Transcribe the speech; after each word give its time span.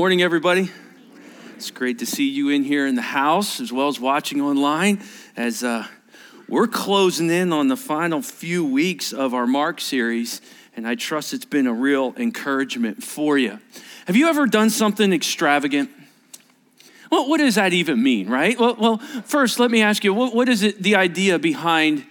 Morning, 0.00 0.22
everybody. 0.22 0.70
It's 1.56 1.72
great 1.72 1.98
to 1.98 2.06
see 2.06 2.28
you 2.30 2.50
in 2.50 2.62
here 2.62 2.86
in 2.86 2.94
the 2.94 3.02
house 3.02 3.58
as 3.58 3.72
well 3.72 3.88
as 3.88 3.98
watching 3.98 4.40
online 4.40 5.02
as 5.36 5.64
uh, 5.64 5.88
we're 6.48 6.68
closing 6.68 7.28
in 7.30 7.52
on 7.52 7.66
the 7.66 7.76
final 7.76 8.22
few 8.22 8.64
weeks 8.64 9.12
of 9.12 9.34
our 9.34 9.44
Mark 9.44 9.80
series, 9.80 10.40
and 10.76 10.86
I 10.86 10.94
trust 10.94 11.34
it's 11.34 11.44
been 11.44 11.66
a 11.66 11.72
real 11.72 12.14
encouragement 12.16 13.02
for 13.02 13.38
you. 13.38 13.58
Have 14.06 14.14
you 14.14 14.28
ever 14.28 14.46
done 14.46 14.70
something 14.70 15.12
extravagant? 15.12 15.90
Well, 17.10 17.28
what 17.28 17.38
does 17.38 17.56
that 17.56 17.72
even 17.72 18.00
mean, 18.00 18.28
right? 18.28 18.56
Well, 18.56 18.76
well 18.78 18.98
first, 18.98 19.58
let 19.58 19.72
me 19.72 19.82
ask 19.82 20.04
you 20.04 20.14
what, 20.14 20.32
what 20.32 20.48
is 20.48 20.62
it, 20.62 20.80
the 20.80 20.94
idea 20.94 21.40
behind 21.40 22.06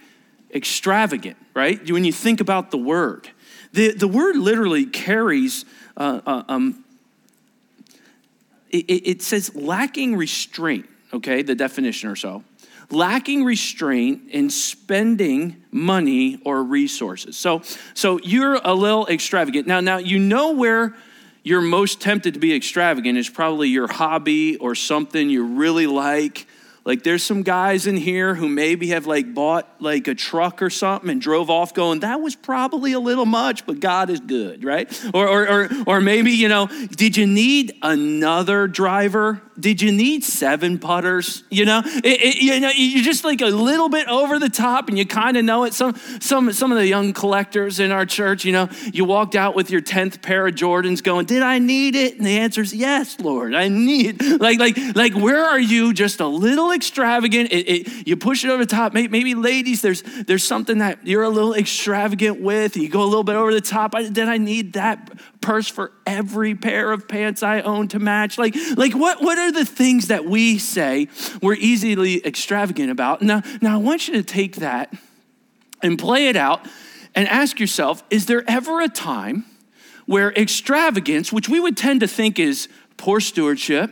extravagant, 0.54 1.38
right? 1.54 1.90
When 1.90 2.04
you 2.04 2.12
think 2.12 2.42
about 2.42 2.70
the 2.70 2.76
word, 2.76 3.30
the, 3.72 3.92
the 3.94 4.08
word 4.08 4.36
literally 4.36 4.84
carries 4.84 5.64
uh, 5.96 6.20
uh, 6.26 6.42
um, 6.48 6.84
it, 8.70 9.08
it 9.08 9.22
says 9.22 9.54
lacking 9.54 10.16
restraint, 10.16 10.88
okay, 11.12 11.42
the 11.42 11.54
definition 11.54 12.10
or 12.10 12.16
so. 12.16 12.44
Lacking 12.90 13.44
restraint 13.44 14.30
in 14.30 14.48
spending 14.48 15.62
money 15.70 16.40
or 16.44 16.62
resources. 16.62 17.36
So, 17.36 17.62
so 17.92 18.18
you're 18.20 18.54
a 18.54 18.72
little 18.72 19.06
extravagant. 19.06 19.66
Now, 19.66 19.80
now 19.80 19.98
you 19.98 20.18
know 20.18 20.52
where 20.52 20.94
you're 21.42 21.60
most 21.60 22.00
tempted 22.00 22.34
to 22.34 22.40
be 22.40 22.54
extravagant 22.54 23.18
is 23.18 23.28
probably 23.28 23.68
your 23.68 23.88
hobby 23.88 24.56
or 24.56 24.74
something 24.74 25.30
you 25.30 25.44
really 25.44 25.86
like 25.86 26.46
like 26.88 27.02
there's 27.02 27.22
some 27.22 27.42
guys 27.42 27.86
in 27.86 27.98
here 27.98 28.34
who 28.34 28.48
maybe 28.48 28.88
have 28.88 29.06
like 29.06 29.34
bought 29.34 29.68
like 29.78 30.08
a 30.08 30.14
truck 30.14 30.62
or 30.62 30.70
something 30.70 31.10
and 31.10 31.20
drove 31.20 31.50
off 31.50 31.74
going, 31.74 32.00
that 32.00 32.22
was 32.22 32.34
probably 32.34 32.92
a 32.92 32.98
little 32.98 33.26
much, 33.26 33.66
but 33.66 33.78
God 33.78 34.08
is 34.08 34.20
good, 34.20 34.64
right? 34.64 34.88
Or, 35.12 35.28
or, 35.28 35.48
or, 35.50 35.68
or 35.86 36.00
maybe, 36.00 36.30
you 36.30 36.48
know, 36.48 36.66
did 36.66 37.14
you 37.18 37.26
need 37.26 37.76
another 37.82 38.66
driver? 38.66 39.42
Did 39.60 39.82
you 39.82 39.92
need 39.92 40.24
seven 40.24 40.78
putters? 40.78 41.44
You 41.50 41.66
know, 41.66 41.82
it, 41.84 42.04
it, 42.04 42.36
you 42.36 42.58
know, 42.58 42.70
you're 42.74 43.04
just 43.04 43.22
like 43.22 43.42
a 43.42 43.48
little 43.48 43.90
bit 43.90 44.08
over 44.08 44.38
the 44.38 44.48
top 44.48 44.88
and 44.88 44.96
you 44.96 45.04
kind 45.04 45.36
of 45.36 45.44
know 45.44 45.64
it. 45.64 45.74
Some, 45.74 45.94
some, 46.20 46.50
some 46.54 46.72
of 46.72 46.78
the 46.78 46.86
young 46.86 47.12
collectors 47.12 47.80
in 47.80 47.92
our 47.92 48.06
church, 48.06 48.46
you 48.46 48.52
know, 48.52 48.70
you 48.94 49.04
walked 49.04 49.34
out 49.34 49.54
with 49.54 49.70
your 49.70 49.82
10th 49.82 50.22
pair 50.22 50.46
of 50.46 50.54
Jordans 50.54 51.02
going, 51.02 51.26
did 51.26 51.42
I 51.42 51.58
need 51.58 51.96
it? 51.96 52.16
And 52.16 52.24
the 52.24 52.38
answer 52.38 52.62
is 52.62 52.72
yes, 52.72 53.20
Lord, 53.20 53.54
I 53.54 53.68
need, 53.68 54.22
like, 54.40 54.58
like, 54.58 54.78
like, 54.94 55.14
where 55.14 55.44
are 55.44 55.60
you 55.60 55.92
just 55.92 56.20
a 56.20 56.26
little 56.26 56.70
extravagant. 56.78 57.52
It, 57.52 57.68
it, 57.68 58.06
you 58.08 58.16
push 58.16 58.44
it 58.44 58.50
over 58.50 58.64
the 58.64 58.74
top. 58.74 58.94
Maybe, 58.94 59.08
maybe, 59.08 59.34
ladies, 59.34 59.82
there's, 59.82 60.02
there's 60.02 60.44
something 60.44 60.78
that 60.78 61.06
you're 61.06 61.24
a 61.24 61.28
little 61.28 61.54
extravagant 61.54 62.40
with. 62.40 62.76
You 62.76 62.88
go 62.88 63.02
a 63.02 63.04
little 63.04 63.24
bit 63.24 63.36
over 63.36 63.52
the 63.52 63.60
top. 63.60 63.94
I, 63.94 64.08
then 64.08 64.28
I 64.28 64.38
need 64.38 64.72
that 64.72 65.12
purse 65.40 65.68
for 65.68 65.92
every 66.06 66.54
pair 66.54 66.90
of 66.90 67.06
pants 67.06 67.42
I 67.42 67.60
own 67.60 67.88
to 67.88 67.98
match. 67.98 68.38
Like, 68.38 68.54
like 68.76 68.94
what, 68.94 69.20
what 69.22 69.36
are 69.38 69.52
the 69.52 69.64
things 69.64 70.08
that 70.08 70.24
we 70.24 70.58
say 70.58 71.08
we're 71.42 71.54
easily 71.54 72.24
extravagant 72.24 72.90
about? 72.90 73.20
Now, 73.20 73.42
now 73.60 73.74
I 73.74 73.78
want 73.78 74.08
you 74.08 74.14
to 74.14 74.22
take 74.22 74.56
that 74.56 74.94
and 75.82 75.98
play 75.98 76.28
it 76.28 76.36
out 76.36 76.66
and 77.14 77.28
ask 77.28 77.60
yourself, 77.60 78.02
is 78.10 78.26
there 78.26 78.44
ever 78.48 78.80
a 78.80 78.88
time 78.88 79.44
where 80.06 80.32
extravagance, 80.32 81.32
which 81.32 81.48
we 81.48 81.60
would 81.60 81.76
tend 81.76 82.00
to 82.00 82.08
think 82.08 82.38
is 82.38 82.68
poor 82.96 83.20
stewardship, 83.20 83.90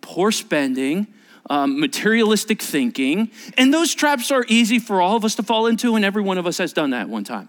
poor 0.00 0.32
spending, 0.32 1.06
um, 1.50 1.80
materialistic 1.80 2.62
thinking. 2.62 3.30
And 3.56 3.72
those 3.72 3.94
traps 3.94 4.30
are 4.30 4.44
easy 4.48 4.78
for 4.78 5.00
all 5.00 5.16
of 5.16 5.24
us 5.24 5.34
to 5.36 5.42
fall 5.42 5.66
into, 5.66 5.96
and 5.96 6.04
every 6.04 6.22
one 6.22 6.38
of 6.38 6.46
us 6.46 6.58
has 6.58 6.72
done 6.72 6.90
that 6.90 7.08
one 7.08 7.24
time. 7.24 7.48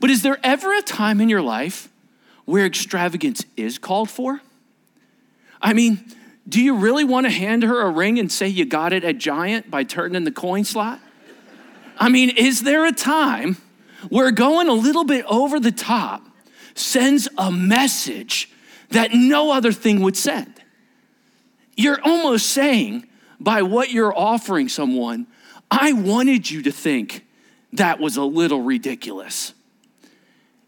But 0.00 0.10
is 0.10 0.22
there 0.22 0.38
ever 0.42 0.72
a 0.74 0.82
time 0.82 1.20
in 1.20 1.28
your 1.28 1.42
life 1.42 1.88
where 2.44 2.66
extravagance 2.66 3.44
is 3.56 3.78
called 3.78 4.10
for? 4.10 4.40
I 5.60 5.72
mean, 5.72 6.04
do 6.48 6.60
you 6.60 6.76
really 6.76 7.04
want 7.04 7.26
to 7.26 7.30
hand 7.30 7.62
her 7.62 7.82
a 7.82 7.90
ring 7.90 8.18
and 8.18 8.30
say 8.30 8.48
you 8.48 8.64
got 8.64 8.92
it 8.92 9.04
at 9.04 9.18
Giant 9.18 9.70
by 9.70 9.84
turning 9.84 10.24
the 10.24 10.32
coin 10.32 10.64
slot? 10.64 11.00
I 11.98 12.08
mean, 12.08 12.30
is 12.30 12.62
there 12.62 12.84
a 12.84 12.92
time 12.92 13.58
where 14.08 14.30
going 14.32 14.68
a 14.68 14.72
little 14.72 15.04
bit 15.04 15.24
over 15.28 15.60
the 15.60 15.70
top 15.70 16.22
sends 16.74 17.28
a 17.38 17.52
message 17.52 18.50
that 18.90 19.12
no 19.12 19.52
other 19.52 19.72
thing 19.72 20.00
would 20.00 20.16
send? 20.16 20.51
You're 21.76 22.00
almost 22.02 22.48
saying, 22.50 23.06
by 23.40 23.62
what 23.62 23.90
you're 23.90 24.16
offering 24.16 24.68
someone, 24.68 25.26
I 25.70 25.92
wanted 25.92 26.50
you 26.50 26.62
to 26.62 26.72
think 26.72 27.26
that 27.72 27.98
was 27.98 28.16
a 28.16 28.24
little 28.24 28.60
ridiculous. 28.60 29.54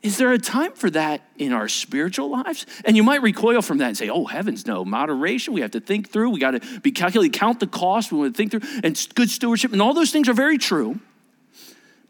Is 0.03 0.19
there 0.19 0.33
a 0.33 0.39
time 0.39 0.73
for 0.73 0.91
that 0.91 1.23
in 1.39 1.53
our 1.53 1.67
spiritual 1.67 2.31
lives? 2.31 2.67
And 2.85 2.95
you 2.95 3.03
might 3.03 3.23
recoil 3.23 3.63
from 3.63 3.79
that 3.79 3.87
and 3.89 3.97
say, 3.97 4.11
oh, 4.11 4.27
heavens, 4.27 4.67
no, 4.67 4.85
moderation. 4.85 5.55
We 5.55 5.63
have 5.63 5.71
to 5.71 5.81
think 5.81 6.11
through. 6.11 6.31
We 6.31 6.41
got 6.41 6.51
to 6.51 6.81
be 6.81 6.93
calculated, 6.93 7.33
count 7.33 7.61
the 7.61 7.67
cost. 7.67 8.13
We 8.13 8.19
want 8.19 8.35
to 8.35 8.37
think 8.37 8.51
through, 8.51 8.69
and 8.83 9.09
good 9.15 9.31
stewardship. 9.31 9.73
And 9.73 9.81
all 9.81 9.95
those 9.95 10.11
things 10.11 10.29
are 10.29 10.35
very 10.35 10.59
true. 10.59 11.01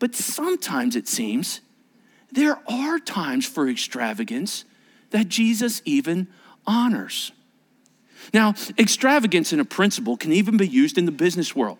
But 0.01 0.17
sometimes 0.17 0.97
it 0.97 1.07
seems 1.07 1.61
there 2.33 2.59
are 2.69 2.99
times 2.99 3.47
for 3.47 3.69
extravagance 3.69 4.65
that 5.11 5.29
Jesus 5.29 5.81
even 5.85 6.27
honors. 6.67 7.31
Now, 8.33 8.55
extravagance 8.79 9.53
in 9.53 9.61
a 9.61 9.65
principle 9.65 10.17
can 10.17 10.33
even 10.33 10.57
be 10.57 10.67
used 10.67 10.99
in 10.99 11.05
the 11.05 11.13
business 11.13 11.55
world. 11.55 11.79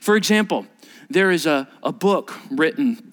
For 0.00 0.16
example, 0.16 0.66
there 1.10 1.30
is 1.30 1.46
a, 1.46 1.68
a 1.82 1.92
book 1.92 2.34
written 2.50 3.12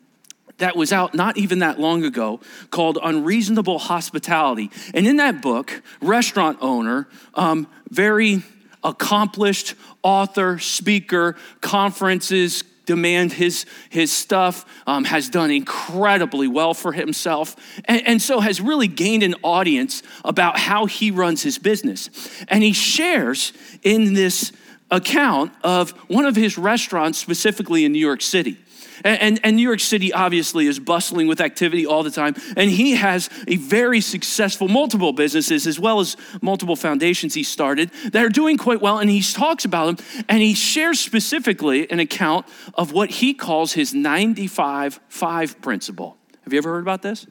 that 0.57 0.75
was 0.75 0.91
out 0.91 1.13
not 1.13 1.37
even 1.37 1.59
that 1.59 1.79
long 1.79 2.03
ago 2.03 2.39
called 2.69 2.97
Unreasonable 3.01 3.79
Hospitality. 3.79 4.69
And 4.93 5.07
in 5.07 5.17
that 5.17 5.41
book, 5.41 5.81
restaurant 6.01 6.57
owner, 6.61 7.07
um, 7.33 7.67
very 7.89 8.43
accomplished 8.83 9.75
author, 10.03 10.59
speaker, 10.59 11.35
conferences, 11.61 12.63
demand 12.89 13.31
his, 13.31 13.67
his 13.91 14.11
stuff, 14.11 14.65
um, 14.87 15.05
has 15.05 15.29
done 15.29 15.51
incredibly 15.51 16.47
well 16.47 16.73
for 16.73 16.91
himself, 16.91 17.55
and, 17.85 18.01
and 18.07 18.19
so 18.19 18.39
has 18.39 18.59
really 18.59 18.87
gained 18.87 19.21
an 19.21 19.35
audience 19.43 20.01
about 20.25 20.57
how 20.57 20.87
he 20.87 21.11
runs 21.11 21.43
his 21.43 21.59
business. 21.59 22.09
And 22.47 22.63
he 22.63 22.73
shares 22.73 23.53
in 23.83 24.15
this 24.15 24.51
account 24.89 25.51
of 25.63 25.91
one 26.07 26.25
of 26.25 26.35
his 26.35 26.57
restaurants, 26.57 27.19
specifically 27.19 27.85
in 27.85 27.91
New 27.91 27.99
York 27.99 28.23
City. 28.23 28.57
And, 29.03 29.39
and, 29.43 29.55
New 29.55 29.63
York 29.63 29.79
City 29.79 30.13
obviously 30.13 30.67
is 30.67 30.79
bustling 30.79 31.27
with 31.27 31.41
activity 31.41 31.85
all 31.85 32.03
the 32.03 32.11
time. 32.11 32.35
And 32.55 32.69
he 32.69 32.95
has 32.95 33.29
a 33.47 33.57
very 33.57 34.01
successful, 34.01 34.67
multiple 34.67 35.13
businesses 35.13 35.67
as 35.67 35.79
well 35.79 35.99
as 35.99 36.17
multiple 36.41 36.75
foundations 36.75 37.33
he 37.33 37.43
started 37.43 37.91
that 38.11 38.23
are 38.23 38.29
doing 38.29 38.57
quite 38.57 38.81
well. 38.81 38.99
And 38.99 39.09
he 39.09 39.21
talks 39.21 39.65
about 39.65 39.97
them 39.97 40.23
and 40.27 40.41
he 40.41 40.53
shares 40.53 40.99
specifically 40.99 41.89
an 41.91 41.99
account 41.99 42.45
of 42.73 42.91
what 42.91 43.09
he 43.09 43.33
calls 43.33 43.73
his 43.73 43.93
95 43.93 44.99
5 45.09 45.61
principle. 45.61 46.17
Have 46.43 46.53
you 46.53 46.59
ever 46.59 46.71
heard 46.71 46.83
about 46.83 47.01
this? 47.01 47.27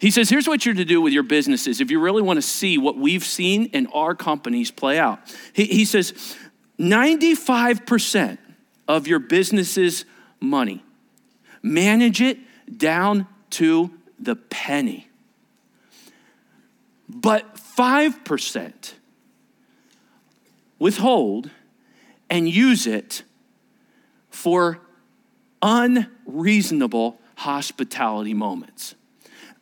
He 0.00 0.10
says, 0.10 0.28
here's 0.28 0.48
what 0.48 0.66
you're 0.66 0.74
to 0.74 0.84
do 0.84 1.00
with 1.00 1.12
your 1.12 1.22
businesses 1.22 1.80
if 1.80 1.90
you 1.90 2.00
really 2.00 2.22
want 2.22 2.38
to 2.38 2.42
see 2.42 2.76
what 2.76 2.96
we've 2.96 3.24
seen 3.24 3.66
in 3.66 3.86
our 3.88 4.14
companies 4.14 4.70
play 4.70 4.98
out. 4.98 5.20
He, 5.52 5.66
he 5.66 5.84
says, 5.84 6.36
95% 6.78 8.38
of 8.88 9.06
your 9.06 9.18
business's 9.20 10.04
money. 10.40 10.82
Manage 11.62 12.20
it 12.20 12.38
down 12.76 13.26
to 13.50 13.90
the 14.18 14.36
penny. 14.36 15.08
But 17.08 17.56
5% 17.56 18.94
withhold 20.78 21.50
and 22.28 22.48
use 22.48 22.86
it 22.86 23.22
for 24.30 24.80
unreasonable 25.62 27.20
hospitality 27.36 28.34
moments. 28.34 28.94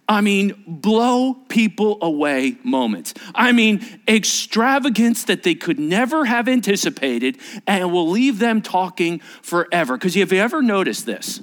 I 0.08 0.22
mean, 0.22 0.64
blow 0.66 1.34
people 1.34 1.98
away 2.00 2.56
moments. 2.64 3.12
I 3.34 3.52
mean, 3.52 3.84
extravagance 4.08 5.24
that 5.24 5.42
they 5.42 5.54
could 5.54 5.78
never 5.78 6.24
have 6.24 6.48
anticipated 6.48 7.36
and 7.66 7.92
will 7.92 8.08
leave 8.08 8.38
them 8.38 8.62
talking 8.62 9.18
forever. 9.42 9.98
Because 9.98 10.14
have 10.14 10.32
you 10.32 10.40
ever 10.40 10.62
noticed 10.62 11.04
this? 11.04 11.42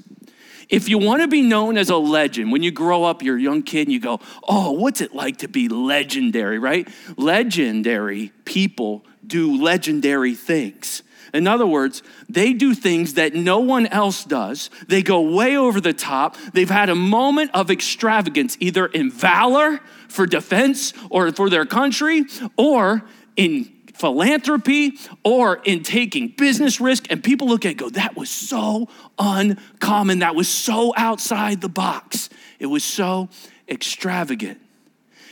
If 0.67 0.89
you 0.89 0.97
want 0.97 1.21
to 1.21 1.27
be 1.27 1.43
known 1.43 1.77
as 1.77 1.91
a 1.91 1.97
legend, 1.97 2.51
when 2.51 2.63
you 2.63 2.71
grow 2.71 3.03
up, 3.03 3.21
you're 3.21 3.37
a 3.37 3.41
young 3.41 3.61
kid 3.61 3.83
and 3.83 3.91
you 3.91 3.99
go, 3.99 4.19
Oh, 4.47 4.71
what's 4.71 4.99
it 4.99 5.13
like 5.13 5.37
to 5.37 5.47
be 5.47 5.69
legendary, 5.69 6.57
right? 6.57 6.87
Legendary 7.17 8.31
people 8.45 9.05
do 9.25 9.61
legendary 9.61 10.33
things. 10.33 11.03
In 11.35 11.47
other 11.47 11.67
words, 11.67 12.01
they 12.29 12.53
do 12.53 12.73
things 12.73 13.15
that 13.15 13.33
no 13.33 13.59
one 13.59 13.87
else 13.87 14.23
does. 14.23 14.69
They 14.87 15.03
go 15.03 15.21
way 15.21 15.57
over 15.57 15.81
the 15.81 15.93
top. 15.93 16.37
They've 16.53 16.69
had 16.69 16.89
a 16.89 16.95
moment 16.95 17.51
of 17.53 17.69
extravagance, 17.69 18.57
either 18.59 18.85
in 18.85 19.11
valor 19.11 19.79
for 20.07 20.25
defense 20.25 20.93
or 21.09 21.31
for 21.31 21.49
their 21.49 21.65
country, 21.65 22.25
or 22.57 23.03
in 23.35 23.71
philanthropy 23.95 24.97
or 25.23 25.61
in 25.63 25.81
taking 25.81 26.27
business 26.27 26.81
risk. 26.81 27.05
And 27.09 27.23
people 27.23 27.47
look 27.47 27.65
at 27.65 27.71
it 27.71 27.77
go, 27.77 27.89
that 27.91 28.15
was 28.15 28.29
so 28.29 28.87
uncommon. 29.17 30.19
That 30.19 30.35
was 30.35 30.49
so 30.49 30.93
outside 30.97 31.61
the 31.61 31.69
box. 31.69 32.29
It 32.59 32.67
was 32.67 32.83
so 32.83 33.29
extravagant. 33.67 34.59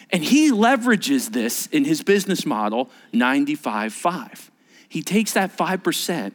And 0.10 0.24
he 0.24 0.52
leverages 0.52 1.32
this 1.32 1.68
in 1.68 1.86
his 1.86 2.04
business 2.04 2.46
model 2.46 2.90
95 3.12 3.94
5. 3.94 4.52
He 4.94 5.02
takes 5.02 5.34
that 5.34 5.58
5% 5.58 6.34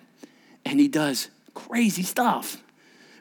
and 0.64 0.80
he 0.80 0.88
does 0.88 1.30
crazy 1.54 2.02
stuff. 2.02 2.60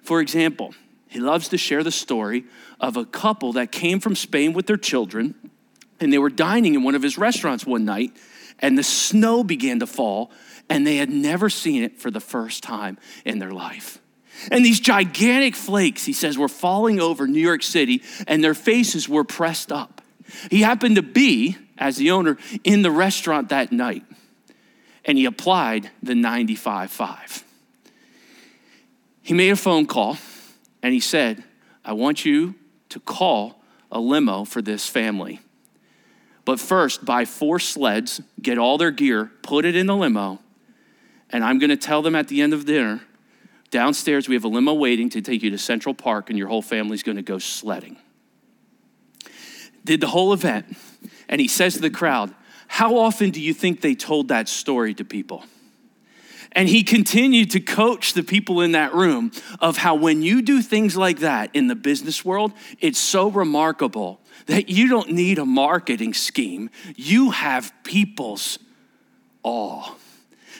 For 0.01 0.19
example, 0.19 0.73
he 1.09 1.19
loves 1.19 1.49
to 1.49 1.59
share 1.59 1.83
the 1.83 1.91
story 1.91 2.45
of 2.79 2.97
a 2.97 3.05
couple 3.05 3.53
that 3.53 3.71
came 3.71 3.99
from 3.99 4.15
Spain 4.15 4.53
with 4.53 4.65
their 4.65 4.77
children, 4.77 5.35
and 5.99 6.11
they 6.11 6.17
were 6.17 6.31
dining 6.31 6.73
in 6.73 6.81
one 6.81 6.95
of 6.95 7.03
his 7.03 7.19
restaurants 7.19 7.67
one 7.67 7.85
night, 7.85 8.17
and 8.57 8.79
the 8.79 8.83
snow 8.83 9.43
began 9.43 9.79
to 9.79 9.85
fall, 9.85 10.31
and 10.71 10.87
they 10.87 10.97
had 10.97 11.11
never 11.11 11.51
seen 11.51 11.83
it 11.83 12.01
for 12.01 12.09
the 12.09 12.19
first 12.19 12.63
time 12.63 12.97
in 13.23 13.37
their 13.37 13.51
life. 13.51 13.99
And 14.49 14.65
these 14.65 14.79
gigantic 14.79 15.55
flakes, 15.55 16.03
he 16.03 16.13
says, 16.13 16.35
were 16.35 16.49
falling 16.49 16.99
over 16.99 17.27
New 17.27 17.39
York 17.39 17.61
City, 17.61 18.01
and 18.25 18.43
their 18.43 18.55
faces 18.55 19.07
were 19.07 19.23
pressed 19.23 19.71
up. 19.71 20.01
He 20.49 20.63
happened 20.63 20.95
to 20.95 21.03
be, 21.03 21.57
as 21.77 21.97
the 21.97 22.09
owner, 22.09 22.39
in 22.63 22.81
the 22.81 22.89
restaurant 22.89 23.49
that 23.49 23.71
night, 23.71 24.03
and 25.07 25.18
he 25.18 25.25
applied 25.25 25.89
the 26.04 26.13
95 26.13 26.92
5. 26.92 27.44
He 29.24 29.33
made 29.33 29.50
a 29.50 29.56
phone 29.56 29.88
call 29.88 30.18
and 30.83 30.94
he 30.94 31.00
said, 31.00 31.44
I 31.83 31.94
want 31.94 32.25
you 32.25 32.54
to 32.89 33.00
call 33.00 33.62
a 33.92 34.00
limo 34.00 34.45
for 34.45 34.62
this 34.62 34.88
family. 34.88 35.39
But 36.45 36.59
first, 36.59 37.04
buy 37.04 37.25
four 37.25 37.59
sleds, 37.59 38.21
get 38.42 38.57
all 38.57 38.77
their 38.77 38.92
gear, 38.92 39.31
put 39.42 39.65
it 39.65 39.75
in 39.75 39.88
the 39.88 39.95
limo, 39.95 40.39
and 41.30 41.44
I'm 41.44 41.59
going 41.59 41.71
to 41.71 41.77
tell 41.77 42.01
them 42.01 42.15
at 42.15 42.27
the 42.27 42.42
end 42.42 42.54
of 42.54 42.65
dinner 42.65 43.01
downstairs 43.71 44.27
we 44.27 44.36
have 44.36 44.44
a 44.44 44.48
limo 44.48 44.74
waiting 44.74 45.09
to 45.09 45.21
take 45.21 45.44
you 45.44 45.50
to 45.51 45.57
Central 45.57 45.94
Park, 45.94 46.30
and 46.30 46.38
your 46.38 46.48
whole 46.48 46.62
family's 46.62 47.04
going 47.04 47.18
to 47.18 47.24
go 47.24 47.38
sledding. 47.38 47.98
Did 49.83 50.01
the 50.01 50.07
whole 50.07 50.33
event, 50.33 50.75
and 51.30 51.39
he 51.39 51.48
says 51.48 51.75
to 51.75 51.81
the 51.81 51.89
crowd, 51.89 52.33
How 52.67 52.97
often 52.97 53.31
do 53.31 53.41
you 53.41 53.53
think 53.53 53.81
they 53.81 53.95
told 53.95 54.27
that 54.27 54.47
story 54.47 54.93
to 54.95 55.05
people? 55.05 55.43
And 56.51 56.67
he 56.67 56.83
continued 56.83 57.51
to 57.51 57.59
coach 57.59 58.13
the 58.13 58.23
people 58.23 58.61
in 58.61 58.71
that 58.71 58.93
room 58.93 59.31
of 59.59 59.77
how 59.77 59.95
when 59.95 60.21
you 60.21 60.41
do 60.41 60.61
things 60.61 60.95
like 60.95 61.19
that 61.19 61.51
in 61.53 61.67
the 61.67 61.75
business 61.75 62.23
world, 62.23 62.51
it's 62.79 62.99
so 62.99 63.29
remarkable 63.29 64.21
that 64.47 64.69
you 64.69 64.87
don't 64.87 65.11
need 65.11 65.39
a 65.39 65.45
marketing 65.45 66.13
scheme. 66.13 66.69
You 66.95 67.31
have 67.31 67.71
people's 67.83 68.57
awe. 69.43 69.93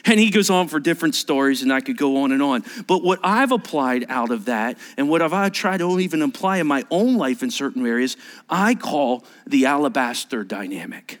And 0.04 0.20
he 0.20 0.30
goes 0.30 0.50
on 0.50 0.68
for 0.68 0.78
different 0.78 1.14
stories, 1.14 1.62
and 1.62 1.72
I 1.72 1.80
could 1.80 1.96
go 1.96 2.18
on 2.22 2.32
and 2.32 2.42
on. 2.42 2.64
But 2.86 3.02
what 3.02 3.18
I've 3.24 3.50
applied 3.50 4.06
out 4.08 4.30
of 4.30 4.44
that, 4.44 4.78
and 4.96 5.08
what 5.08 5.20
I've 5.20 5.52
tried 5.52 5.78
to 5.78 5.98
even 5.98 6.22
apply 6.22 6.58
in 6.58 6.66
my 6.66 6.84
own 6.90 7.16
life 7.16 7.42
in 7.42 7.50
certain 7.50 7.84
areas, 7.84 8.16
I 8.48 8.74
call 8.74 9.24
the 9.46 9.66
alabaster 9.66 10.44
dynamic 10.44 11.18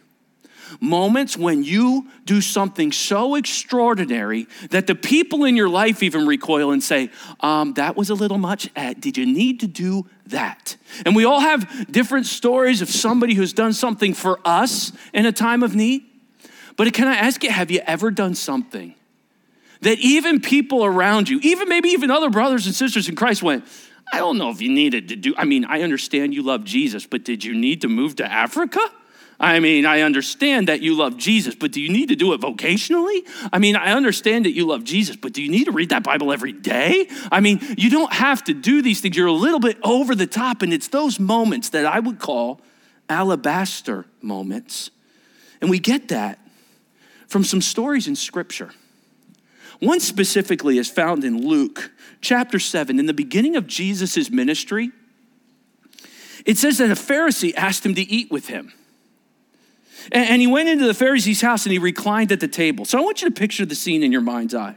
moments 0.80 1.36
when 1.36 1.62
you 1.62 2.08
do 2.24 2.40
something 2.40 2.92
so 2.92 3.34
extraordinary 3.34 4.46
that 4.70 4.86
the 4.86 4.94
people 4.94 5.44
in 5.44 5.56
your 5.56 5.68
life 5.68 6.02
even 6.02 6.26
recoil 6.26 6.70
and 6.70 6.82
say, 6.82 7.10
um, 7.40 7.74
That 7.74 7.96
was 7.96 8.10
a 8.10 8.14
little 8.14 8.38
much. 8.38 8.70
Did 8.98 9.16
you 9.16 9.26
need 9.26 9.60
to 9.60 9.66
do 9.66 10.06
that? 10.26 10.76
And 11.04 11.14
we 11.14 11.24
all 11.24 11.40
have 11.40 11.90
different 11.90 12.26
stories 12.26 12.82
of 12.82 12.88
somebody 12.88 13.34
who's 13.34 13.52
done 13.52 13.72
something 13.72 14.14
for 14.14 14.40
us 14.44 14.92
in 15.12 15.26
a 15.26 15.32
time 15.32 15.62
of 15.62 15.74
need. 15.74 16.04
But 16.76 16.92
can 16.92 17.08
I 17.08 17.16
ask 17.16 17.42
you, 17.42 17.50
have 17.50 17.70
you 17.70 17.80
ever 17.86 18.10
done 18.10 18.34
something 18.34 18.94
that 19.80 19.98
even 19.98 20.40
people 20.40 20.84
around 20.84 21.28
you, 21.28 21.40
even 21.42 21.68
maybe 21.68 21.90
even 21.90 22.10
other 22.10 22.30
brothers 22.30 22.66
and 22.66 22.74
sisters 22.74 23.08
in 23.08 23.16
Christ, 23.16 23.42
went, 23.42 23.64
I 24.12 24.18
don't 24.18 24.38
know 24.38 24.50
if 24.50 24.60
you 24.60 24.70
needed 24.70 25.08
to 25.08 25.16
do, 25.16 25.34
I 25.36 25.44
mean, 25.44 25.64
I 25.64 25.82
understand 25.82 26.34
you 26.34 26.42
love 26.42 26.64
Jesus, 26.64 27.06
but 27.06 27.24
did 27.24 27.44
you 27.44 27.54
need 27.54 27.82
to 27.82 27.88
move 27.88 28.16
to 28.16 28.30
Africa? 28.30 28.80
I 29.40 29.60
mean, 29.60 29.86
I 29.86 30.00
understand 30.00 30.66
that 30.66 30.82
you 30.82 30.94
love 30.94 31.16
Jesus, 31.16 31.54
but 31.54 31.70
do 31.70 31.80
you 31.80 31.90
need 31.90 32.08
to 32.08 32.16
do 32.16 32.32
it 32.32 32.40
vocationally? 32.40 33.24
I 33.52 33.58
mean, 33.58 33.76
I 33.76 33.92
understand 33.92 34.46
that 34.46 34.52
you 34.52 34.66
love 34.66 34.82
Jesus, 34.82 35.14
but 35.14 35.32
do 35.32 35.42
you 35.42 35.48
need 35.48 35.66
to 35.66 35.72
read 35.72 35.90
that 35.90 36.02
Bible 36.02 36.32
every 36.32 36.52
day? 36.52 37.08
I 37.30 37.38
mean, 37.38 37.60
you 37.76 37.88
don't 37.88 38.12
have 38.12 38.42
to 38.44 38.54
do 38.54 38.82
these 38.82 39.00
things. 39.00 39.16
You're 39.16 39.28
a 39.28 39.32
little 39.32 39.60
bit 39.60 39.78
over 39.84 40.16
the 40.16 40.26
top, 40.26 40.62
and 40.62 40.72
it's 40.72 40.88
those 40.88 41.20
moments 41.20 41.68
that 41.68 41.86
I 41.86 42.00
would 42.00 42.18
call 42.18 42.60
alabaster 43.08 44.06
moments. 44.20 44.90
And 45.60 45.70
we 45.70 45.78
get 45.78 46.08
that 46.08 46.40
from 47.28 47.44
some 47.44 47.60
stories 47.60 48.08
in 48.08 48.16
Scripture. 48.16 48.70
One 49.78 50.00
specifically 50.00 50.78
is 50.78 50.90
found 50.90 51.22
in 51.22 51.46
Luke 51.46 51.92
chapter 52.20 52.58
7. 52.58 52.98
In 52.98 53.06
the 53.06 53.14
beginning 53.14 53.54
of 53.54 53.68
Jesus' 53.68 54.30
ministry, 54.30 54.90
it 56.44 56.58
says 56.58 56.78
that 56.78 56.90
a 56.90 56.94
Pharisee 56.94 57.54
asked 57.54 57.86
him 57.86 57.94
to 57.94 58.02
eat 58.02 58.32
with 58.32 58.48
him. 58.48 58.72
And 60.12 60.40
he 60.40 60.46
went 60.46 60.68
into 60.68 60.86
the 60.86 60.94
Pharisee's 60.94 61.40
house 61.40 61.64
and 61.64 61.72
he 61.72 61.78
reclined 61.78 62.32
at 62.32 62.40
the 62.40 62.48
table. 62.48 62.84
So 62.84 62.98
I 62.98 63.00
want 63.02 63.22
you 63.22 63.28
to 63.28 63.34
picture 63.34 63.66
the 63.66 63.74
scene 63.74 64.02
in 64.02 64.12
your 64.12 64.20
mind's 64.20 64.54
eye. 64.54 64.76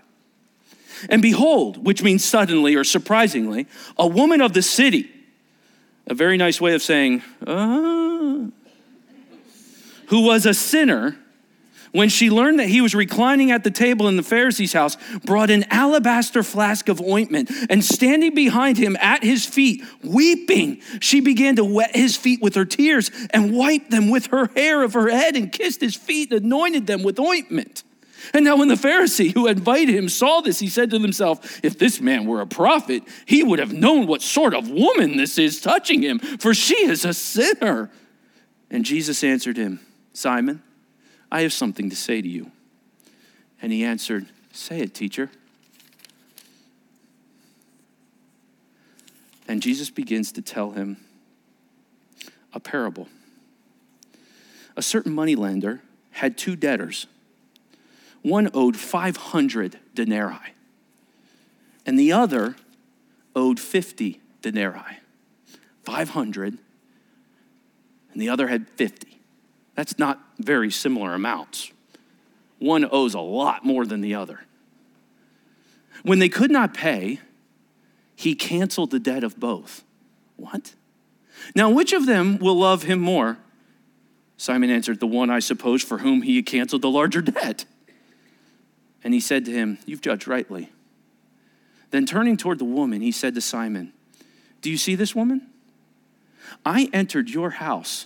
And 1.09 1.21
behold, 1.21 1.85
which 1.85 2.03
means 2.03 2.23
suddenly 2.23 2.75
or 2.75 2.83
surprisingly, 2.83 3.67
a 3.97 4.07
woman 4.07 4.41
of 4.41 4.53
the 4.53 4.61
city, 4.61 5.09
a 6.07 6.13
very 6.13 6.37
nice 6.37 6.59
way 6.61 6.73
of 6.73 6.81
saying, 6.81 7.23
uh, 7.45 8.47
who 10.07 10.21
was 10.25 10.45
a 10.45 10.53
sinner, 10.53 11.17
when 11.91 12.09
she 12.09 12.29
learned 12.29 12.59
that 12.59 12.69
he 12.69 12.81
was 12.81 12.95
reclining 12.95 13.51
at 13.51 13.63
the 13.63 13.71
table 13.71 14.07
in 14.07 14.15
the 14.15 14.23
Pharisee's 14.23 14.73
house, 14.73 14.97
brought 15.25 15.49
an 15.49 15.65
alabaster 15.69 16.43
flask 16.43 16.87
of 16.87 17.01
ointment, 17.01 17.51
and 17.69 17.83
standing 17.83 18.33
behind 18.33 18.77
him 18.77 18.95
at 18.97 19.23
his 19.23 19.45
feet, 19.45 19.83
weeping, 20.03 20.81
she 20.99 21.19
began 21.19 21.55
to 21.57 21.65
wet 21.65 21.95
his 21.95 22.15
feet 22.15 22.41
with 22.41 22.55
her 22.55 22.65
tears 22.65 23.11
and 23.31 23.53
wiped 23.53 23.91
them 23.91 24.09
with 24.09 24.27
her 24.27 24.49
hair 24.55 24.83
of 24.83 24.93
her 24.93 25.09
head 25.09 25.35
and 25.35 25.51
kissed 25.51 25.81
his 25.81 25.95
feet 25.95 26.31
and 26.31 26.45
anointed 26.45 26.87
them 26.87 27.03
with 27.03 27.19
ointment. 27.19 27.83
And 28.33 28.45
now, 28.45 28.55
when 28.57 28.67
the 28.67 28.75
Pharisee 28.75 29.33
who 29.33 29.47
invited 29.47 29.95
him 29.95 30.07
saw 30.07 30.41
this, 30.41 30.59
he 30.59 30.69
said 30.69 30.91
to 30.91 30.99
himself, 30.99 31.59
If 31.63 31.79
this 31.79 31.99
man 31.99 32.25
were 32.25 32.39
a 32.41 32.47
prophet, 32.47 33.03
he 33.25 33.43
would 33.43 33.59
have 33.59 33.73
known 33.73 34.05
what 34.05 34.21
sort 34.21 34.53
of 34.53 34.69
woman 34.69 35.17
this 35.17 35.37
is 35.37 35.59
touching 35.59 36.03
him, 36.03 36.19
for 36.19 36.53
she 36.53 36.75
is 36.85 37.03
a 37.03 37.13
sinner. 37.13 37.89
And 38.69 38.85
Jesus 38.85 39.23
answered 39.23 39.57
him, 39.57 39.79
Simon, 40.13 40.61
I 41.31 41.41
have 41.41 41.53
something 41.53 41.89
to 41.89 41.95
say 41.95 42.21
to 42.21 42.27
you. 42.27 42.51
And 43.61 43.71
he 43.71 43.83
answered, 43.83 44.27
Say 44.51 44.81
it, 44.81 44.93
teacher. 44.93 45.29
And 49.47 49.61
Jesus 49.61 49.89
begins 49.89 50.31
to 50.33 50.41
tell 50.41 50.71
him 50.71 50.97
a 52.53 52.59
parable. 52.59 53.07
A 54.75 54.81
certain 54.81 55.13
moneylender 55.13 55.81
had 56.11 56.37
two 56.37 56.55
debtors. 56.55 57.07
One 58.21 58.49
owed 58.53 58.77
500 58.77 59.79
denarii, 59.95 60.53
and 61.85 61.99
the 61.99 62.11
other 62.11 62.55
owed 63.35 63.59
50 63.59 64.21
denarii. 64.41 64.99
500, 65.83 66.57
and 68.13 68.21
the 68.21 68.29
other 68.29 68.47
had 68.47 68.69
50. 68.69 69.20
That's 69.75 69.97
not 69.97 70.19
very 70.37 70.71
similar 70.71 71.13
amounts. 71.13 71.71
One 72.59 72.87
owes 72.91 73.13
a 73.13 73.19
lot 73.19 73.65
more 73.65 73.85
than 73.85 74.01
the 74.01 74.15
other. 74.15 74.41
When 76.03 76.19
they 76.19 76.29
could 76.29 76.51
not 76.51 76.73
pay, 76.73 77.19
he 78.15 78.35
canceled 78.35 78.91
the 78.91 78.99
debt 78.99 79.23
of 79.23 79.39
both. 79.39 79.83
What? 80.35 80.75
Now, 81.55 81.69
which 81.69 81.93
of 81.93 82.05
them 82.05 82.37
will 82.37 82.55
love 82.55 82.83
him 82.83 82.99
more? 82.99 83.37
Simon 84.37 84.69
answered, 84.69 84.99
The 84.99 85.07
one, 85.07 85.29
I 85.29 85.39
suppose, 85.39 85.83
for 85.83 85.99
whom 85.99 86.23
he 86.23 86.35
had 86.35 86.45
canceled 86.45 86.81
the 86.81 86.89
larger 86.89 87.21
debt. 87.21 87.65
And 89.03 89.13
he 89.13 89.19
said 89.19 89.45
to 89.45 89.51
him, 89.51 89.77
You've 89.85 90.01
judged 90.01 90.27
rightly. 90.27 90.71
Then 91.91 92.05
turning 92.05 92.37
toward 92.37 92.59
the 92.59 92.65
woman, 92.65 93.01
he 93.01 93.11
said 93.11 93.35
to 93.35 93.41
Simon, 93.41 93.93
Do 94.61 94.69
you 94.69 94.77
see 94.77 94.95
this 94.95 95.15
woman? 95.15 95.47
I 96.65 96.89
entered 96.93 97.29
your 97.29 97.51
house 97.51 98.05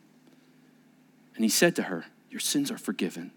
And 1.35 1.43
he 1.43 1.49
said 1.49 1.75
to 1.77 1.83
her, 1.83 2.05
Your 2.29 2.39
sins 2.39 2.71
are 2.71 2.77
forgiven. 2.77 3.31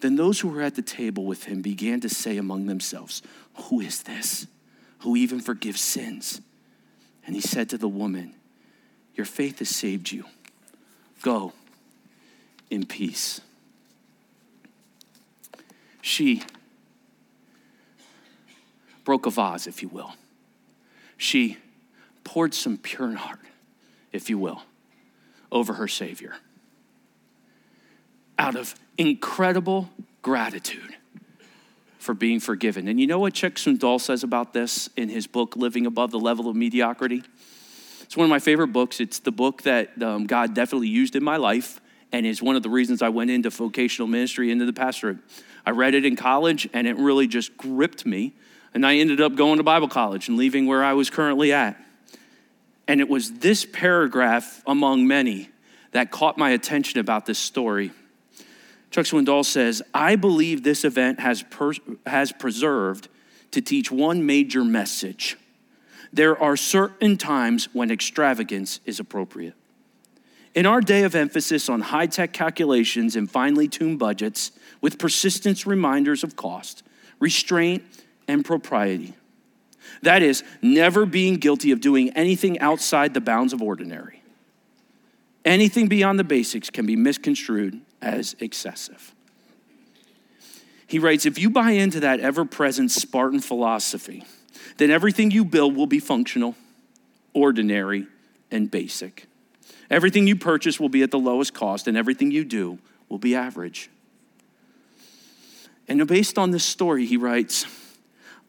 Then 0.00 0.16
those 0.16 0.40
who 0.40 0.48
were 0.48 0.62
at 0.62 0.74
the 0.74 0.82
table 0.82 1.24
with 1.24 1.44
him 1.44 1.62
began 1.62 2.00
to 2.00 2.08
say 2.08 2.36
among 2.36 2.66
themselves, 2.66 3.22
Who 3.54 3.80
is 3.80 4.02
this 4.02 4.46
who 5.00 5.16
even 5.16 5.40
forgives 5.40 5.80
sins? 5.80 6.40
And 7.24 7.34
he 7.34 7.40
said 7.40 7.68
to 7.70 7.78
the 7.78 7.88
woman, 7.88 8.34
Your 9.14 9.26
faith 9.26 9.60
has 9.60 9.68
saved 9.68 10.10
you. 10.10 10.24
Go 11.22 11.52
in 12.68 12.84
peace. 12.84 13.40
She 16.00 16.42
broke 19.04 19.26
a 19.26 19.30
vase, 19.30 19.66
if 19.66 19.82
you 19.82 19.88
will. 19.88 20.14
She 21.16 21.58
poured 22.24 22.54
some 22.54 22.76
pure 22.76 23.08
nard, 23.08 23.38
if 24.12 24.28
you 24.28 24.38
will, 24.38 24.62
over 25.52 25.74
her 25.74 25.86
Savior. 25.86 26.34
Out 28.42 28.56
of 28.56 28.74
incredible 28.98 29.88
gratitude 30.20 30.96
for 31.98 32.12
being 32.12 32.40
forgiven. 32.40 32.88
And 32.88 32.98
you 32.98 33.06
know 33.06 33.20
what 33.20 33.34
Chuck 33.34 33.52
Swindoll 33.52 34.00
says 34.00 34.24
about 34.24 34.52
this 34.52 34.90
in 34.96 35.08
his 35.08 35.28
book, 35.28 35.54
Living 35.54 35.86
Above 35.86 36.10
the 36.10 36.18
Level 36.18 36.48
of 36.48 36.56
Mediocrity? 36.56 37.22
It's 38.02 38.16
one 38.16 38.24
of 38.24 38.30
my 38.30 38.40
favorite 38.40 38.72
books. 38.72 38.98
It's 38.98 39.20
the 39.20 39.30
book 39.30 39.62
that 39.62 40.02
um, 40.02 40.26
God 40.26 40.54
definitely 40.54 40.88
used 40.88 41.14
in 41.14 41.22
my 41.22 41.36
life 41.36 41.80
and 42.10 42.26
is 42.26 42.42
one 42.42 42.56
of 42.56 42.64
the 42.64 42.68
reasons 42.68 43.00
I 43.00 43.10
went 43.10 43.30
into 43.30 43.48
vocational 43.48 44.08
ministry, 44.08 44.50
into 44.50 44.66
the 44.66 44.72
pastorate. 44.72 45.18
I 45.64 45.70
read 45.70 45.94
it 45.94 46.04
in 46.04 46.16
college 46.16 46.68
and 46.72 46.88
it 46.88 46.96
really 46.96 47.28
just 47.28 47.56
gripped 47.56 48.04
me. 48.04 48.34
And 48.74 48.84
I 48.84 48.96
ended 48.96 49.20
up 49.20 49.36
going 49.36 49.58
to 49.58 49.62
Bible 49.62 49.88
college 49.88 50.28
and 50.28 50.36
leaving 50.36 50.66
where 50.66 50.82
I 50.82 50.94
was 50.94 51.10
currently 51.10 51.52
at. 51.52 51.80
And 52.88 53.00
it 53.00 53.08
was 53.08 53.38
this 53.38 53.64
paragraph 53.64 54.62
among 54.66 55.06
many 55.06 55.48
that 55.92 56.10
caught 56.10 56.36
my 56.36 56.50
attention 56.50 56.98
about 56.98 57.24
this 57.24 57.38
story. 57.38 57.92
Chuck 58.92 59.06
Swindoll 59.06 59.44
says, 59.44 59.82
I 59.94 60.16
believe 60.16 60.62
this 60.62 60.84
event 60.84 61.18
has, 61.18 61.44
has 62.06 62.30
preserved 62.30 63.08
to 63.50 63.62
teach 63.62 63.90
one 63.90 64.26
major 64.26 64.64
message. 64.64 65.38
There 66.12 66.38
are 66.38 66.58
certain 66.58 67.16
times 67.16 67.70
when 67.72 67.90
extravagance 67.90 68.80
is 68.84 69.00
appropriate. 69.00 69.54
In 70.54 70.66
our 70.66 70.82
day 70.82 71.04
of 71.04 71.14
emphasis 71.14 71.70
on 71.70 71.80
high 71.80 72.06
tech 72.06 72.34
calculations 72.34 73.16
and 73.16 73.30
finely 73.30 73.66
tuned 73.66 73.98
budgets, 73.98 74.52
with 74.82 74.98
persistent 74.98 75.64
reminders 75.64 76.22
of 76.22 76.36
cost, 76.36 76.82
restraint, 77.18 77.82
and 78.28 78.44
propriety. 78.44 79.14
That 80.02 80.22
is, 80.22 80.44
never 80.60 81.06
being 81.06 81.36
guilty 81.36 81.70
of 81.70 81.80
doing 81.80 82.10
anything 82.10 82.58
outside 82.58 83.14
the 83.14 83.22
bounds 83.22 83.54
of 83.54 83.62
ordinary. 83.62 84.22
Anything 85.46 85.88
beyond 85.88 86.18
the 86.18 86.24
basics 86.24 86.68
can 86.68 86.84
be 86.84 86.96
misconstrued 86.96 87.80
as 88.02 88.36
excessive. 88.40 89.14
He 90.86 90.98
writes 90.98 91.24
If 91.24 91.38
you 91.38 91.48
buy 91.48 91.70
into 91.70 92.00
that 92.00 92.20
ever 92.20 92.44
present 92.44 92.90
Spartan 92.90 93.40
philosophy, 93.40 94.24
then 94.76 94.90
everything 94.90 95.30
you 95.30 95.44
build 95.44 95.74
will 95.74 95.86
be 95.86 96.00
functional, 96.00 96.54
ordinary, 97.32 98.06
and 98.50 98.70
basic. 98.70 99.26
Everything 99.88 100.26
you 100.26 100.36
purchase 100.36 100.78
will 100.78 100.88
be 100.88 101.02
at 101.02 101.10
the 101.10 101.18
lowest 101.18 101.54
cost, 101.54 101.86
and 101.86 101.96
everything 101.96 102.30
you 102.30 102.44
do 102.44 102.78
will 103.08 103.18
be 103.18 103.34
average. 103.34 103.90
And 105.88 106.06
based 106.06 106.38
on 106.38 106.50
this 106.50 106.64
story, 106.64 107.06
he 107.06 107.16
writes 107.16 107.66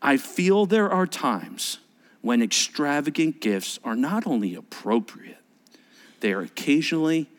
I 0.01 0.17
feel 0.17 0.65
there 0.65 0.89
are 0.89 1.07
times 1.07 1.79
when 2.21 2.41
extravagant 2.41 3.41
gifts 3.41 3.79
are 3.83 3.95
not 3.95 4.25
only 4.27 4.55
appropriate, 4.55 5.37
they 6.19 6.33
are 6.33 6.41
occasionally 6.41 7.29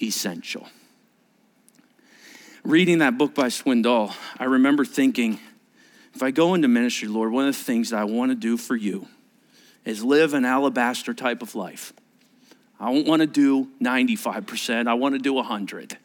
essential. 0.00 0.68
Reading 2.68 2.98
that 2.98 3.16
book 3.16 3.34
by 3.34 3.46
Swindoll, 3.46 4.14
I 4.38 4.44
remember 4.44 4.84
thinking, 4.84 5.40
if 6.12 6.22
I 6.22 6.30
go 6.30 6.52
into 6.52 6.68
ministry, 6.68 7.08
Lord, 7.08 7.32
one 7.32 7.48
of 7.48 7.56
the 7.56 7.64
things 7.64 7.88
that 7.88 7.98
I 7.98 8.04
want 8.04 8.30
to 8.30 8.34
do 8.34 8.58
for 8.58 8.76
you 8.76 9.08
is 9.86 10.04
live 10.04 10.34
an 10.34 10.44
alabaster 10.44 11.14
type 11.14 11.40
of 11.40 11.54
life. 11.54 11.94
I 12.78 12.92
don't 12.92 13.06
want 13.06 13.20
to 13.20 13.26
do 13.26 13.70
95%, 13.80 14.86
I 14.86 14.92
want 14.92 15.14
to 15.14 15.18
do 15.18 15.32
100. 15.32 15.96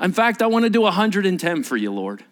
In 0.00 0.12
fact, 0.14 0.40
I 0.40 0.46
want 0.46 0.64
to 0.64 0.70
do 0.70 0.80
110 0.80 1.62
for 1.62 1.76
you, 1.76 1.92
Lord. 1.92 2.24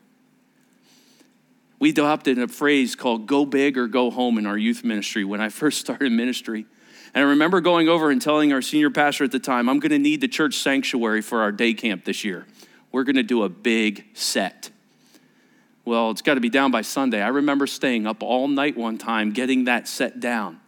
We 1.78 1.90
adopted 1.90 2.38
a 2.38 2.48
phrase 2.48 2.96
called 2.96 3.26
go 3.26 3.44
big 3.44 3.76
or 3.76 3.88
go 3.88 4.10
home 4.10 4.38
in 4.38 4.46
our 4.46 4.56
youth 4.56 4.84
ministry 4.84 5.22
when 5.22 5.42
I 5.42 5.50
first 5.50 5.80
started 5.80 6.10
ministry. 6.12 6.64
And 7.12 7.26
I 7.26 7.28
remember 7.28 7.60
going 7.60 7.90
over 7.90 8.10
and 8.10 8.22
telling 8.22 8.54
our 8.54 8.62
senior 8.62 8.88
pastor 8.88 9.24
at 9.24 9.32
the 9.32 9.38
time, 9.38 9.68
I'm 9.68 9.80
going 9.80 9.90
to 9.90 9.98
need 9.98 10.22
the 10.22 10.28
church 10.28 10.54
sanctuary 10.54 11.20
for 11.20 11.42
our 11.42 11.52
day 11.52 11.74
camp 11.74 12.06
this 12.06 12.24
year. 12.24 12.46
We're 12.92 13.04
going 13.04 13.16
to 13.16 13.22
do 13.22 13.44
a 13.44 13.48
big 13.48 14.04
set. 14.14 14.70
Well, 15.84 16.10
it's 16.10 16.22
got 16.22 16.34
to 16.34 16.40
be 16.40 16.50
down 16.50 16.70
by 16.70 16.82
Sunday. 16.82 17.22
I 17.22 17.28
remember 17.28 17.66
staying 17.66 18.06
up 18.06 18.22
all 18.22 18.48
night 18.48 18.76
one 18.76 18.98
time 18.98 19.32
getting 19.32 19.64
that 19.64 19.88
set 19.88 20.20
down 20.20 20.60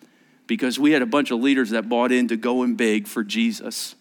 because 0.46 0.78
we 0.78 0.92
had 0.92 1.02
a 1.02 1.06
bunch 1.06 1.30
of 1.30 1.40
leaders 1.40 1.70
that 1.70 1.88
bought 1.88 2.12
in 2.12 2.18
into 2.18 2.36
going 2.36 2.74
big 2.74 3.06
for 3.06 3.22
Jesus. 3.22 3.94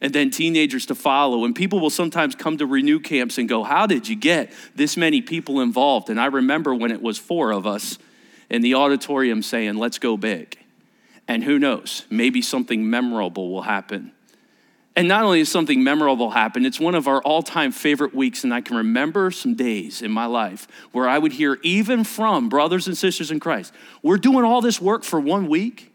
And 0.00 0.12
then 0.14 0.30
teenagers 0.30 0.86
to 0.86 0.94
follow. 0.94 1.44
And 1.44 1.54
people 1.54 1.78
will 1.78 1.90
sometimes 1.90 2.34
come 2.34 2.56
to 2.58 2.66
renew 2.66 3.00
camps 3.00 3.36
and 3.36 3.48
go, 3.48 3.64
How 3.64 3.86
did 3.86 4.08
you 4.08 4.16
get 4.16 4.52
this 4.74 4.96
many 4.96 5.20
people 5.20 5.60
involved? 5.60 6.08
And 6.08 6.18
I 6.18 6.26
remember 6.26 6.74
when 6.74 6.90
it 6.90 7.02
was 7.02 7.18
four 7.18 7.52
of 7.52 7.66
us 7.66 7.98
in 8.48 8.62
the 8.62 8.74
auditorium 8.74 9.42
saying, 9.42 9.76
Let's 9.76 9.98
go 9.98 10.16
big. 10.16 10.58
And 11.28 11.44
who 11.44 11.58
knows, 11.58 12.06
maybe 12.10 12.42
something 12.42 12.88
memorable 12.88 13.50
will 13.50 13.62
happen. 13.62 14.12
And 15.00 15.08
not 15.08 15.24
only 15.24 15.40
is 15.40 15.50
something 15.50 15.82
memorable 15.82 16.28
happen, 16.28 16.66
it's 16.66 16.78
one 16.78 16.94
of 16.94 17.08
our 17.08 17.22
all 17.22 17.42
time 17.42 17.72
favorite 17.72 18.14
weeks. 18.14 18.44
And 18.44 18.52
I 18.52 18.60
can 18.60 18.76
remember 18.76 19.30
some 19.30 19.54
days 19.54 20.02
in 20.02 20.10
my 20.10 20.26
life 20.26 20.68
where 20.92 21.08
I 21.08 21.16
would 21.16 21.32
hear, 21.32 21.58
even 21.62 22.04
from 22.04 22.50
brothers 22.50 22.86
and 22.86 22.94
sisters 22.94 23.30
in 23.30 23.40
Christ, 23.40 23.72
we're 24.02 24.18
doing 24.18 24.44
all 24.44 24.60
this 24.60 24.78
work 24.78 25.02
for 25.02 25.18
one 25.18 25.48
week. 25.48 25.90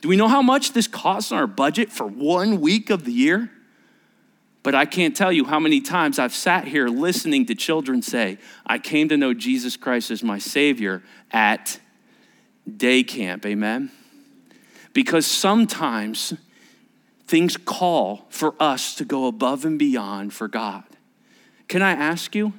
Do 0.00 0.08
we 0.08 0.16
know 0.16 0.26
how 0.26 0.42
much 0.42 0.72
this 0.72 0.88
costs 0.88 1.30
in 1.30 1.36
our 1.36 1.46
budget 1.46 1.92
for 1.92 2.08
one 2.08 2.60
week 2.60 2.90
of 2.90 3.04
the 3.04 3.12
year? 3.12 3.52
But 4.64 4.74
I 4.74 4.84
can't 4.84 5.14
tell 5.14 5.30
you 5.30 5.44
how 5.44 5.60
many 5.60 5.80
times 5.80 6.18
I've 6.18 6.34
sat 6.34 6.66
here 6.66 6.88
listening 6.88 7.46
to 7.46 7.54
children 7.54 8.02
say, 8.02 8.38
I 8.66 8.80
came 8.80 9.08
to 9.10 9.16
know 9.16 9.32
Jesus 9.32 9.76
Christ 9.76 10.10
as 10.10 10.24
my 10.24 10.40
Savior 10.40 11.04
at 11.30 11.78
day 12.68 13.04
camp. 13.04 13.46
Amen? 13.46 13.92
Because 14.92 15.24
sometimes 15.24 16.34
things 17.30 17.56
call 17.56 18.26
for 18.28 18.56
us 18.58 18.96
to 18.96 19.04
go 19.04 19.28
above 19.28 19.64
and 19.64 19.78
beyond 19.78 20.32
for 20.32 20.48
God. 20.48 20.82
Can 21.68 21.80
I 21.80 21.92
ask 21.92 22.34
you, 22.34 22.52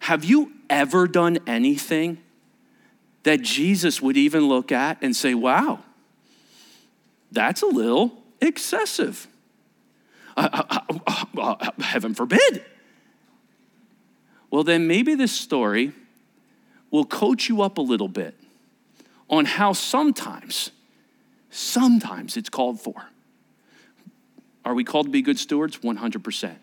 have 0.00 0.24
you 0.24 0.52
ever 0.68 1.06
done 1.06 1.38
anything 1.46 2.18
that 3.22 3.42
Jesus 3.42 4.02
would 4.02 4.16
even 4.16 4.48
look 4.48 4.72
at 4.72 4.98
and 5.02 5.14
say, 5.14 5.34
wow, 5.34 5.84
that's 7.30 7.62
a 7.62 7.66
little 7.66 8.12
excessive. 8.40 9.28
Uh, 10.36 10.64
uh, 11.06 11.24
uh, 11.38 11.70
heaven 11.80 12.12
forbid. 12.12 12.64
Well, 14.50 14.64
then 14.64 14.88
maybe 14.88 15.14
this 15.14 15.32
story 15.32 15.92
will 16.90 17.04
coach 17.04 17.48
you 17.48 17.62
up 17.62 17.78
a 17.78 17.82
little 17.82 18.08
bit 18.08 18.34
on 19.30 19.44
how 19.44 19.74
sometimes, 19.74 20.72
sometimes 21.50 22.36
it's 22.36 22.48
called 22.48 22.80
for. 22.80 23.10
Are 24.68 24.74
we 24.74 24.84
called 24.84 25.06
to 25.06 25.10
be 25.10 25.22
good 25.22 25.38
stewards? 25.38 25.78
100%. 25.78 26.56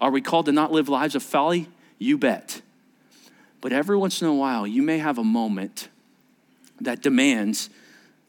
Are 0.00 0.10
we 0.10 0.22
called 0.22 0.46
to 0.46 0.52
not 0.52 0.72
live 0.72 0.88
lives 0.88 1.14
of 1.14 1.22
folly? 1.22 1.68
You 1.98 2.16
bet. 2.16 2.62
But 3.60 3.74
every 3.74 3.94
once 3.94 4.22
in 4.22 4.26
a 4.26 4.32
while, 4.32 4.66
you 4.66 4.80
may 4.80 4.96
have 4.96 5.18
a 5.18 5.22
moment 5.22 5.90
that 6.80 7.02
demands 7.02 7.68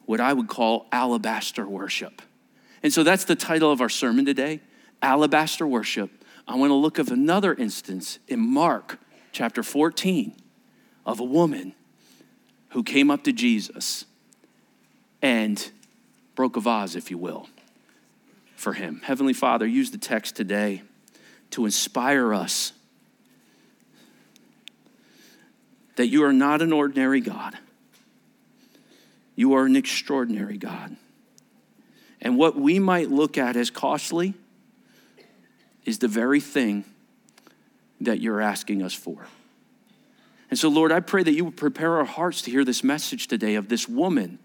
what 0.06 0.20
I 0.20 0.34
would 0.34 0.50
call 0.50 0.88
alabaster 0.92 1.66
worship. 1.66 2.22
And 2.84 2.92
so 2.92 3.02
that's 3.02 3.24
the 3.24 3.38
title 3.38 3.72
of 3.72 3.80
our 3.80 3.88
sermon 3.88 4.26
today 4.26 4.60
Alabaster 5.02 5.66
Worship. 5.66 6.12
I 6.46 6.56
want 6.58 6.72
to 6.72 6.76
look 6.76 7.00
at 7.00 7.08
another 7.08 7.54
instance 7.54 8.20
in 8.28 8.42
Mark 8.42 9.00
chapter 9.32 9.64
14 9.64 10.36
of 11.06 11.22
a 11.22 11.24
woman 11.24 11.76
who 12.72 12.84
came 12.84 13.10
up 13.10 13.24
to 13.24 13.32
Jesus 13.32 14.04
and 15.22 15.72
broke 16.36 16.58
a 16.58 16.60
vase, 16.60 16.98
if 16.98 17.10
you 17.10 17.18
will, 17.18 17.48
for 18.64 18.74
him. 18.74 19.02
Heavenly 19.04 19.34
Father, 19.34 19.68
use 19.68 19.92
the 19.92 19.98
text 19.98 20.36
today 20.36 20.82
to 21.52 21.66
inspire 21.66 22.34
us 22.34 22.74
that 25.98 26.08
you 26.08 26.24
are 26.24 26.34
not 26.34 26.64
an 26.64 26.74
ordinary 26.74 27.22
God 27.22 27.58
you 29.36 29.54
are 29.54 29.66
an 29.66 29.76
extraordinary 29.76 30.58
God. 30.58 30.96
And 32.22 32.38
what 32.38 32.56
we 32.56 32.80
might 32.80 33.10
look 33.10 33.38
at 33.38 33.56
as 33.56 33.70
costly 33.70 34.34
is 35.86 36.00
the 36.00 36.08
very 36.08 36.40
thing 36.40 36.86
that 38.00 38.20
you're 38.22 38.42
asking 38.42 38.82
us 38.82 38.94
for. 38.94 39.26
And 40.50 40.60
so, 40.60 40.70
Lord, 40.70 40.92
I 40.92 41.00
pray 41.00 41.24
that 41.24 41.34
you 41.34 41.46
would 41.46 41.58
prepare 41.58 41.98
our 41.98 42.06
hearts 42.06 42.42
to 42.44 42.52
hear 42.52 42.64
this 42.64 42.84
message 42.84 43.28
today 43.28 43.56
of 43.56 43.70
this 43.70 43.90
woman 43.90 44.40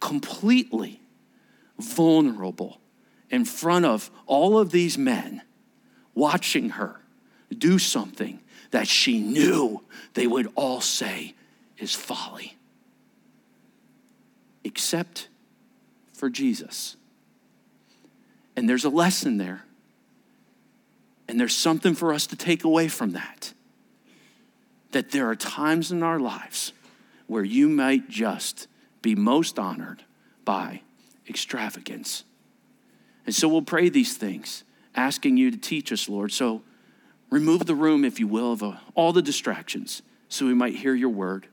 completely 0.00 1.00
vulnerable 1.78 2.78
in 3.34 3.44
front 3.44 3.84
of 3.84 4.10
all 4.26 4.58
of 4.58 4.70
these 4.70 4.96
men 4.96 5.42
watching 6.14 6.70
her 6.70 7.00
do 7.56 7.78
something 7.78 8.40
that 8.70 8.88
she 8.88 9.20
knew 9.20 9.82
they 10.14 10.26
would 10.26 10.48
all 10.54 10.80
say 10.80 11.34
is 11.78 11.94
folly 11.94 12.56
except 14.64 15.28
for 16.12 16.30
Jesus. 16.30 16.96
And 18.56 18.68
there's 18.68 18.84
a 18.84 18.90
lesson 18.90 19.36
there 19.36 19.64
And 21.28 21.40
there's 21.40 21.56
something 21.56 21.94
for 21.94 22.12
us 22.12 22.26
to 22.28 22.36
take 22.36 22.64
away 22.64 22.88
from 22.88 23.12
that. 23.12 23.52
That 24.92 25.10
there 25.10 25.28
are 25.28 25.36
times 25.36 25.90
in 25.90 26.02
our 26.02 26.20
lives 26.20 26.72
where 27.26 27.44
you 27.44 27.68
might 27.68 28.08
just 28.08 28.68
be 29.02 29.14
most 29.14 29.58
honored 29.58 30.04
by 30.44 30.82
extravagance. 31.28 32.24
And 33.26 33.34
so 33.34 33.48
we'll 33.48 33.62
pray 33.62 33.88
these 33.88 34.16
things, 34.16 34.64
asking 34.94 35.36
you 35.36 35.50
to 35.50 35.56
teach 35.56 35.92
us, 35.92 36.08
Lord. 36.08 36.32
So 36.32 36.62
remove 37.30 37.66
the 37.66 37.74
room, 37.74 38.04
if 38.04 38.20
you 38.20 38.26
will, 38.26 38.52
of 38.52 38.62
uh, 38.62 38.74
all 38.94 39.12
the 39.12 39.22
distractions 39.22 40.02
so 40.28 40.46
we 40.46 40.54
might 40.54 40.74
hear 40.74 40.94
your 40.94 41.10
word. 41.10 41.46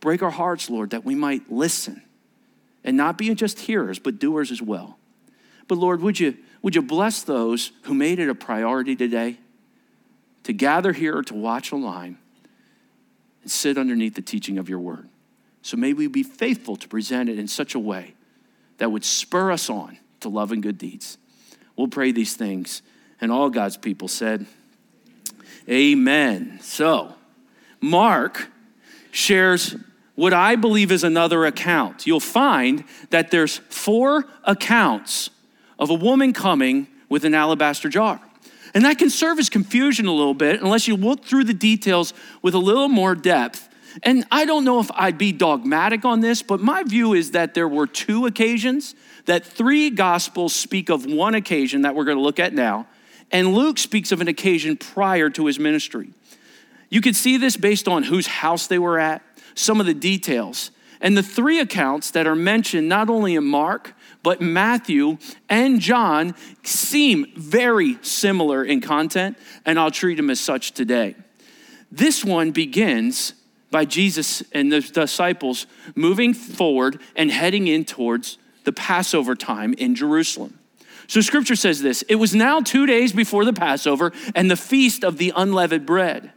Break 0.00 0.22
our 0.22 0.30
hearts, 0.30 0.68
Lord, 0.68 0.90
that 0.90 1.04
we 1.04 1.14
might 1.14 1.50
listen 1.50 2.02
and 2.82 2.96
not 2.96 3.16
be 3.16 3.34
just 3.34 3.60
hearers, 3.60 3.98
but 3.98 4.18
doers 4.18 4.50
as 4.50 4.60
well. 4.60 4.98
But 5.68 5.78
Lord, 5.78 6.02
would 6.02 6.20
you, 6.20 6.36
would 6.62 6.74
you 6.74 6.82
bless 6.82 7.22
those 7.22 7.72
who 7.82 7.94
made 7.94 8.18
it 8.18 8.28
a 8.28 8.34
priority 8.34 8.96
today 8.96 9.38
to 10.42 10.52
gather 10.52 10.92
here 10.92 11.18
or 11.18 11.22
to 11.22 11.34
watch 11.34 11.72
online 11.72 12.18
and 13.42 13.50
sit 13.50 13.78
underneath 13.78 14.14
the 14.14 14.22
teaching 14.22 14.58
of 14.58 14.68
your 14.68 14.78
word? 14.78 15.08
So 15.62 15.78
may 15.78 15.94
we 15.94 16.06
be 16.06 16.22
faithful 16.22 16.76
to 16.76 16.88
present 16.88 17.30
it 17.30 17.38
in 17.38 17.48
such 17.48 17.74
a 17.74 17.78
way 17.78 18.14
that 18.76 18.92
would 18.92 19.04
spur 19.04 19.50
us 19.50 19.70
on 19.70 19.98
to 20.24 20.28
love 20.28 20.52
and 20.52 20.62
good 20.62 20.78
deeds. 20.78 21.18
We'll 21.76 21.88
pray 21.88 22.12
these 22.12 22.34
things. 22.34 22.82
And 23.20 23.30
all 23.30 23.48
God's 23.48 23.76
people 23.76 24.08
said, 24.08 24.46
Amen. 25.68 26.58
So, 26.60 27.14
Mark 27.80 28.50
shares 29.10 29.76
what 30.14 30.32
I 30.32 30.56
believe 30.56 30.92
is 30.92 31.04
another 31.04 31.44
account. 31.44 32.06
You'll 32.06 32.20
find 32.20 32.84
that 33.10 33.30
there's 33.30 33.58
four 33.68 34.26
accounts 34.44 35.30
of 35.78 35.90
a 35.90 35.94
woman 35.94 36.32
coming 36.32 36.88
with 37.08 37.24
an 37.24 37.34
alabaster 37.34 37.88
jar. 37.88 38.20
And 38.74 38.84
that 38.84 38.98
can 38.98 39.10
serve 39.10 39.38
as 39.38 39.48
confusion 39.48 40.06
a 40.06 40.12
little 40.12 40.34
bit 40.34 40.60
unless 40.60 40.88
you 40.88 40.96
look 40.96 41.24
through 41.24 41.44
the 41.44 41.54
details 41.54 42.12
with 42.42 42.54
a 42.54 42.58
little 42.58 42.88
more 42.88 43.14
depth. 43.14 43.68
And 44.02 44.24
I 44.30 44.44
don't 44.44 44.64
know 44.64 44.80
if 44.80 44.90
I'd 44.92 45.18
be 45.18 45.32
dogmatic 45.32 46.04
on 46.04 46.20
this, 46.20 46.42
but 46.42 46.60
my 46.60 46.82
view 46.82 47.14
is 47.14 47.30
that 47.30 47.54
there 47.54 47.68
were 47.68 47.86
two 47.86 48.26
occasions, 48.26 48.94
that 49.26 49.44
three 49.44 49.90
gospels 49.90 50.54
speak 50.54 50.90
of 50.90 51.06
one 51.06 51.34
occasion 51.34 51.82
that 51.82 51.94
we're 51.94 52.04
going 52.04 52.16
to 52.16 52.22
look 52.22 52.38
at 52.38 52.52
now, 52.52 52.86
and 53.30 53.54
Luke 53.54 53.78
speaks 53.78 54.12
of 54.12 54.20
an 54.20 54.28
occasion 54.28 54.76
prior 54.76 55.30
to 55.30 55.46
his 55.46 55.58
ministry. 55.58 56.10
You 56.90 57.00
could 57.00 57.16
see 57.16 57.36
this 57.36 57.56
based 57.56 57.88
on 57.88 58.04
whose 58.04 58.26
house 58.26 58.66
they 58.66 58.78
were 58.78 58.98
at, 58.98 59.22
some 59.54 59.80
of 59.80 59.86
the 59.86 59.94
details. 59.94 60.70
And 61.00 61.16
the 61.16 61.22
three 61.22 61.60
accounts 61.60 62.10
that 62.12 62.26
are 62.26 62.36
mentioned 62.36 62.88
not 62.88 63.10
only 63.10 63.34
in 63.34 63.44
Mark, 63.44 63.94
but 64.22 64.40
Matthew 64.40 65.18
and 65.48 65.80
John 65.80 66.34
seem 66.62 67.26
very 67.36 67.98
similar 68.02 68.64
in 68.64 68.80
content, 68.80 69.36
and 69.66 69.78
I'll 69.78 69.90
treat 69.90 70.14
them 70.14 70.30
as 70.30 70.40
such 70.40 70.72
today. 70.72 71.14
This 71.90 72.24
one 72.24 72.52
begins 72.52 73.34
by 73.70 73.84
Jesus 73.84 74.42
and 74.52 74.72
the 74.72 74.80
disciples 74.80 75.66
moving 75.94 76.32
forward 76.32 77.00
and 77.16 77.30
heading 77.30 77.66
in 77.66 77.84
towards 77.84 78.38
the 78.64 78.72
Passover 78.72 79.34
time 79.34 79.74
in 79.74 79.94
Jerusalem. 79.94 80.58
So 81.06 81.20
scripture 81.20 81.56
says 81.56 81.82
this 81.82 82.02
It 82.08 82.16
was 82.16 82.34
now 82.34 82.60
two 82.60 82.86
days 82.86 83.12
before 83.12 83.44
the 83.44 83.52
Passover 83.52 84.12
and 84.34 84.50
the 84.50 84.56
feast 84.56 85.04
of 85.04 85.18
the 85.18 85.32
unleavened 85.36 85.86
bread. 85.86 86.32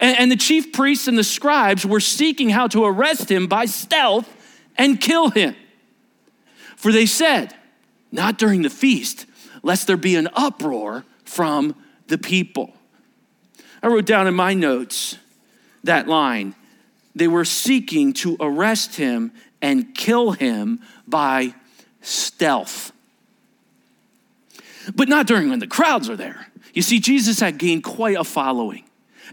And, 0.00 0.18
and 0.18 0.30
the 0.30 0.36
chief 0.36 0.72
priests 0.72 1.08
and 1.08 1.16
the 1.16 1.24
scribes 1.24 1.86
were 1.86 2.00
seeking 2.00 2.50
how 2.50 2.66
to 2.68 2.84
arrest 2.84 3.30
him 3.30 3.46
by 3.46 3.64
stealth 3.64 4.28
and 4.76 5.00
kill 5.00 5.30
him. 5.30 5.56
For 6.76 6.92
they 6.92 7.06
said, 7.06 7.54
Not 8.12 8.38
during 8.38 8.62
the 8.62 8.70
feast, 8.70 9.26
lest 9.62 9.86
there 9.86 9.96
be 9.96 10.16
an 10.16 10.28
uproar 10.34 11.04
from 11.24 11.74
the 12.08 12.18
people. 12.18 12.74
I 13.82 13.88
wrote 13.88 14.06
down 14.06 14.26
in 14.26 14.34
my 14.34 14.54
notes 14.54 15.16
that 15.84 16.08
line. 16.08 16.54
They 17.14 17.28
were 17.28 17.44
seeking 17.44 18.12
to 18.14 18.36
arrest 18.40 18.96
him 18.96 19.32
and 19.60 19.94
kill 19.94 20.32
him 20.32 20.80
by 21.06 21.54
stealth. 22.00 22.92
But 24.94 25.08
not 25.08 25.26
during 25.26 25.50
when 25.50 25.58
the 25.58 25.66
crowds 25.66 26.08
are 26.08 26.16
there. 26.16 26.46
You 26.72 26.82
see, 26.82 27.00
Jesus 27.00 27.40
had 27.40 27.58
gained 27.58 27.84
quite 27.84 28.16
a 28.16 28.24
following. 28.24 28.84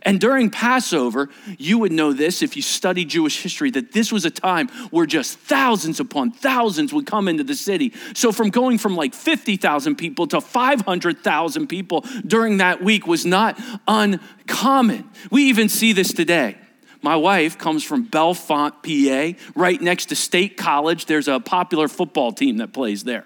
And 0.02 0.20
during 0.20 0.50
Passover, 0.50 1.30
you 1.58 1.80
would 1.80 1.92
know 1.92 2.14
this 2.14 2.42
if 2.42 2.56
you 2.56 2.62
study 2.62 3.06
Jewish 3.06 3.42
history, 3.42 3.72
that 3.72 3.92
this 3.92 4.12
was 4.12 4.26
a 4.26 4.30
time 4.30 4.68
where 4.92 5.06
just 5.06 5.40
thousands 5.40 6.00
upon 6.00 6.32
thousands 6.32 6.94
would 6.94 7.06
come 7.06 7.28
into 7.28 7.44
the 7.44 7.56
city. 7.56 7.94
So, 8.14 8.32
from 8.32 8.50
going 8.50 8.78
from 8.78 8.96
like 8.96 9.14
50,000 9.14 9.96
people 9.96 10.28
to 10.28 10.42
500,000 10.42 11.68
people 11.68 12.06
during 12.26 12.58
that 12.58 12.84
week 12.84 13.08
was 13.08 13.26
not 13.26 13.60
uncommon. 13.88 15.10
We 15.32 15.44
even 15.44 15.70
see 15.70 15.94
this 15.94 16.14
today. 16.14 16.58
My 17.06 17.16
wife 17.16 17.60
comes 17.60 17.84
from 17.84 18.08
Bellefonte, 18.08 18.82
PA, 18.82 19.40
right 19.54 19.80
next 19.80 20.08
to 20.08 20.16
State 20.16 20.58
College. 20.58 21.06
There's 21.06 21.28
a 21.28 21.40
popular 21.40 21.88
football 21.88 22.32
team 22.32 22.58
that 22.58 22.74
plays 22.74 23.04
there. 23.04 23.26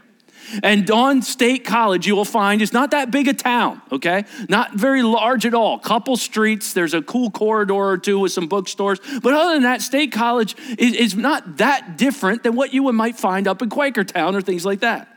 And 0.64 0.86
Dawn 0.86 1.22
State 1.22 1.64
College, 1.64 2.06
you 2.06 2.14
will 2.14 2.26
find, 2.26 2.62
is 2.62 2.74
not 2.74 2.92
that 2.92 3.10
big 3.10 3.30
a 3.30 3.34
town, 3.34 3.82
okay? 3.90 4.26
Not 4.50 4.74
very 4.74 5.02
large 5.02 5.46
at 5.46 5.54
all. 5.54 5.80
Couple 5.80 6.18
streets, 6.18 6.74
there's 6.74 6.94
a 6.94 7.02
cool 7.02 7.32
corridor 7.32 7.74
or 7.74 7.98
two 7.98 8.20
with 8.20 8.34
some 8.34 8.48
bookstores. 8.48 9.00
But 9.24 9.34
other 9.34 9.54
than 9.54 9.64
that, 9.64 9.82
State 9.82 10.12
College 10.12 10.58
is, 10.78 10.94
is 10.94 11.16
not 11.16 11.56
that 11.58 11.98
different 11.98 12.44
than 12.44 12.56
what 12.56 12.74
you 12.74 12.92
might 12.92 13.16
find 13.16 13.48
up 13.48 13.62
in 13.62 13.70
Quakertown 13.70 14.36
or 14.36 14.42
things 14.42 14.66
like 14.66 14.82
that. 14.82 15.08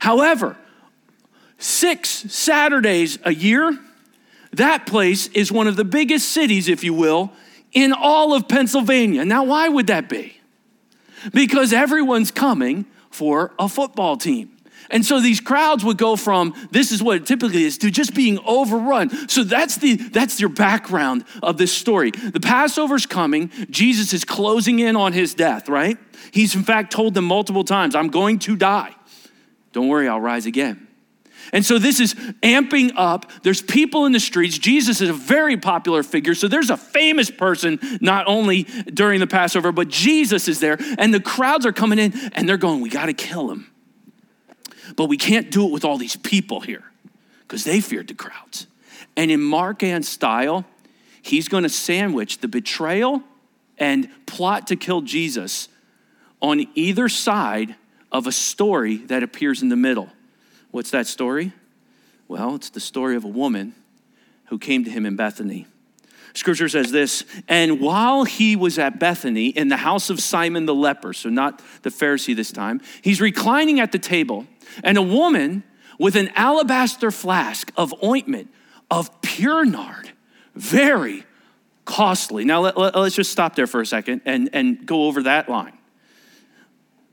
However, 0.00 0.56
six 1.58 2.08
Saturdays 2.10 3.20
a 3.24 3.32
year, 3.32 3.78
that 4.54 4.86
place 4.86 5.28
is 5.28 5.52
one 5.52 5.68
of 5.68 5.76
the 5.76 5.84
biggest 5.84 6.32
cities, 6.32 6.66
if 6.66 6.82
you 6.82 6.94
will, 6.94 7.32
in 7.72 7.92
all 7.92 8.34
of 8.34 8.48
Pennsylvania. 8.48 9.24
Now, 9.24 9.44
why 9.44 9.68
would 9.68 9.88
that 9.88 10.08
be? 10.08 10.40
Because 11.32 11.72
everyone's 11.72 12.30
coming 12.30 12.86
for 13.10 13.52
a 13.58 13.68
football 13.68 14.16
team. 14.16 14.58
And 14.90 15.04
so 15.04 15.20
these 15.20 15.40
crowds 15.40 15.84
would 15.84 15.98
go 15.98 16.16
from 16.16 16.54
this 16.70 16.92
is 16.92 17.02
what 17.02 17.18
it 17.18 17.26
typically 17.26 17.64
is 17.64 17.76
to 17.78 17.90
just 17.90 18.14
being 18.14 18.38
overrun. 18.46 19.28
So 19.28 19.44
that's 19.44 19.76
the 19.76 19.96
that's 19.96 20.40
your 20.40 20.48
background 20.48 21.24
of 21.42 21.58
this 21.58 21.72
story. 21.72 22.10
The 22.10 22.40
Passover's 22.40 23.04
coming, 23.04 23.50
Jesus 23.68 24.14
is 24.14 24.24
closing 24.24 24.78
in 24.78 24.96
on 24.96 25.12
his 25.12 25.34
death, 25.34 25.68
right? 25.68 25.98
He's 26.30 26.54
in 26.54 26.62
fact 26.62 26.90
told 26.92 27.14
them 27.14 27.26
multiple 27.26 27.64
times, 27.64 27.94
I'm 27.94 28.08
going 28.08 28.38
to 28.40 28.56
die. 28.56 28.94
Don't 29.72 29.88
worry, 29.88 30.08
I'll 30.08 30.20
rise 30.20 30.46
again. 30.46 30.87
And 31.52 31.64
so 31.64 31.78
this 31.78 32.00
is 32.00 32.14
amping 32.42 32.92
up. 32.96 33.30
There's 33.42 33.62
people 33.62 34.06
in 34.06 34.12
the 34.12 34.20
streets. 34.20 34.58
Jesus 34.58 35.00
is 35.00 35.08
a 35.08 35.14
very 35.14 35.56
popular 35.56 36.02
figure. 36.02 36.34
So 36.34 36.48
there's 36.48 36.70
a 36.70 36.76
famous 36.76 37.30
person, 37.30 37.78
not 38.00 38.26
only 38.26 38.64
during 38.64 39.20
the 39.20 39.26
Passover, 39.26 39.72
but 39.72 39.88
Jesus 39.88 40.48
is 40.48 40.60
there. 40.60 40.76
And 40.98 41.12
the 41.12 41.20
crowds 41.20 41.64
are 41.66 41.72
coming 41.72 41.98
in 41.98 42.12
and 42.32 42.48
they're 42.48 42.56
going, 42.56 42.80
We 42.80 42.90
got 42.90 43.06
to 43.06 43.14
kill 43.14 43.50
him. 43.50 43.70
But 44.96 45.06
we 45.06 45.16
can't 45.16 45.50
do 45.50 45.66
it 45.66 45.72
with 45.72 45.84
all 45.84 45.98
these 45.98 46.16
people 46.16 46.60
here 46.60 46.84
because 47.42 47.64
they 47.64 47.80
feared 47.80 48.08
the 48.08 48.14
crowds. 48.14 48.66
And 49.16 49.30
in 49.30 49.40
Markan 49.40 50.04
style, 50.04 50.64
he's 51.22 51.48
going 51.48 51.64
to 51.64 51.68
sandwich 51.68 52.38
the 52.38 52.48
betrayal 52.48 53.22
and 53.78 54.08
plot 54.26 54.66
to 54.68 54.76
kill 54.76 55.02
Jesus 55.02 55.68
on 56.40 56.66
either 56.74 57.08
side 57.08 57.74
of 58.10 58.26
a 58.26 58.32
story 58.32 58.96
that 58.96 59.22
appears 59.22 59.62
in 59.62 59.68
the 59.68 59.76
middle. 59.76 60.08
What's 60.78 60.92
that 60.92 61.08
story? 61.08 61.50
Well, 62.28 62.54
it's 62.54 62.70
the 62.70 62.78
story 62.78 63.16
of 63.16 63.24
a 63.24 63.28
woman 63.28 63.74
who 64.44 64.60
came 64.60 64.84
to 64.84 64.90
him 64.90 65.06
in 65.06 65.16
Bethany. 65.16 65.66
Scripture 66.34 66.68
says 66.68 66.92
this, 66.92 67.24
and 67.48 67.80
while 67.80 68.22
he 68.22 68.54
was 68.54 68.78
at 68.78 69.00
Bethany 69.00 69.48
in 69.48 69.70
the 69.70 69.78
house 69.78 70.08
of 70.08 70.20
Simon 70.20 70.66
the 70.66 70.74
leper, 70.76 71.12
so 71.12 71.30
not 71.30 71.60
the 71.82 71.90
Pharisee 71.90 72.36
this 72.36 72.52
time, 72.52 72.80
he's 73.02 73.20
reclining 73.20 73.80
at 73.80 73.90
the 73.90 73.98
table, 73.98 74.46
and 74.84 74.96
a 74.96 75.02
woman 75.02 75.64
with 75.98 76.14
an 76.14 76.28
alabaster 76.36 77.10
flask 77.10 77.72
of 77.76 77.92
ointment 78.04 78.48
of 78.88 79.20
pure 79.20 79.64
nard, 79.64 80.12
very 80.54 81.24
costly. 81.86 82.44
Now, 82.44 82.60
let, 82.60 82.78
us 82.78 82.94
let, 82.94 83.12
just 83.14 83.32
stop 83.32 83.56
there 83.56 83.66
for 83.66 83.80
a 83.80 83.86
second 83.86 84.20
and, 84.24 84.48
and 84.52 84.86
go 84.86 85.06
over 85.06 85.24
that 85.24 85.48
line. 85.48 85.77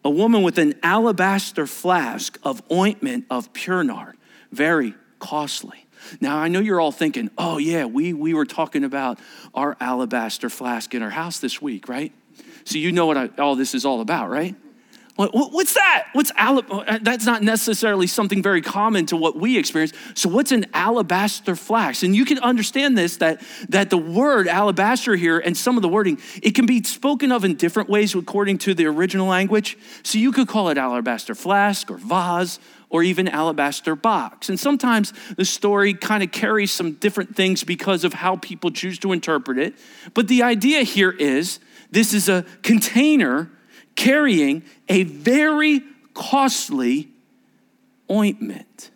A 0.05 0.09
woman 0.09 0.43
with 0.43 0.59
an 0.59 0.75
alabaster 0.83 1.65
flask 1.65 2.37
of 2.43 2.61
ointment 2.71 3.25
of 3.29 3.51
pure 3.53 3.83
nard, 3.83 4.15
very 4.51 4.93
costly. 5.17 5.87
Now, 6.21 6.37
I 6.37 6.47
know 6.47 6.59
you're 6.59 6.79
all 6.79 6.91
thinking, 6.91 7.31
oh, 7.39 7.57
yeah, 7.57 7.85
we, 7.85 8.13
we 8.13 8.35
were 8.35 8.45
talking 8.45 8.83
about 8.83 9.19
our 9.55 9.75
alabaster 9.79 10.51
flask 10.51 10.93
in 10.93 11.01
our 11.01 11.09
house 11.09 11.39
this 11.39 11.59
week, 11.59 11.89
right? 11.89 12.13
So 12.65 12.77
you 12.77 12.91
know 12.91 13.07
what 13.07 13.17
I, 13.17 13.29
all 13.39 13.55
this 13.55 13.73
is 13.73 13.83
all 13.83 13.99
about, 13.99 14.29
right? 14.29 14.55
What, 15.15 15.53
what's 15.53 15.73
that? 15.75 16.07
What's 16.11 16.31
alab- 16.33 16.65
uh, 16.69 16.99
That's 17.01 17.25
not 17.25 17.41
necessarily 17.41 18.05
something 18.05 18.43
very 18.43 18.61
common 18.61 19.05
to 19.07 19.15
what 19.15 19.37
we 19.37 19.57
experience. 19.57 19.93
So, 20.13 20.27
what's 20.27 20.51
an 20.51 20.65
alabaster 20.73 21.55
flask? 21.55 22.03
And 22.03 22.13
you 22.13 22.25
can 22.25 22.37
understand 22.39 22.97
this 22.97 23.17
that, 23.17 23.41
that 23.69 23.89
the 23.89 23.97
word 23.97 24.49
alabaster 24.49 25.15
here 25.15 25.39
and 25.39 25.55
some 25.55 25.77
of 25.77 25.83
the 25.83 25.87
wording, 25.87 26.19
it 26.43 26.51
can 26.51 26.65
be 26.65 26.83
spoken 26.83 27.31
of 27.31 27.45
in 27.45 27.55
different 27.55 27.89
ways 27.89 28.13
according 28.13 28.57
to 28.59 28.73
the 28.73 28.87
original 28.87 29.27
language. 29.27 29.77
So, 30.03 30.17
you 30.17 30.33
could 30.33 30.49
call 30.49 30.67
it 30.67 30.77
alabaster 30.77 31.33
flask 31.33 31.89
or 31.89 31.97
vase 31.97 32.59
or 32.89 33.01
even 33.01 33.29
alabaster 33.29 33.95
box. 33.95 34.49
And 34.49 34.59
sometimes 34.59 35.13
the 35.37 35.45
story 35.45 35.93
kind 35.93 36.23
of 36.23 36.33
carries 36.33 36.73
some 36.73 36.93
different 36.93 37.37
things 37.37 37.63
because 37.63 38.03
of 38.03 38.13
how 38.13 38.35
people 38.35 38.69
choose 38.69 38.99
to 38.99 39.13
interpret 39.13 39.57
it. 39.57 39.75
But 40.13 40.27
the 40.27 40.43
idea 40.43 40.83
here 40.83 41.11
is 41.11 41.59
this 41.89 42.13
is 42.13 42.27
a 42.27 42.45
container 42.63 43.49
carrying 43.95 44.63
a 44.89 45.03
very 45.03 45.81
costly 46.13 47.09
ointment. 48.09 48.91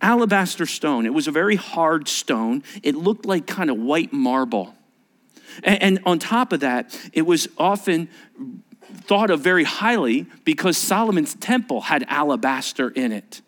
Alabaster 0.00 0.66
stone, 0.66 1.06
it 1.06 1.14
was 1.14 1.26
a 1.26 1.32
very 1.32 1.56
hard 1.56 2.08
stone. 2.08 2.62
It 2.82 2.94
looked 2.94 3.24
like 3.24 3.46
kind 3.46 3.70
of 3.70 3.78
white 3.78 4.12
marble. 4.12 4.74
And, 5.62 5.82
and 5.82 6.00
on 6.04 6.18
top 6.18 6.52
of 6.52 6.60
that, 6.60 6.98
it 7.12 7.22
was 7.22 7.48
often 7.56 8.08
thought 8.82 9.30
of 9.30 9.40
very 9.40 9.64
highly 9.64 10.26
because 10.44 10.76
Solomon's 10.76 11.34
temple 11.34 11.82
had 11.82 12.04
alabaster 12.08 12.90
in 12.90 13.12
it. 13.12 13.40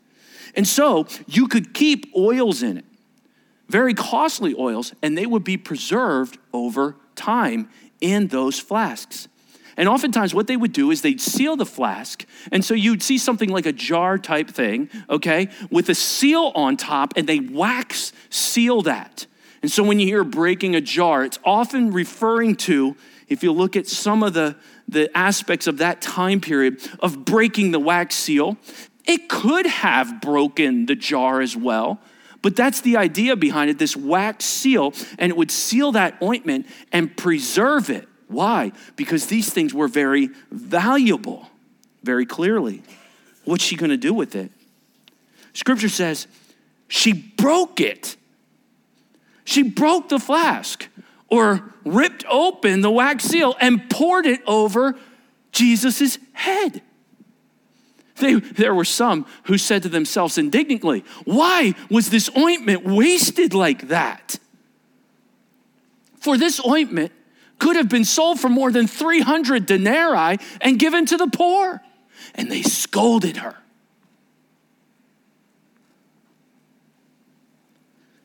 And 0.54 0.66
so 0.66 1.06
you 1.26 1.46
could 1.48 1.74
keep 1.74 2.10
oils 2.16 2.62
in 2.62 2.78
it, 2.78 2.84
very 3.68 3.92
costly 3.92 4.54
oils, 4.58 4.94
and 5.02 5.16
they 5.16 5.26
would 5.26 5.44
be 5.44 5.58
preserved 5.58 6.38
over 6.52 6.96
time 7.14 7.68
in 8.00 8.28
those 8.28 8.58
flasks. 8.58 9.28
And 9.76 9.88
oftentimes, 9.88 10.34
what 10.34 10.46
they 10.46 10.56
would 10.56 10.72
do 10.72 10.90
is 10.90 11.02
they'd 11.02 11.20
seal 11.20 11.56
the 11.56 11.66
flask. 11.66 12.24
And 12.50 12.64
so 12.64 12.74
you'd 12.74 13.02
see 13.02 13.18
something 13.18 13.50
like 13.50 13.66
a 13.66 13.72
jar 13.72 14.16
type 14.18 14.48
thing, 14.48 14.88
okay, 15.10 15.48
with 15.70 15.88
a 15.90 15.94
seal 15.94 16.52
on 16.54 16.76
top, 16.76 17.14
and 17.16 17.26
they 17.26 17.40
wax 17.40 18.12
seal 18.30 18.82
that. 18.82 19.26
And 19.62 19.70
so 19.70 19.82
when 19.82 19.98
you 20.00 20.06
hear 20.06 20.24
breaking 20.24 20.74
a 20.74 20.80
jar, 20.80 21.24
it's 21.24 21.38
often 21.44 21.92
referring 21.92 22.56
to, 22.56 22.96
if 23.28 23.42
you 23.42 23.52
look 23.52 23.76
at 23.76 23.86
some 23.86 24.22
of 24.22 24.32
the, 24.32 24.56
the 24.88 25.14
aspects 25.16 25.66
of 25.66 25.78
that 25.78 26.00
time 26.00 26.40
period, 26.40 26.80
of 27.00 27.24
breaking 27.24 27.72
the 27.72 27.80
wax 27.80 28.14
seal. 28.14 28.56
It 29.04 29.28
could 29.28 29.66
have 29.66 30.20
broken 30.20 30.86
the 30.86 30.94
jar 30.94 31.40
as 31.40 31.56
well. 31.56 32.00
But 32.42 32.54
that's 32.54 32.80
the 32.80 32.96
idea 32.96 33.34
behind 33.34 33.70
it 33.70 33.78
this 33.78 33.96
wax 33.96 34.44
seal, 34.44 34.94
and 35.18 35.30
it 35.30 35.36
would 35.36 35.50
seal 35.50 35.92
that 35.92 36.20
ointment 36.22 36.66
and 36.92 37.16
preserve 37.16 37.90
it. 37.90 38.08
Why? 38.28 38.72
Because 38.96 39.26
these 39.26 39.52
things 39.52 39.72
were 39.72 39.88
very 39.88 40.30
valuable, 40.50 41.48
very 42.02 42.26
clearly. 42.26 42.82
What's 43.44 43.62
she 43.62 43.76
going 43.76 43.90
to 43.90 43.96
do 43.96 44.12
with 44.12 44.34
it? 44.34 44.50
Scripture 45.52 45.88
says 45.88 46.26
she 46.88 47.12
broke 47.12 47.80
it. 47.80 48.16
She 49.44 49.62
broke 49.62 50.08
the 50.08 50.18
flask 50.18 50.88
or 51.28 51.72
ripped 51.84 52.24
open 52.28 52.80
the 52.80 52.90
wax 52.90 53.24
seal 53.24 53.56
and 53.60 53.88
poured 53.88 54.26
it 54.26 54.40
over 54.46 54.96
Jesus' 55.52 56.18
head. 56.32 56.82
They, 58.16 58.34
there 58.34 58.74
were 58.74 58.84
some 58.84 59.26
who 59.44 59.58
said 59.58 59.82
to 59.82 59.88
themselves 59.88 60.38
indignantly, 60.38 61.04
Why 61.24 61.74
was 61.90 62.10
this 62.10 62.30
ointment 62.36 62.84
wasted 62.84 63.54
like 63.54 63.88
that? 63.88 64.38
For 66.18 66.36
this 66.36 66.64
ointment 66.66 67.12
could 67.58 67.76
have 67.76 67.88
been 67.88 68.04
sold 68.04 68.40
for 68.40 68.48
more 68.48 68.70
than 68.70 68.86
300 68.86 69.66
denarii 69.66 70.38
and 70.60 70.78
given 70.78 71.06
to 71.06 71.16
the 71.16 71.28
poor. 71.28 71.82
And 72.34 72.50
they 72.50 72.62
scolded 72.62 73.38
her. 73.38 73.56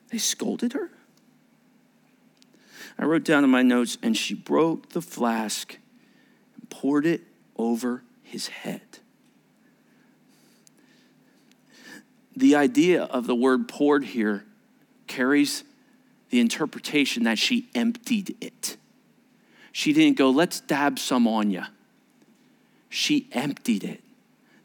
They 0.09 0.17
scolded 0.17 0.73
her? 0.73 0.89
I 2.99 3.05
wrote 3.05 3.23
down 3.23 3.43
in 3.43 3.49
my 3.49 3.63
notes, 3.63 3.97
and 4.03 4.15
she 4.15 4.35
broke 4.35 4.89
the 4.89 5.01
flask 5.01 5.77
and 6.55 6.69
poured 6.69 7.05
it 7.05 7.21
over 7.57 8.03
his 8.21 8.47
head. 8.49 8.81
The 12.35 12.55
idea 12.55 13.03
of 13.03 13.25
the 13.27 13.35
word 13.35 13.67
poured 13.67 14.03
here 14.03 14.45
carries 15.07 15.63
the 16.29 16.39
interpretation 16.39 17.23
that 17.23 17.39
she 17.39 17.69
emptied 17.73 18.35
it. 18.39 18.77
She 19.71 19.93
didn't 19.93 20.17
go, 20.17 20.29
let's 20.29 20.59
dab 20.59 20.99
some 20.99 21.27
on 21.27 21.51
you. 21.51 21.63
She 22.89 23.27
emptied 23.31 23.83
it. 23.83 24.01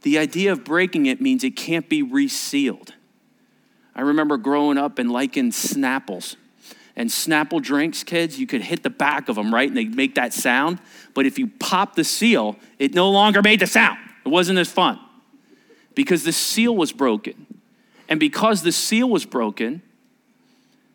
The 0.03 0.19
idea 0.19 0.53
of 0.53 0.65
breaking 0.65 1.07
it 1.07 1.21
means 1.21 1.45
it 1.45 1.57
can't 1.57 1.89
be 1.89 2.03
resealed. 2.03 2.95
I 3.95 4.03
remember 4.03 4.37
growing 4.37 4.79
up 4.79 4.99
and 4.99 5.11
liking 5.11 5.51
Snapples. 5.51 6.37
And 6.97 7.11
Snapple 7.11 7.63
drinks, 7.63 8.03
kids, 8.03 8.39
you 8.39 8.47
could 8.47 8.63
hit 8.63 8.83
the 8.83 8.91
back 8.91 9.29
of 9.29 9.37
them, 9.37 9.53
right? 9.53 9.69
And 9.69 9.77
they 9.77 9.85
make 9.85 10.15
that 10.15 10.33
sound. 10.33 10.79
But 11.15 11.27
if 11.27 11.39
you 11.39 11.49
pop 11.49 11.95
the 11.95 12.05
seal, 12.05 12.57
it 12.79 12.95
no 12.95 13.11
longer 13.11 13.43
made 13.43 13.61
the 13.61 13.67
sound. 13.67 13.99
It 14.25 14.29
wasn't 14.29 14.59
as 14.59 14.71
fun 14.71 14.99
because 15.95 16.25
the 16.25 16.33
seal 16.33 16.75
was 16.75 16.93
broken. 16.93 17.47
And 18.09 18.21
because 18.21 18.63
the 18.63 18.73
seal 18.73 19.09
was 19.09 19.27
broken, 19.27 19.83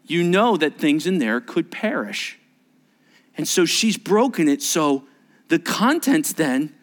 you 0.06 0.24
know 0.24 0.58
that 0.58 0.78
things 0.78 1.06
in 1.06 1.20
there 1.20 1.40
could 1.40 1.72
perish. 1.72 2.40
And 3.38 3.48
so 3.48 3.66
she's 3.66 3.98
broken 3.98 4.48
it, 4.48 4.62
so 4.62 5.06
the 5.48 5.60
contents 5.60 6.34
then 6.34 6.76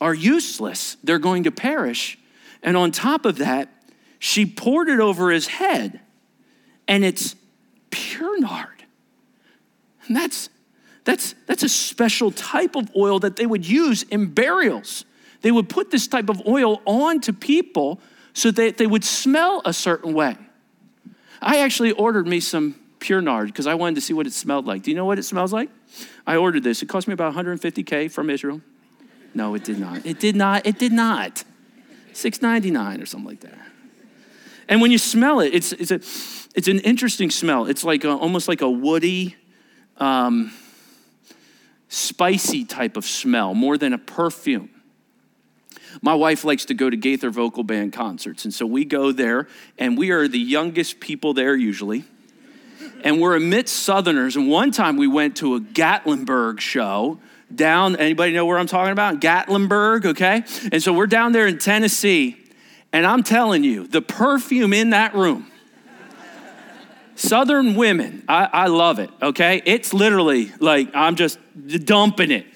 are 0.00 0.14
useless. 0.14 0.96
They're 1.04 1.18
going 1.18 1.44
to 1.44 1.50
perish. 1.50 2.18
And 2.62 2.76
on 2.76 2.90
top 2.90 3.24
of 3.24 3.38
that, 3.38 3.68
she 4.18 4.46
poured 4.46 4.88
it 4.88 5.00
over 5.00 5.30
his 5.30 5.48
head, 5.48 6.00
and 6.86 7.04
it's 7.04 7.34
pure 7.90 8.38
nard. 8.40 8.84
And 10.06 10.16
that's, 10.16 10.48
that's, 11.04 11.34
that's 11.46 11.62
a 11.62 11.68
special 11.68 12.30
type 12.30 12.76
of 12.76 12.90
oil 12.96 13.18
that 13.20 13.36
they 13.36 13.46
would 13.46 13.66
use 13.66 14.02
in 14.04 14.26
burials. 14.26 15.04
They 15.40 15.50
would 15.50 15.68
put 15.68 15.90
this 15.90 16.06
type 16.06 16.28
of 16.28 16.46
oil 16.46 16.80
onto 16.86 17.32
people 17.32 18.00
so 18.32 18.50
that 18.52 18.78
they 18.78 18.86
would 18.86 19.04
smell 19.04 19.60
a 19.64 19.72
certain 19.72 20.14
way. 20.14 20.36
I 21.40 21.58
actually 21.58 21.92
ordered 21.92 22.26
me 22.26 22.40
some 22.40 22.76
pure 23.02 23.20
nard 23.20 23.48
because 23.48 23.66
I 23.66 23.74
wanted 23.74 23.96
to 23.96 24.00
see 24.00 24.14
what 24.14 24.26
it 24.26 24.32
smelled 24.32 24.64
like. 24.64 24.82
Do 24.82 24.90
you 24.90 24.96
know 24.96 25.04
what 25.04 25.18
it 25.18 25.24
smells 25.24 25.52
like? 25.52 25.68
I 26.26 26.36
ordered 26.36 26.62
this. 26.62 26.82
It 26.82 26.88
cost 26.88 27.08
me 27.08 27.12
about 27.12 27.34
150K 27.34 28.10
from 28.10 28.30
Israel. 28.30 28.62
No, 29.34 29.54
it 29.54 29.64
did 29.64 29.78
not. 29.78 30.06
It 30.06 30.20
did 30.20 30.36
not. 30.36 30.66
It 30.66 30.78
did 30.78 30.92
not. 30.92 31.44
699 32.12 33.02
or 33.02 33.06
something 33.06 33.28
like 33.28 33.40
that. 33.40 33.58
And 34.68 34.80
when 34.80 34.92
you 34.92 34.98
smell 34.98 35.40
it, 35.40 35.52
it's, 35.52 35.72
it's, 35.72 35.90
a, 35.90 35.96
it's 36.56 36.68
an 36.68 36.78
interesting 36.80 37.30
smell. 37.30 37.66
It's 37.66 37.82
like 37.82 38.04
a, 38.04 38.10
almost 38.10 38.46
like 38.46 38.60
a 38.60 38.70
woody, 38.70 39.36
um, 39.96 40.52
spicy 41.88 42.64
type 42.64 42.96
of 42.96 43.04
smell, 43.04 43.52
more 43.52 43.76
than 43.76 43.92
a 43.92 43.98
perfume. 43.98 44.70
My 46.00 46.14
wife 46.14 46.44
likes 46.44 46.66
to 46.66 46.74
go 46.74 46.88
to 46.88 46.96
Gaither 46.96 47.30
Vocal 47.30 47.64
Band 47.64 47.92
concerts, 47.92 48.44
and 48.44 48.54
so 48.54 48.64
we 48.64 48.84
go 48.84 49.12
there, 49.12 49.48
and 49.76 49.98
we 49.98 50.10
are 50.10 50.26
the 50.26 50.38
youngest 50.38 51.00
people 51.00 51.34
there 51.34 51.54
usually 51.54 52.04
and 53.04 53.20
we're 53.20 53.36
amidst 53.36 53.80
Southerners. 53.80 54.36
And 54.36 54.48
one 54.48 54.70
time 54.70 54.96
we 54.96 55.06
went 55.06 55.36
to 55.36 55.56
a 55.56 55.60
Gatlinburg 55.60 56.60
show 56.60 57.18
down, 57.54 57.96
anybody 57.96 58.32
know 58.32 58.46
where 58.46 58.58
I'm 58.58 58.66
talking 58.66 58.92
about? 58.92 59.20
Gatlinburg, 59.20 60.06
okay? 60.06 60.44
And 60.72 60.82
so 60.82 60.92
we're 60.92 61.06
down 61.06 61.32
there 61.32 61.46
in 61.46 61.58
Tennessee, 61.58 62.36
and 62.92 63.06
I'm 63.06 63.22
telling 63.22 63.64
you, 63.64 63.86
the 63.86 64.02
perfume 64.02 64.72
in 64.72 64.90
that 64.90 65.14
room, 65.14 65.50
Southern 67.14 67.74
women, 67.74 68.24
I, 68.26 68.48
I 68.52 68.66
love 68.68 68.98
it, 68.98 69.10
okay? 69.20 69.62
It's 69.66 69.92
literally 69.92 70.50
like 70.60 70.88
I'm 70.94 71.16
just 71.16 71.38
dumping 71.84 72.30
it. 72.30 72.46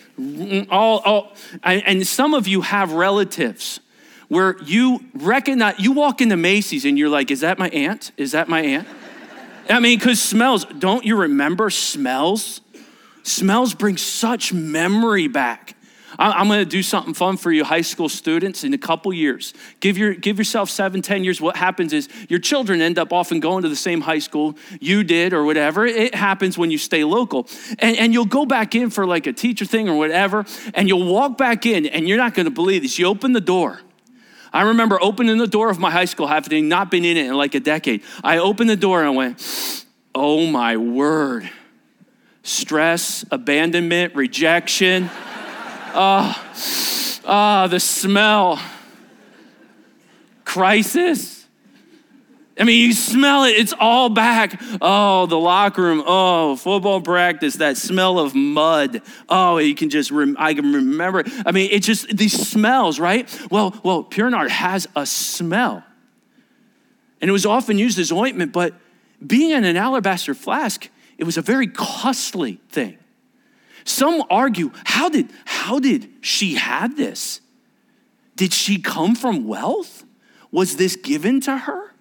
All, 0.71 0.99
all, 1.01 1.33
and 1.63 2.07
some 2.07 2.33
of 2.33 2.49
you 2.49 2.63
have 2.63 2.93
relatives 2.93 3.81
where 4.29 4.57
you 4.65 5.05
recognize, 5.15 5.79
you 5.79 5.93
walk 5.93 6.21
into 6.21 6.37
Macy's 6.37 6.85
and 6.85 6.99
you're 6.99 7.11
like, 7.11 7.31
is 7.31 7.41
that 7.41 7.59
my 7.59 7.69
aunt? 7.69 8.13
Is 8.17 8.33
that 8.33 8.49
my 8.49 8.61
aunt? 8.61 8.89
I 9.69 9.81
mean, 9.81 9.99
because 9.99 10.23
smells, 10.23 10.65
don't 10.65 11.05
you 11.05 11.17
remember 11.17 11.71
smells? 11.71 12.61
Smells 13.23 13.75
bring 13.75 13.97
such 13.97 14.53
memory 14.53 15.29
back. 15.29 15.75
I'm 16.19 16.49
going 16.49 16.61
to 16.61 16.65
do 16.65 16.83
something 16.83 17.13
fun 17.13 17.37
for 17.37 17.53
you, 17.53 17.63
high 17.63 17.83
school 17.83 18.09
students, 18.09 18.65
in 18.65 18.73
a 18.73 18.79
couple 18.79 19.13
years. 19.13 19.53
Give, 19.81 19.99
your, 19.99 20.15
give 20.15 20.39
yourself 20.39 20.71
seven, 20.71 21.03
ten 21.03 21.25
years. 21.25 21.43
What 21.43 21.57
happens 21.57 21.93
is 21.93 22.09
your 22.31 22.39
children 22.39 22.81
end 22.81 22.99
up 22.99 23.13
often 23.13 23.39
going 23.39 23.65
to 23.65 23.69
the 23.69 23.77
same 23.77 24.01
high 24.01 24.21
school 24.21 24.57
you 24.81 25.05
did 25.05 25.35
or 25.35 25.45
whatever. 25.45 25.85
It 25.85 26.15
happens 26.15 26.57
when 26.57 26.71
you 26.71 26.79
stay 26.79 27.05
local. 27.05 27.49
And, 27.81 27.99
and 27.99 28.15
you'll 28.15 28.25
go 28.25 28.47
back 28.47 28.75
in 28.75 28.89
for 28.89 29.05
like 29.05 29.27
a 29.27 29.33
teacher 29.33 29.67
thing 29.67 29.91
or 29.91 29.97
whatever, 29.99 30.47
and 30.73 30.89
you'll 30.89 31.13
walk 31.13 31.37
back 31.37 31.67
in, 31.67 31.85
and 31.85 32.09
you're 32.09 32.17
not 32.17 32.33
going 32.33 32.47
to 32.47 32.51
believe 32.51 32.81
this. 32.81 32.99
You 32.99 33.07
open 33.07 33.33
the 33.33 33.41
door, 33.43 33.81
I 34.53 34.63
remember 34.63 34.99
opening 35.03 35.39
the 35.39 35.47
door 35.47 35.71
of 35.71 35.79
my 35.79 35.91
high 35.91 36.05
school, 36.05 36.27
having 36.27 36.69
not 36.69 36.91
been 36.91 37.05
in 37.05 37.17
it 37.17 37.27
in 37.27 37.35
like 37.35 37.55
a 37.55 37.61
decade. 37.61 38.03
I 38.23 38.39
opened 38.39 38.71
the 38.71 38.77
door 38.77 39.01
and 39.01 39.09
I 39.09 39.11
went, 39.11 39.85
oh 40.15 40.47
my 40.47 40.77
word. 40.77 41.51
Stress, 42.43 43.25
abandonment, 43.31 44.15
rejection. 44.15 45.11
Ah, 45.99 47.25
uh, 47.25 47.65
uh, 47.65 47.67
the 47.69 47.81
smell. 47.81 48.61
Crisis. 50.45 51.36
I 52.59 52.65
mean, 52.65 52.87
you 52.87 52.95
smell 52.95 53.45
it, 53.45 53.51
it's 53.51 53.75
all 53.79 54.09
back. 54.09 54.61
Oh, 54.81 55.27
the 55.27 55.39
locker 55.39 55.83
room. 55.83 56.03
Oh, 56.07 56.57
football 56.57 57.03
practice, 57.03 57.57
that 57.57 57.77
smell 57.77 58.19
of 58.19 58.35
mud. 58.35 59.03
Oh, 59.29 59.59
you 59.59 59.75
can 59.75 59.91
just, 59.91 60.11
rem- 60.11 60.37
I 60.39 60.55
can 60.55 60.73
remember. 60.73 61.25
I 61.45 61.53
mean, 61.53 61.71
it 61.71 61.83
just, 61.83 62.17
these 62.17 62.33
smells, 62.33 62.99
right? 62.99 63.29
Well, 63.51 63.79
well, 63.83 64.03
Pure 64.03 64.31
Nard 64.31 64.51
has 64.51 64.89
a 64.97 65.05
smell. 65.05 65.85
And 67.21 67.29
it 67.29 67.33
was 67.33 67.45
often 67.45 67.79
used 67.79 67.99
as 67.99 68.11
ointment, 68.11 68.53
but 68.53 68.75
being 69.25 69.51
in 69.51 69.65
an 69.65 69.77
alabaster 69.77 70.35
flask, 70.35 70.89
it 71.19 71.25
was 71.25 71.37
a 71.37 71.43
very 71.43 71.67
costly 71.67 72.61
thing. 72.71 72.97
Some 73.85 74.25
argue, 74.31 74.73
how 74.85 75.09
did, 75.09 75.31
how 75.45 75.79
did 75.79 76.09
she 76.21 76.55
have 76.55 76.97
this? 76.97 77.41
Did 78.35 78.53
she 78.53 78.79
come 78.79 79.15
from 79.15 79.47
wealth? 79.47 80.05
Was 80.51 80.77
this 80.77 80.97
given 80.97 81.41
to 81.43 81.57
her? 81.57 81.93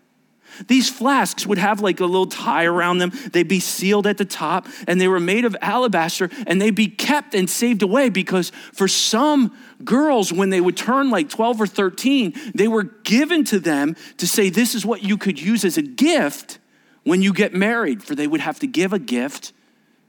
These 0.68 0.90
flasks 0.90 1.46
would 1.46 1.58
have 1.58 1.82
like 1.82 2.00
a 2.00 2.06
little 2.06 2.28
tie 2.28 2.66
around 2.66 3.00
them. 3.00 3.12
They'd 3.32 3.48
be 3.48 3.60
sealed 3.60 4.08
at 4.08 4.18
the 4.18 4.26
top 4.26 4.68
and 4.88 5.00
they 5.00 5.08
were 5.08 5.20
made 5.20 5.46
of 5.46 5.56
alabaster 5.62 6.30
and 6.48 6.62
they'd 6.62 6.76
be 6.76 6.88
kept 6.88 7.34
and 7.34 7.50
saved 7.50 7.82
away 7.82 8.10
because 8.10 8.52
for 8.74 8.88
some 8.88 9.56
girls, 9.84 10.32
when 10.32 10.50
they 10.50 10.62
would 10.62 10.78
turn 10.78 11.10
like 11.10 11.30
12 11.30 11.62
or 11.62 11.68
13, 11.68 12.34
they 12.54 12.68
were 12.68 12.84
given 12.84 13.44
to 13.46 13.60
them 13.60 13.96
to 14.18 14.28
say, 14.28 14.50
This 14.50 14.76
is 14.76 14.86
what 14.86 15.04
you 15.04 15.18
could 15.18 15.40
use 15.40 15.66
as 15.66 15.78
a 15.78 15.82
gift 15.82 16.60
when 17.04 17.22
you 17.22 17.34
get 17.34 17.54
married, 17.54 18.04
for 18.04 18.16
they 18.16 18.28
would 18.28 18.42
have 18.42 18.60
to 18.60 18.68
give 18.68 18.94
a 18.94 19.00
gift 19.00 19.54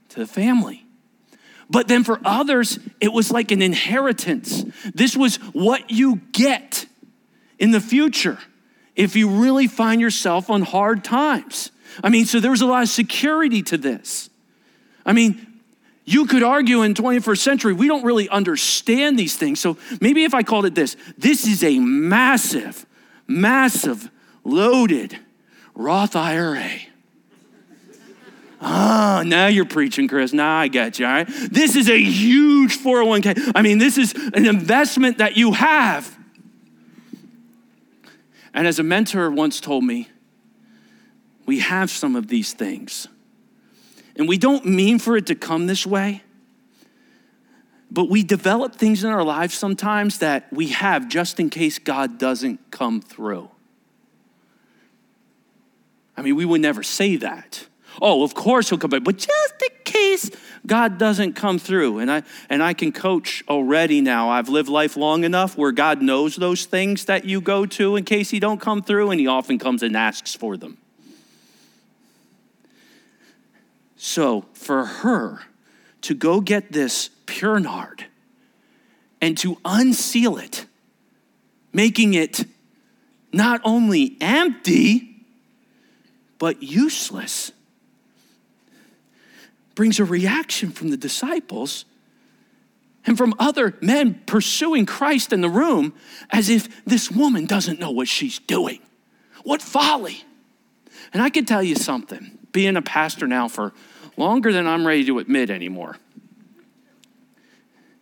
to 0.09 0.19
the 0.19 0.27
family. 0.27 0.85
But 1.69 1.87
then 1.87 2.03
for 2.03 2.19
others, 2.23 2.79
it 3.01 3.11
was 3.11 3.31
like 3.31 3.51
an 3.51 3.61
inheritance. 3.61 4.63
This 4.93 5.17
was 5.17 5.37
what 5.53 5.91
you 5.91 6.21
get 6.31 6.85
in 7.59 7.71
the 7.71 7.81
future 7.81 8.39
if 8.97 9.15
you 9.15 9.29
really 9.29 9.67
find 9.67 10.01
yourself 10.01 10.49
on 10.49 10.63
hard 10.63 11.03
times. 11.03 11.71
I 12.03 12.09
mean, 12.09 12.25
so 12.25 12.39
there 12.39 12.51
was 12.51 12.61
a 12.61 12.65
lot 12.65 12.83
of 12.83 12.89
security 12.89 13.61
to 13.63 13.77
this. 13.77 14.29
I 15.05 15.13
mean, 15.13 15.45
you 16.03 16.25
could 16.25 16.43
argue 16.43 16.81
in 16.81 16.93
21st 16.93 17.37
century, 17.37 17.73
we 17.73 17.87
don't 17.87 18.03
really 18.03 18.27
understand 18.29 19.17
these 19.17 19.35
things. 19.37 19.59
So 19.59 19.77
maybe 20.01 20.23
if 20.23 20.33
I 20.33 20.43
called 20.43 20.65
it 20.65 20.75
this, 20.75 20.95
this 21.17 21.45
is 21.45 21.63
a 21.63 21.79
massive, 21.79 22.85
massive, 23.27 24.09
loaded 24.43 25.17
Roth 25.75 26.15
IRA. 26.15 26.69
Ah, 28.59 29.21
now 29.25 29.47
you're 29.47 29.65
preaching, 29.65 30.07
Chris. 30.07 30.33
Now 30.33 30.57
I 30.57 30.67
get 30.67 30.97
you, 30.97 31.05
all 31.05 31.11
right? 31.11 31.27
This 31.27 31.75
is 31.75 31.89
a 31.89 32.01
huge 32.01 32.77
401k. 32.79 33.51
I 33.53 33.61
mean, 33.61 33.77
this 33.77 33.99
is 33.99 34.13
an 34.13 34.47
investment 34.47 35.19
that 35.19 35.37
you 35.37 35.51
have. 35.53 36.16
And 38.57 38.65
as 38.65 38.79
a 38.79 38.83
mentor 38.83 39.29
once 39.29 39.61
told 39.61 39.83
me, 39.83 40.09
we 41.45 41.59
have 41.59 41.91
some 41.91 42.15
of 42.15 42.25
these 42.25 42.53
things. 42.53 43.07
And 44.15 44.27
we 44.27 44.39
don't 44.39 44.65
mean 44.65 44.97
for 44.97 45.15
it 45.15 45.27
to 45.27 45.35
come 45.35 45.67
this 45.67 45.85
way, 45.85 46.23
but 47.91 48.09
we 48.09 48.23
develop 48.23 48.75
things 48.75 49.03
in 49.03 49.11
our 49.11 49.23
lives 49.23 49.53
sometimes 49.53 50.17
that 50.17 50.51
we 50.51 50.69
have 50.69 51.07
just 51.07 51.39
in 51.39 51.51
case 51.51 51.77
God 51.77 52.17
doesn't 52.17 52.71
come 52.71 52.99
through. 52.99 53.47
I 56.17 56.23
mean, 56.23 56.35
we 56.35 56.43
would 56.43 56.59
never 56.59 56.81
say 56.81 57.15
that. 57.17 57.67
Oh, 58.01 58.23
of 58.23 58.33
course 58.33 58.69
he'll 58.69 58.79
come 58.79 58.89
back, 58.89 59.03
but 59.03 59.17
just 59.17 59.53
in 59.61 59.76
God 60.65 60.97
doesn't 60.97 61.33
come 61.33 61.59
through. 61.59 61.99
And 61.99 62.11
I 62.11 62.23
and 62.49 62.61
I 62.61 62.73
can 62.73 62.91
coach 62.91 63.43
already 63.47 64.01
now. 64.01 64.29
I've 64.29 64.49
lived 64.49 64.69
life 64.69 64.97
long 64.97 65.23
enough 65.23 65.57
where 65.57 65.71
God 65.71 66.01
knows 66.01 66.35
those 66.35 66.65
things 66.65 67.05
that 67.05 67.25
you 67.25 67.39
go 67.41 67.65
to 67.65 67.95
in 67.95 68.03
case 68.03 68.29
he 68.29 68.39
don't 68.39 68.59
come 68.59 68.81
through, 68.81 69.11
and 69.11 69.19
he 69.19 69.27
often 69.27 69.57
comes 69.57 69.81
and 69.81 69.95
asks 69.95 70.35
for 70.35 70.57
them. 70.57 70.77
So 73.95 74.45
for 74.53 74.85
her 74.85 75.41
to 76.01 76.13
go 76.13 76.41
get 76.41 76.71
this 76.71 77.09
pure 77.25 77.59
nard 77.59 78.05
and 79.19 79.37
to 79.39 79.57
unseal 79.65 80.37
it, 80.37 80.65
making 81.73 82.13
it 82.13 82.45
not 83.33 83.59
only 83.63 84.15
empty, 84.21 85.25
but 86.37 86.61
useless 86.61 87.51
brings 89.77 89.99
a 89.99 90.03
reaction 90.03 90.71
from 90.71 90.89
the 90.89 90.97
disciples 90.97 91.85
and 93.05 93.15
from 93.15 93.35
other 93.37 93.75
men 93.79 94.19
pursuing 94.25 94.87
Christ 94.87 95.31
in 95.31 95.41
the 95.41 95.49
room 95.49 95.93
as 96.31 96.49
if 96.49 96.83
this 96.85 97.11
woman 97.11 97.45
doesn't 97.45 97.79
know 97.79 97.91
what 97.91 98.07
she's 98.07 98.39
doing. 98.39 98.79
What 99.43 99.61
folly. 99.61 100.23
And 101.13 101.21
I 101.21 101.29
can 101.29 101.45
tell 101.45 101.61
you 101.61 101.75
something, 101.75 102.39
being 102.51 102.75
a 102.75 102.81
pastor 102.81 103.27
now 103.27 103.47
for 103.47 103.71
longer 104.17 104.51
than 104.51 104.65
I'm 104.65 104.85
ready 104.85 105.05
to 105.05 105.19
admit 105.19 105.51
anymore. 105.51 105.97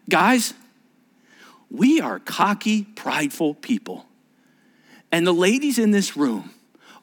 Guys, 0.10 0.54
we 1.70 2.00
are 2.00 2.20
cocky, 2.20 2.84
prideful 2.84 3.54
people. 3.54 4.06
And 5.12 5.28
the 5.28 5.34
ladies 5.34 5.78
in 5.78 5.92
this 5.92 6.16
room 6.16 6.52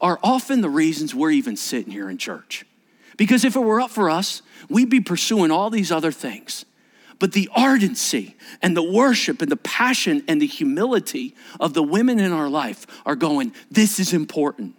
are 0.00 0.18
often 0.22 0.62
the 0.62 0.70
reasons 0.70 1.14
we're 1.14 1.30
even 1.30 1.58
sitting 1.58 1.92
here 1.92 2.08
in 2.08 2.16
church. 2.16 2.64
Because 3.16 3.44
if 3.44 3.56
it 3.56 3.60
were 3.60 3.80
up 3.80 3.90
for 3.90 4.10
us, 4.10 4.42
we'd 4.68 4.90
be 4.90 5.00
pursuing 5.00 5.50
all 5.50 5.70
these 5.70 5.92
other 5.92 6.12
things. 6.12 6.64
But 7.18 7.32
the 7.32 7.48
ardency 7.54 8.36
and 8.60 8.76
the 8.76 8.82
worship 8.82 9.42
and 9.42 9.50
the 9.50 9.56
passion 9.56 10.24
and 10.26 10.42
the 10.42 10.46
humility 10.46 11.36
of 11.60 11.72
the 11.72 11.82
women 11.82 12.18
in 12.18 12.32
our 12.32 12.48
life 12.48 12.86
are 13.06 13.14
going, 13.14 13.54
this 13.70 14.00
is 14.00 14.12
important. 14.12 14.74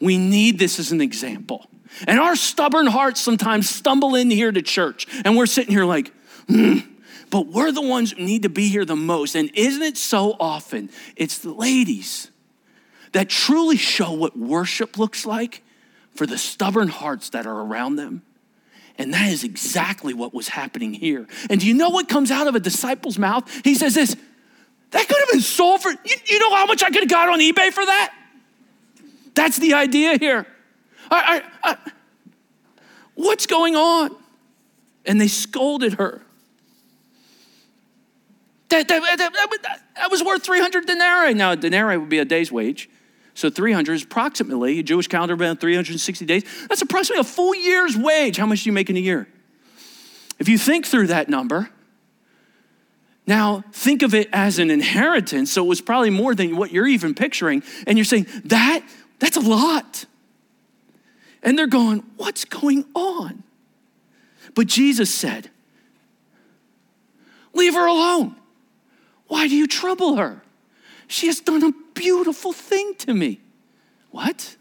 We 0.00 0.16
need 0.16 0.58
this 0.58 0.78
as 0.78 0.92
an 0.92 1.00
example. 1.00 1.66
And 2.06 2.20
our 2.20 2.36
stubborn 2.36 2.86
hearts 2.86 3.20
sometimes 3.20 3.68
stumble 3.68 4.14
in 4.14 4.30
here 4.30 4.52
to 4.52 4.62
church, 4.62 5.06
and 5.24 5.36
we're 5.36 5.46
sitting 5.46 5.72
here 5.72 5.84
like, 5.84 6.12
hmm. 6.46 6.78
But 7.30 7.48
we're 7.48 7.72
the 7.72 7.82
ones 7.82 8.12
who 8.12 8.24
need 8.24 8.44
to 8.44 8.48
be 8.48 8.68
here 8.68 8.84
the 8.84 8.96
most. 8.96 9.34
And 9.34 9.50
isn't 9.54 9.82
it 9.82 9.96
so 9.98 10.36
often? 10.40 10.88
It's 11.16 11.38
the 11.38 11.52
ladies 11.52 12.30
that 13.12 13.28
truly 13.28 13.76
show 13.76 14.12
what 14.12 14.38
worship 14.38 14.96
looks 14.96 15.26
like 15.26 15.62
for 16.18 16.26
the 16.26 16.36
stubborn 16.36 16.88
hearts 16.88 17.30
that 17.30 17.46
are 17.46 17.60
around 17.60 17.94
them. 17.94 18.22
And 18.98 19.14
that 19.14 19.30
is 19.30 19.44
exactly 19.44 20.12
what 20.12 20.34
was 20.34 20.48
happening 20.48 20.92
here. 20.92 21.28
And 21.48 21.60
do 21.60 21.66
you 21.68 21.74
know 21.74 21.90
what 21.90 22.08
comes 22.08 22.32
out 22.32 22.48
of 22.48 22.56
a 22.56 22.60
disciple's 22.60 23.16
mouth? 23.16 23.48
He 23.62 23.76
says 23.76 23.94
this 23.94 24.16
that 24.90 25.06
could 25.06 25.16
have 25.16 25.28
been 25.30 25.40
sold 25.40 25.80
for, 25.80 25.90
you, 25.90 26.16
you 26.26 26.40
know 26.40 26.52
how 26.54 26.66
much 26.66 26.82
I 26.82 26.86
could 26.86 27.02
have 27.02 27.08
got 27.08 27.28
on 27.28 27.38
eBay 27.38 27.70
for 27.70 27.86
that? 27.86 28.12
That's 29.34 29.58
the 29.58 29.74
idea 29.74 30.18
here. 30.18 30.46
I, 31.08 31.44
I, 31.62 31.70
I, 31.70 31.76
what's 33.14 33.46
going 33.46 33.76
on? 33.76 34.16
And 35.06 35.20
they 35.20 35.28
scolded 35.28 35.94
her. 35.94 36.22
That, 38.70 38.88
that, 38.88 39.18
that, 39.18 39.80
that, 39.94 40.10
was 40.10 40.24
worth 40.24 40.42
300 40.42 40.84
denarii. 40.84 41.34
Now, 41.34 41.52
a 41.52 41.56
denarii 41.56 41.96
would 41.96 42.08
be 42.08 42.18
a 42.18 42.24
day's 42.24 42.50
wage. 42.50 42.90
So 43.38 43.48
300 43.48 43.92
is 43.92 44.02
approximately, 44.02 44.82
Jewish 44.82 45.06
calendar 45.06 45.34
about 45.34 45.60
360 45.60 46.24
days. 46.24 46.42
That's 46.68 46.82
approximately 46.82 47.20
a 47.20 47.24
full 47.24 47.54
year's 47.54 47.96
wage. 47.96 48.36
How 48.36 48.46
much 48.46 48.64
do 48.64 48.68
you 48.68 48.72
make 48.72 48.90
in 48.90 48.96
a 48.96 49.00
year? 49.00 49.28
If 50.40 50.48
you 50.48 50.58
think 50.58 50.84
through 50.84 51.06
that 51.06 51.28
number, 51.28 51.70
now 53.28 53.62
think 53.70 54.02
of 54.02 54.12
it 54.12 54.28
as 54.32 54.58
an 54.58 54.72
inheritance. 54.72 55.52
So 55.52 55.64
it 55.64 55.68
was 55.68 55.80
probably 55.80 56.10
more 56.10 56.34
than 56.34 56.56
what 56.56 56.72
you're 56.72 56.88
even 56.88 57.14
picturing. 57.14 57.62
And 57.86 57.96
you're 57.96 58.04
saying, 58.04 58.26
that, 58.46 58.84
that's 59.20 59.36
a 59.36 59.40
lot. 59.40 60.04
And 61.40 61.56
they're 61.56 61.68
going, 61.68 62.02
what's 62.16 62.44
going 62.44 62.86
on? 62.92 63.44
But 64.56 64.66
Jesus 64.66 65.14
said, 65.14 65.48
leave 67.54 67.74
her 67.74 67.86
alone. 67.86 68.34
Why 69.28 69.46
do 69.46 69.54
you 69.54 69.68
trouble 69.68 70.16
her? 70.16 70.42
She 71.06 71.28
has 71.28 71.38
done 71.38 71.62
a 71.62 71.72
beautiful 71.98 72.52
thing 72.52 72.94
to 72.96 73.14
me. 73.14 73.40
What? 74.10 74.56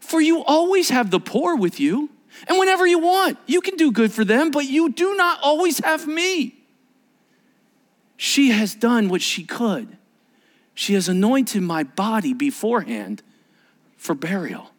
For 0.00 0.20
you 0.20 0.44
always 0.44 0.90
have 0.90 1.10
the 1.10 1.20
poor 1.20 1.56
with 1.56 1.80
you, 1.80 2.10
and 2.48 2.58
whenever 2.58 2.86
you 2.86 2.98
want, 2.98 3.38
you 3.46 3.60
can 3.60 3.76
do 3.76 3.92
good 3.92 4.12
for 4.12 4.24
them, 4.24 4.50
but 4.50 4.66
you 4.66 4.90
do 4.90 5.14
not 5.16 5.38
always 5.42 5.78
have 5.78 6.06
me. 6.06 6.54
She 8.16 8.50
has 8.50 8.74
done 8.74 9.08
what 9.08 9.22
she 9.22 9.44
could. 9.44 9.96
She 10.74 10.94
has 10.94 11.08
anointed 11.08 11.62
my 11.62 11.82
body 11.82 12.32
beforehand 12.32 13.22
for 13.96 14.14
burial. 14.14 14.70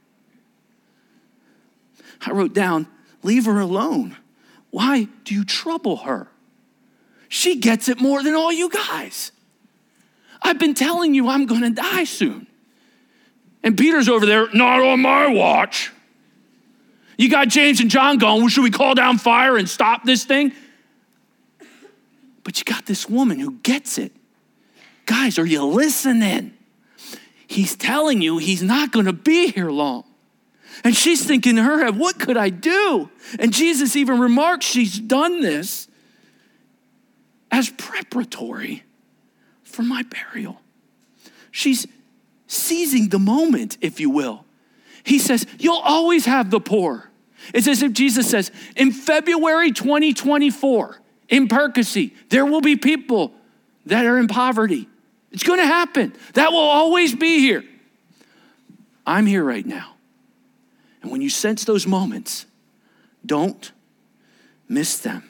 I 2.26 2.32
wrote 2.32 2.54
down, 2.54 2.88
leave 3.22 3.46
her 3.46 3.60
alone. 3.60 4.18
Why 4.70 5.08
do 5.24 5.36
you 5.36 5.44
trouble 5.44 5.98
her? 5.98 6.30
She 7.28 7.56
gets 7.56 7.90
it 7.90 8.00
more 8.00 8.24
than 8.24 8.34
all 8.34 8.52
you 8.52 8.70
guys. 8.70 9.32
I've 10.44 10.60
been 10.60 10.74
telling 10.74 11.14
you 11.14 11.30
I'm 11.30 11.46
going 11.46 11.62
to 11.62 11.70
die 11.70 12.04
soon. 12.04 12.48
And 13.64 13.78
Peter's 13.78 14.10
over 14.10 14.26
there, 14.26 14.48
not 14.54 14.82
on 14.82 15.02
my 15.02 15.28
watch. 15.28 15.92
You 17.18 17.30
got 17.30 17.48
James 17.48 17.80
and 17.80 17.90
John 17.90 18.18
going, 18.18 18.42
well, 18.42 18.50
should 18.50 18.64
we 18.64 18.72
call 18.72 18.94
down 18.96 19.18
fire 19.18 19.56
and 19.58 19.70
stop 19.70 20.04
this 20.04 20.26
thing? 20.26 20.52
But 22.44 22.60
you 22.60 22.66
got 22.66 22.86
this 22.86 23.10
woman 23.10 23.40
who 23.40 23.54
gets 23.64 23.98
it. 23.98 24.12
Guys, 25.06 25.40
are 25.40 25.46
you 25.46 25.64
listening? 25.64 26.54
he's 27.54 27.76
telling 27.76 28.22
you 28.22 28.38
he's 28.38 28.64
not 28.64 28.92
going 28.92 29.06
to 29.06 29.14
be 29.14 29.52
here 29.52 29.72
long. 29.72 30.04
And 30.84 30.96
she's 30.96 31.26
thinking 31.26 31.58
in 31.58 31.64
her 31.64 31.84
head, 31.84 31.98
what 31.98 32.20
could 32.20 32.36
I 32.36 32.50
do? 32.50 33.10
And 33.40 33.54
Jesus 33.54 33.96
even 33.96 34.20
remarks 34.20 34.66
she's 34.66 35.00
done 35.00 35.42
this 35.42 35.88
as 37.52 37.70
preparatory 37.70 38.84
for 39.74 39.84
my 39.84 40.04
burial. 40.04 40.62
She's 41.52 41.88
seizing 42.48 43.10
the 43.10 43.20
moment, 43.20 43.78
if 43.82 44.00
you 44.00 44.10
will. 44.10 44.46
He 45.04 45.20
says, 45.20 45.46
You'll 45.60 45.82
always 45.84 46.26
have 46.26 46.50
the 46.50 46.60
poor. 46.60 47.10
It's 47.54 47.68
as 47.68 47.84
if 47.84 47.92
Jesus 47.92 48.30
says, 48.30 48.52
In 48.76 48.92
February 48.92 49.72
2024, 49.72 51.00
in 51.30 51.48
Percy, 51.48 52.14
there 52.30 52.46
will 52.46 52.62
be 52.62 52.76
people 52.76 53.34
that 53.86 54.06
are 54.06 54.18
in 54.18 54.28
poverty. 54.28 54.88
It's 55.32 55.44
going 55.44 55.60
to 55.60 55.66
happen. 55.66 56.14
That 56.34 56.52
will 56.52 56.60
always 56.60 57.16
be 57.16 57.40
here. 57.40 57.64
I'm 59.06 59.26
here 59.26 59.44
right 59.44 59.66
now. 59.66 59.96
And 61.02 61.12
when 61.12 61.22
you 61.22 61.30
sense 61.30 61.66
those 61.66 61.86
moments, 61.86 62.46
don't 63.26 63.72
miss 64.70 64.98
them. 64.98 65.24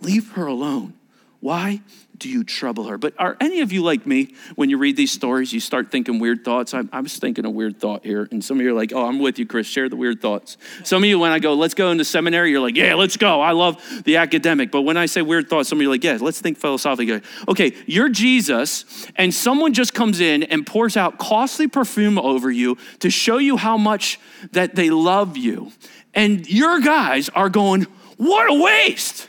Leave 0.00 0.32
her 0.32 0.46
alone. 0.46 0.94
Why 1.40 1.82
do 2.16 2.28
you 2.28 2.44
trouble 2.44 2.84
her? 2.84 2.96
But 2.96 3.14
are 3.18 3.36
any 3.40 3.60
of 3.60 3.72
you 3.72 3.82
like 3.82 4.06
me? 4.06 4.34
When 4.54 4.70
you 4.70 4.78
read 4.78 4.96
these 4.96 5.10
stories, 5.10 5.52
you 5.52 5.60
start 5.60 5.90
thinking 5.90 6.18
weird 6.18 6.44
thoughts. 6.44 6.72
I, 6.72 6.82
I 6.92 7.00
was 7.00 7.16
thinking 7.16 7.44
a 7.44 7.50
weird 7.50 7.80
thought 7.80 8.04
here. 8.04 8.28
And 8.30 8.44
some 8.44 8.58
of 8.58 8.64
you 8.64 8.70
are 8.70 8.74
like, 8.74 8.92
oh, 8.92 9.06
I'm 9.06 9.18
with 9.18 9.38
you, 9.38 9.46
Chris. 9.46 9.66
Share 9.66 9.88
the 9.88 9.96
weird 9.96 10.20
thoughts. 10.20 10.56
Some 10.84 11.02
of 11.02 11.08
you, 11.08 11.18
when 11.18 11.32
I 11.32 11.38
go, 11.38 11.54
let's 11.54 11.74
go 11.74 11.90
into 11.90 12.04
seminary, 12.04 12.50
you're 12.50 12.60
like, 12.60 12.76
yeah, 12.76 12.94
let's 12.94 13.16
go. 13.16 13.40
I 13.40 13.52
love 13.52 13.82
the 14.04 14.16
academic. 14.18 14.70
But 14.70 14.82
when 14.82 14.96
I 14.96 15.06
say 15.06 15.22
weird 15.22 15.48
thoughts, 15.48 15.68
some 15.68 15.78
of 15.78 15.82
you 15.82 15.88
are 15.88 15.92
like, 15.92 16.04
yeah, 16.04 16.18
let's 16.20 16.40
think 16.40 16.58
philosophically. 16.58 17.20
Okay, 17.48 17.72
you're 17.86 18.08
Jesus, 18.08 19.06
and 19.16 19.34
someone 19.34 19.74
just 19.74 19.94
comes 19.94 20.20
in 20.20 20.44
and 20.44 20.66
pours 20.66 20.96
out 20.96 21.18
costly 21.18 21.66
perfume 21.66 22.18
over 22.18 22.50
you 22.50 22.78
to 23.00 23.10
show 23.10 23.38
you 23.38 23.56
how 23.56 23.76
much 23.76 24.20
that 24.52 24.76
they 24.76 24.90
love 24.90 25.36
you. 25.36 25.72
And 26.14 26.48
your 26.48 26.80
guys 26.80 27.28
are 27.30 27.48
going, 27.48 27.86
what 28.16 28.48
a 28.48 28.62
waste. 28.62 29.28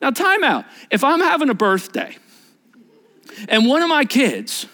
Now, 0.00 0.10
time 0.10 0.44
out. 0.44 0.64
If 0.90 1.02
I'm 1.04 1.20
having 1.20 1.48
a 1.48 1.54
birthday 1.54 2.16
and 3.48 3.66
one 3.66 3.82
of 3.82 3.88
my 3.88 4.04
kids 4.04 4.66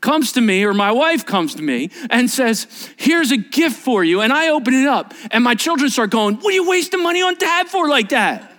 comes 0.00 0.32
to 0.32 0.40
me 0.40 0.64
or 0.64 0.72
my 0.72 0.92
wife 0.92 1.26
comes 1.26 1.54
to 1.56 1.62
me 1.62 1.90
and 2.08 2.30
says, 2.30 2.88
Here's 2.96 3.30
a 3.30 3.36
gift 3.36 3.76
for 3.76 4.02
you, 4.02 4.20
and 4.20 4.32
I 4.32 4.48
open 4.48 4.74
it 4.74 4.86
up, 4.86 5.14
and 5.30 5.44
my 5.44 5.54
children 5.54 5.90
start 5.90 6.10
going, 6.10 6.36
What 6.36 6.46
are 6.46 6.52
you 6.52 6.68
wasting 6.68 7.02
money 7.02 7.22
on 7.22 7.34
dad 7.36 7.68
for 7.68 7.88
like 7.88 8.10
that? 8.10 8.50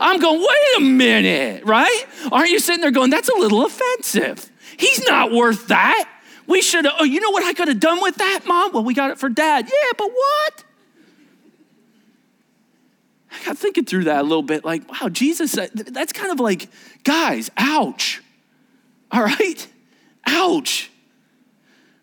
I'm 0.00 0.18
going, 0.20 0.40
Wait 0.40 0.78
a 0.78 0.80
minute, 0.80 1.64
right? 1.64 2.04
Aren't 2.30 2.50
you 2.50 2.60
sitting 2.60 2.80
there 2.80 2.90
going, 2.90 3.10
That's 3.10 3.28
a 3.28 3.36
little 3.36 3.64
offensive? 3.64 4.50
He's 4.76 5.04
not 5.06 5.32
worth 5.32 5.68
that. 5.68 6.08
We 6.46 6.60
should 6.60 6.86
oh, 6.86 7.04
you 7.04 7.20
know 7.20 7.30
what 7.30 7.44
I 7.44 7.52
could 7.52 7.68
have 7.68 7.80
done 7.80 8.02
with 8.02 8.16
that, 8.16 8.40
mom? 8.46 8.72
Well, 8.72 8.84
we 8.84 8.94
got 8.94 9.10
it 9.10 9.18
for 9.18 9.28
dad. 9.28 9.66
Yeah, 9.66 9.92
but 9.96 10.10
what? 10.10 10.64
I 13.32 13.44
got 13.44 13.58
thinking 13.58 13.84
through 13.84 14.04
that 14.04 14.20
a 14.20 14.22
little 14.22 14.42
bit 14.42 14.64
like, 14.64 14.90
wow, 14.90 15.08
Jesus, 15.08 15.56
uh, 15.56 15.68
that's 15.72 16.12
kind 16.12 16.30
of 16.30 16.40
like, 16.40 16.68
guys, 17.02 17.50
ouch. 17.56 18.22
All 19.10 19.22
right? 19.22 19.66
Ouch. 20.26 20.90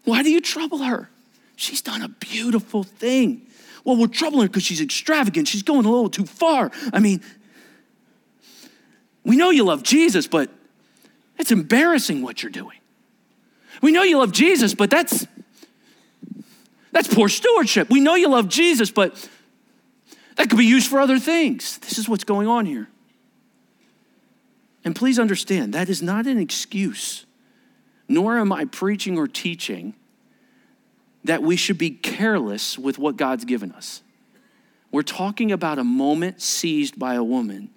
Why 0.05 0.23
do 0.23 0.31
you 0.31 0.41
trouble 0.41 0.79
her? 0.79 1.09
She's 1.55 1.81
done 1.81 2.01
a 2.01 2.07
beautiful 2.07 2.83
thing. 2.83 3.45
Well, 3.83 3.95
we're 3.95 4.07
troubling 4.07 4.43
her 4.43 4.47
because 4.47 4.63
she's 4.63 4.81
extravagant. 4.81 5.47
She's 5.47 5.63
going 5.63 5.85
a 5.85 5.89
little 5.89 6.09
too 6.09 6.25
far. 6.25 6.71
I 6.91 6.99
mean, 6.99 7.21
we 9.23 9.35
know 9.35 9.49
you 9.49 9.63
love 9.63 9.83
Jesus, 9.83 10.27
but 10.27 10.49
it's 11.37 11.51
embarrassing 11.51 12.21
what 12.21 12.41
you're 12.41 12.51
doing. 12.51 12.77
We 13.81 13.91
know 13.91 14.03
you 14.03 14.17
love 14.17 14.31
Jesus, 14.31 14.73
but 14.73 14.89
that's 14.89 15.27
that's 16.91 17.07
poor 17.07 17.29
stewardship. 17.29 17.89
We 17.89 17.99
know 17.99 18.15
you 18.15 18.29
love 18.29 18.49
Jesus, 18.49 18.89
but 18.91 19.29
that 20.39 20.49
could 20.49 20.57
be 20.57 20.65
used 20.65 20.89
for 20.89 21.01
other 21.01 21.19
things. 21.19 21.79
This 21.79 21.97
is 21.97 22.07
what's 22.07 22.23
going 22.23 22.47
on 22.47 22.65
here. 22.65 22.87
And 24.85 24.95
please 24.95 25.19
understand, 25.19 25.73
that 25.73 25.89
is 25.89 26.01
not 26.01 26.27
an 26.27 26.39
excuse, 26.39 27.25
nor 28.07 28.37
am 28.37 28.53
I 28.53 28.63
preaching 28.63 29.17
or 29.17 29.27
teaching 29.27 29.95
that 31.25 31.43
we 31.43 31.57
should 31.57 31.77
be 31.77 31.89
careless 31.89 32.79
with 32.79 32.97
what 32.97 33.17
God's 33.17 33.43
given 33.43 33.73
us. 33.73 34.01
We're 34.93 35.01
talking 35.01 35.51
about 35.51 35.77
a 35.77 35.83
moment 35.83 36.41
seized 36.41 36.97
by 36.97 37.15
a 37.15 37.23
woman 37.23 37.69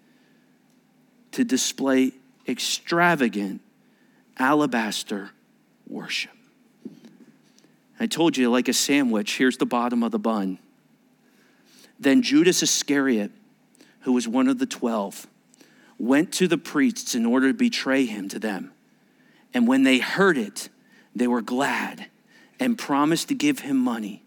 to 1.32 1.42
display 1.42 2.12
extravagant 2.46 3.60
alabaster 4.38 5.30
worship. 5.88 6.30
I 7.98 8.06
told 8.06 8.36
you, 8.36 8.52
like 8.52 8.68
a 8.68 8.72
sandwich, 8.72 9.36
here's 9.36 9.56
the 9.56 9.66
bottom 9.66 10.04
of 10.04 10.12
the 10.12 10.20
bun. 10.20 10.60
Then 12.02 12.22
Judas 12.22 12.64
Iscariot, 12.64 13.30
who 14.00 14.12
was 14.12 14.26
one 14.26 14.48
of 14.48 14.58
the 14.58 14.66
twelve, 14.66 15.28
went 15.98 16.32
to 16.32 16.48
the 16.48 16.58
priests 16.58 17.14
in 17.14 17.24
order 17.24 17.52
to 17.52 17.54
betray 17.54 18.06
him 18.06 18.28
to 18.30 18.40
them. 18.40 18.72
And 19.54 19.68
when 19.68 19.84
they 19.84 19.98
heard 19.98 20.36
it, 20.36 20.68
they 21.14 21.28
were 21.28 21.42
glad 21.42 22.06
and 22.58 22.76
promised 22.76 23.28
to 23.28 23.34
give 23.34 23.60
him 23.60 23.76
money. 23.76 24.24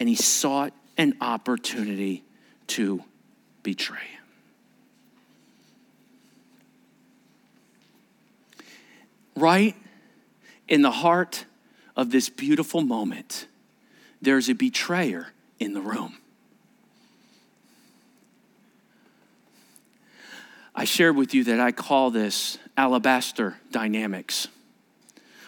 And 0.00 0.08
he 0.08 0.14
sought 0.14 0.72
an 0.96 1.18
opportunity 1.20 2.24
to 2.68 3.04
betray 3.62 3.98
him. 3.98 4.24
Right 9.36 9.76
in 10.66 10.80
the 10.80 10.92
heart 10.92 11.44
of 11.94 12.10
this 12.10 12.30
beautiful 12.30 12.80
moment, 12.80 13.46
there's 14.22 14.48
a 14.48 14.54
betrayer 14.54 15.34
in 15.58 15.74
the 15.74 15.82
room. 15.82 16.16
I 20.78 20.84
shared 20.84 21.16
with 21.16 21.34
you 21.34 21.42
that 21.42 21.58
I 21.58 21.72
call 21.72 22.12
this 22.12 22.56
alabaster 22.76 23.56
dynamics. 23.72 24.46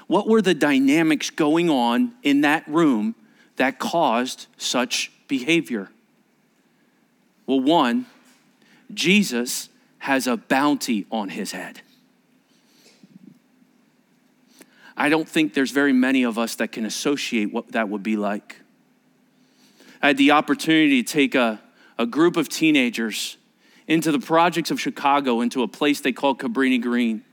What 0.08 0.26
were 0.26 0.42
the 0.42 0.54
dynamics 0.54 1.30
going 1.30 1.70
on 1.70 2.14
in 2.24 2.40
that 2.40 2.66
room 2.66 3.14
that 3.54 3.78
caused 3.78 4.48
such 4.56 5.12
behavior? 5.28 5.88
Well, 7.46 7.60
one, 7.60 8.06
Jesus 8.92 9.68
has 9.98 10.26
a 10.26 10.36
bounty 10.36 11.06
on 11.12 11.28
his 11.28 11.52
head. 11.52 11.80
I 14.96 15.10
don't 15.10 15.28
think 15.28 15.54
there's 15.54 15.70
very 15.70 15.92
many 15.92 16.24
of 16.24 16.40
us 16.40 16.56
that 16.56 16.72
can 16.72 16.84
associate 16.84 17.52
what 17.52 17.70
that 17.70 17.88
would 17.88 18.02
be 18.02 18.16
like. 18.16 18.56
I 20.02 20.08
had 20.08 20.16
the 20.16 20.32
opportunity 20.32 21.04
to 21.04 21.12
take 21.12 21.36
a, 21.36 21.60
a 22.00 22.04
group 22.04 22.36
of 22.36 22.48
teenagers 22.48 23.36
into 23.90 24.12
the 24.12 24.20
projects 24.20 24.70
of 24.70 24.80
Chicago, 24.80 25.40
into 25.40 25.64
a 25.64 25.68
place 25.68 26.00
they 26.00 26.12
call 26.12 26.36
Cabrini 26.36 26.80
Green. 26.80 27.24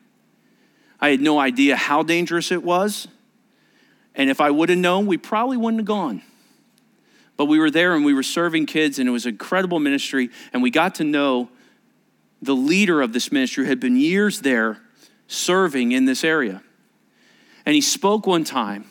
I 1.00 1.10
had 1.10 1.22
no 1.22 1.40
idea 1.40 1.76
how 1.76 2.02
dangerous 2.02 2.52
it 2.52 2.64
was. 2.64 3.08
And 4.16 4.32
if 4.32 4.42
I 4.42 4.50
would 4.50 4.70
have 4.70 4.80
known, 4.80 5.06
we 5.06 5.18
probably 5.18 5.56
wouldn't 5.56 5.82
have 5.82 5.86
gone. 5.86 6.24
But 7.38 7.46
we 7.46 7.60
were 7.60 7.70
there 7.70 7.96
and 7.96 8.04
we 8.04 8.16
were 8.16 8.24
serving 8.24 8.66
kids, 8.66 8.98
and 8.98 9.08
it 9.08 9.12
was 9.12 9.28
an 9.28 9.34
incredible 9.34 9.78
ministry. 9.78 10.32
And 10.52 10.64
we 10.64 10.72
got 10.72 10.96
to 10.96 11.04
know 11.04 11.50
the 12.42 12.56
leader 12.56 13.04
of 13.04 13.14
this 13.14 13.32
ministry 13.32 13.66
who 13.66 13.70
had 13.70 13.80
been 13.80 13.96
years 13.96 14.42
there 14.42 14.80
serving 15.28 15.92
in 15.92 16.06
this 16.06 16.24
area. 16.24 16.64
And 17.68 17.76
he 17.76 17.82
spoke 17.82 18.26
one 18.26 18.44
time 18.44 18.86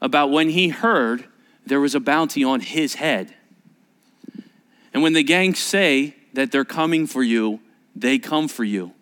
about 0.00 0.32
when 0.32 0.48
he 0.48 0.70
heard 0.70 1.26
there 1.64 1.80
was 1.80 1.94
a 1.94 2.00
bounty 2.00 2.42
on 2.42 2.58
his 2.58 2.94
head. 2.96 3.32
And 4.92 5.04
when 5.04 5.12
the 5.12 5.22
gangs 5.22 5.60
say 5.60 6.15
that 6.36 6.52
they're 6.52 6.64
coming 6.64 7.06
for 7.06 7.22
you, 7.22 7.60
they 7.94 8.18
come 8.18 8.46
for 8.48 8.64
you. 8.64 8.92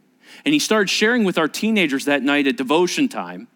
And 0.44 0.52
he 0.52 0.58
started 0.58 0.88
sharing 0.88 1.24
with 1.24 1.38
our 1.38 1.48
teenagers 1.48 2.06
that 2.06 2.22
night 2.22 2.46
at 2.46 2.56
devotion 2.56 3.08
time 3.08 3.48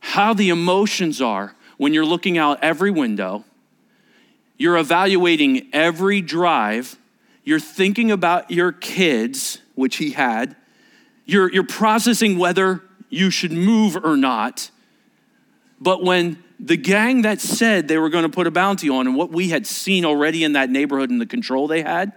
how 0.00 0.34
the 0.34 0.50
emotions 0.50 1.22
are 1.22 1.54
when 1.78 1.94
you're 1.94 2.04
looking 2.04 2.38
out 2.38 2.58
every 2.62 2.90
window, 2.90 3.44
you're 4.56 4.76
evaluating 4.76 5.68
every 5.72 6.20
drive, 6.20 6.96
you're 7.44 7.60
thinking 7.60 8.10
about 8.10 8.50
your 8.50 8.72
kids, 8.72 9.58
which 9.74 9.96
he 9.96 10.10
had, 10.10 10.54
you're, 11.24 11.50
you're 11.52 11.66
processing 11.66 12.38
whether 12.38 12.82
you 13.08 13.30
should 13.30 13.52
move 13.52 13.96
or 13.96 14.16
not. 14.16 14.70
But 15.80 16.02
when 16.02 16.42
the 16.58 16.76
gang 16.76 17.22
that 17.22 17.40
said 17.40 17.88
they 17.88 17.98
were 17.98 18.10
going 18.10 18.22
to 18.22 18.28
put 18.28 18.46
a 18.46 18.50
bounty 18.50 18.88
on 18.88 19.06
and 19.06 19.16
what 19.16 19.30
we 19.30 19.48
had 19.48 19.66
seen 19.66 20.04
already 20.04 20.44
in 20.44 20.52
that 20.52 20.70
neighborhood 20.70 21.10
and 21.10 21.20
the 21.20 21.26
control 21.26 21.66
they 21.66 21.82
had, 21.82 22.12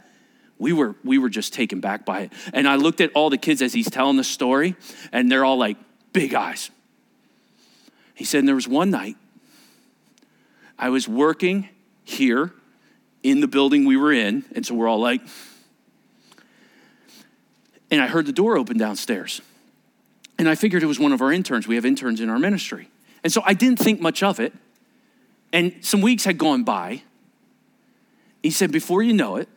we 0.58 0.74
were 0.74 0.96
we 1.04 1.18
were 1.18 1.30
just 1.30 1.54
taken 1.54 1.80
back 1.80 2.06
by 2.06 2.22
it. 2.22 2.34
And 2.54 2.68
i 2.68 2.76
looked 2.76 3.02
at 3.02 3.12
all 3.14 3.30
the 3.30 3.38
kids 3.38 3.62
as 3.62 3.74
he's 3.74 3.90
telling 3.90 4.18
the 4.18 4.24
story 4.24 4.76
and 5.12 5.32
they're 5.32 5.46
all 5.46 5.58
like 5.58 5.78
big 6.14 6.34
eyes. 6.34 6.72
He 8.14 8.24
said 8.24 8.40
and 8.40 8.48
there 8.48 8.56
was 8.56 8.68
one 8.68 8.90
night 8.92 9.18
i 10.78 10.90
was 10.90 11.08
working 11.08 11.70
here 12.04 12.52
in 13.24 13.40
the 13.40 13.48
building 13.48 13.86
we 13.86 13.98
were 13.98 14.12
in 14.12 14.44
and 14.54 14.66
so 14.66 14.76
we're 14.76 14.90
all 14.90 15.00
like 15.00 15.22
and 17.90 18.02
i 18.02 18.08
heard 18.08 18.26
the 18.26 18.34
door 18.34 18.58
open 18.58 18.78
downstairs. 18.78 19.42
And 20.38 20.50
i 20.50 20.56
figured 20.56 20.84
it 20.84 20.88
was 20.88 21.00
one 21.00 21.14
of 21.14 21.22
our 21.22 21.32
interns. 21.32 21.68
We 21.68 21.76
have 21.76 21.86
interns 21.86 22.20
in 22.20 22.30
our 22.30 22.40
ministry. 22.40 22.90
And 23.24 23.34
so 23.34 23.42
I 23.44 23.54
didn't 23.54 23.80
think 23.80 24.00
much 24.00 24.22
of 24.22 24.40
it. 24.40 24.54
And 25.52 25.74
some 25.82 26.02
weeks 26.02 26.26
had 26.26 26.38
gone 26.38 26.64
by. 26.64 27.02
He 28.44 28.52
said, 28.52 28.72
Before 28.72 29.02
you 29.02 29.14
know 29.14 29.38
it, 29.38 29.50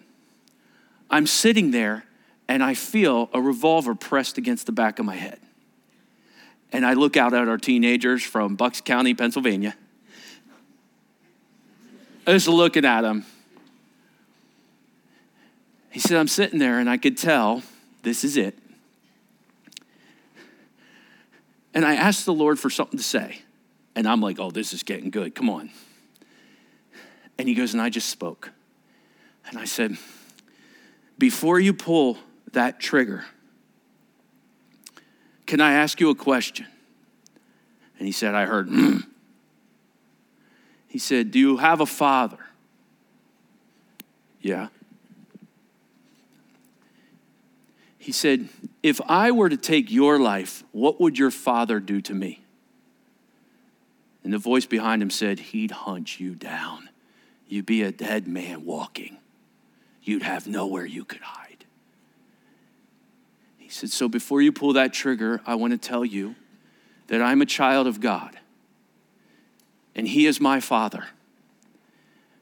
I'm 1.10 1.26
sitting 1.26 1.70
there 1.70 2.04
and 2.48 2.62
I 2.62 2.74
feel 2.74 3.28
a 3.32 3.40
revolver 3.40 3.94
pressed 3.94 4.38
against 4.38 4.66
the 4.66 4.72
back 4.72 4.98
of 4.98 5.04
my 5.04 5.16
head. 5.16 5.38
And 6.72 6.84
I 6.84 6.94
look 6.94 7.16
out 7.16 7.32
at 7.32 7.48
our 7.48 7.58
teenagers 7.58 8.22
from 8.22 8.56
Bucks 8.56 8.80
County, 8.80 9.14
Pennsylvania. 9.14 9.74
I 12.26 12.32
was 12.32 12.46
looking 12.46 12.84
at 12.84 13.02
them. 13.02 13.24
He 15.90 16.00
said, 16.00 16.18
I'm 16.18 16.28
sitting 16.28 16.58
there 16.58 16.78
and 16.78 16.88
I 16.88 16.98
could 16.98 17.16
tell 17.16 17.62
this 18.02 18.22
is 18.22 18.36
it. 18.36 18.58
And 21.72 21.86
I 21.86 21.94
asked 21.94 22.26
the 22.26 22.34
Lord 22.34 22.58
for 22.58 22.70
something 22.70 22.98
to 22.98 23.04
say. 23.04 23.42
And 23.94 24.06
I'm 24.06 24.20
like, 24.20 24.38
oh, 24.38 24.50
this 24.50 24.72
is 24.72 24.82
getting 24.82 25.10
good. 25.10 25.34
Come 25.34 25.48
on. 25.48 25.70
And 27.38 27.48
he 27.48 27.54
goes, 27.54 27.72
and 27.72 27.80
I 27.80 27.88
just 27.88 28.10
spoke. 28.10 28.50
And 29.48 29.58
I 29.58 29.64
said, 29.64 29.96
before 31.18 31.58
you 31.58 31.72
pull 31.72 32.18
that 32.52 32.80
trigger, 32.80 33.24
can 35.46 35.60
I 35.60 35.72
ask 35.72 36.00
you 36.00 36.10
a 36.10 36.14
question? 36.14 36.66
And 37.98 38.06
he 38.06 38.12
said, 38.12 38.34
I 38.34 38.46
heard, 38.46 38.68
mm. 38.68 39.04
He 40.88 40.98
said, 40.98 41.30
Do 41.30 41.38
you 41.38 41.58
have 41.58 41.80
a 41.80 41.86
father? 41.86 42.38
Yeah. 44.40 44.68
He 47.98 48.10
said, 48.10 48.48
If 48.82 49.00
I 49.06 49.30
were 49.30 49.50
to 49.50 49.56
take 49.56 49.90
your 49.90 50.18
life, 50.18 50.64
what 50.72 51.00
would 51.00 51.18
your 51.18 51.30
father 51.30 51.78
do 51.78 52.00
to 52.00 52.14
me? 52.14 52.42
And 54.24 54.32
the 54.32 54.38
voice 54.38 54.66
behind 54.66 55.02
him 55.02 55.10
said, 55.10 55.38
He'd 55.38 55.70
hunt 55.70 56.18
you 56.18 56.34
down. 56.34 56.88
You'd 57.46 57.66
be 57.66 57.82
a 57.82 57.92
dead 57.92 58.26
man 58.26 58.64
walking. 58.64 59.18
You'd 60.08 60.22
have 60.22 60.46
nowhere 60.46 60.86
you 60.86 61.04
could 61.04 61.20
hide. 61.20 61.66
He 63.58 63.68
said, 63.68 63.90
So 63.90 64.08
before 64.08 64.40
you 64.40 64.52
pull 64.52 64.72
that 64.72 64.94
trigger, 64.94 65.42
I 65.44 65.54
want 65.54 65.72
to 65.74 65.76
tell 65.76 66.02
you 66.02 66.34
that 67.08 67.20
I'm 67.20 67.42
a 67.42 67.46
child 67.46 67.86
of 67.86 68.00
God, 68.00 68.38
and 69.94 70.08
He 70.08 70.24
is 70.24 70.40
my 70.40 70.60
Father, 70.60 71.08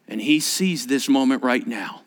and 0.07 0.21
He 0.21 0.39
sees 0.39 0.87
this 0.87 1.09
moment 1.09 1.43
right 1.43 1.67
now. 1.67 2.03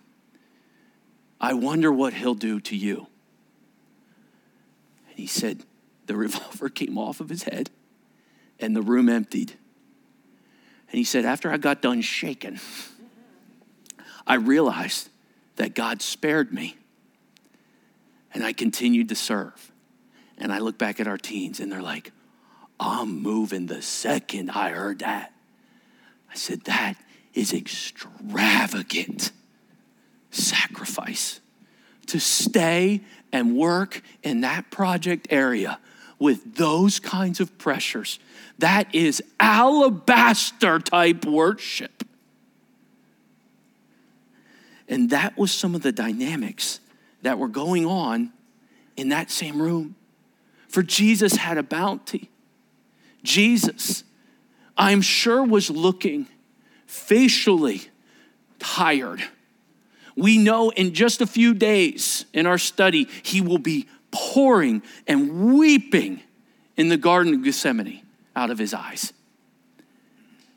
I 1.41 1.55
wonder 1.55 1.91
what 1.91 2.13
He'll 2.13 2.35
do 2.35 2.61
to 2.61 2.77
you. 2.77 3.07
And 5.09 5.19
he 5.19 5.27
said, 5.27 5.63
The 6.05 6.15
revolver 6.15 6.69
came 6.69 6.97
off 6.97 7.19
of 7.19 7.27
his 7.27 7.43
head, 7.43 7.69
and 8.61 8.73
the 8.73 8.81
room 8.81 9.09
emptied. 9.09 9.51
And 10.89 10.97
he 10.97 11.03
said, 11.03 11.25
After 11.25 11.51
I 11.51 11.57
got 11.57 11.81
done 11.81 11.99
shaking, 11.99 12.61
I 14.25 14.35
realized 14.35 15.08
that 15.59 15.75
God 15.75 16.01
spared 16.01 16.51
me. 16.51 16.77
And 18.33 18.43
I 18.43 18.53
continued 18.53 19.09
to 19.09 19.15
serve. 19.15 19.71
And 20.37 20.53
I 20.53 20.59
look 20.59 20.77
back 20.77 20.99
at 20.99 21.07
our 21.07 21.17
teens 21.17 21.59
and 21.59 21.71
they're 21.71 21.81
like, 21.81 22.11
I'm 22.79 23.21
moving 23.21 23.67
the 23.67 23.81
second 23.81 24.49
I 24.51 24.69
heard 24.69 24.99
that. 24.99 25.33
I 26.31 26.35
said, 26.35 26.63
That 26.63 26.95
is 27.33 27.53
extravagant 27.53 29.31
sacrifice 30.31 31.41
to 32.07 32.19
stay 32.19 33.01
and 33.33 33.57
work 33.57 34.01
in 34.23 34.41
that 34.41 34.71
project 34.71 35.27
area 35.29 35.77
with 36.19 36.55
those 36.55 36.99
kinds 36.99 37.41
of 37.41 37.57
pressures. 37.57 38.19
That 38.59 38.93
is 38.95 39.21
alabaster 39.39 40.79
type 40.79 41.25
worship. 41.25 41.98
And 44.89 45.11
that 45.11 45.37
was 45.37 45.51
some 45.51 45.75
of 45.75 45.83
the 45.83 45.91
dynamics 45.91 46.79
that 47.21 47.37
were 47.37 47.47
going 47.47 47.85
on 47.85 48.33
in 48.97 49.09
that 49.09 49.29
same 49.29 49.61
room. 49.61 49.95
For 50.67 50.83
Jesus 50.83 51.35
had 51.35 51.57
a 51.57 51.63
bounty. 51.63 52.29
Jesus, 53.23 54.03
I'm 54.77 55.01
sure, 55.01 55.43
was 55.43 55.69
looking 55.69 56.27
facially 56.87 57.83
tired. 58.57 59.23
We 60.15 60.37
know 60.37 60.71
in 60.71 60.93
just 60.93 61.21
a 61.21 61.27
few 61.27 61.53
days 61.53 62.25
in 62.33 62.45
our 62.45 62.57
study, 62.57 63.07
he 63.23 63.41
will 63.41 63.59
be 63.59 63.87
pouring 64.11 64.81
and 65.07 65.53
weeping 65.53 66.21
in 66.75 66.89
the 66.89 66.97
Garden 66.97 67.35
of 67.35 67.43
Gethsemane 67.43 68.01
out 68.35 68.49
of 68.49 68.57
his 68.57 68.73
eyes. 68.73 69.13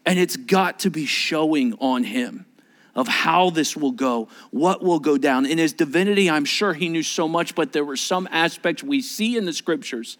And 0.06 0.18
it's 0.18 0.36
got 0.36 0.80
to 0.80 0.90
be 0.90 1.04
showing 1.04 1.74
on 1.74 2.04
him 2.04 2.46
of 2.95 3.09
how 3.09 3.51
this 3.51 3.76
will 3.76 3.93
go, 3.93 4.28
what 4.51 4.82
will 4.82 5.01
go 5.01 5.16
down. 5.16 5.47
In 5.47 5.59
his 5.59 5.72
divinity, 5.72 6.28
I'm 6.28 6.45
sure 6.45 6.74
he 6.74 6.88
knew 6.88 7.03
so 7.03 7.26
much, 7.26 7.55
but 7.55 7.72
there 7.72 7.84
were 7.84 7.97
some 7.97 8.28
aspects 8.30 8.82
we 8.82 9.01
see 9.01 9.36
in 9.36 9.45
the 9.45 9.53
scriptures 9.53 10.18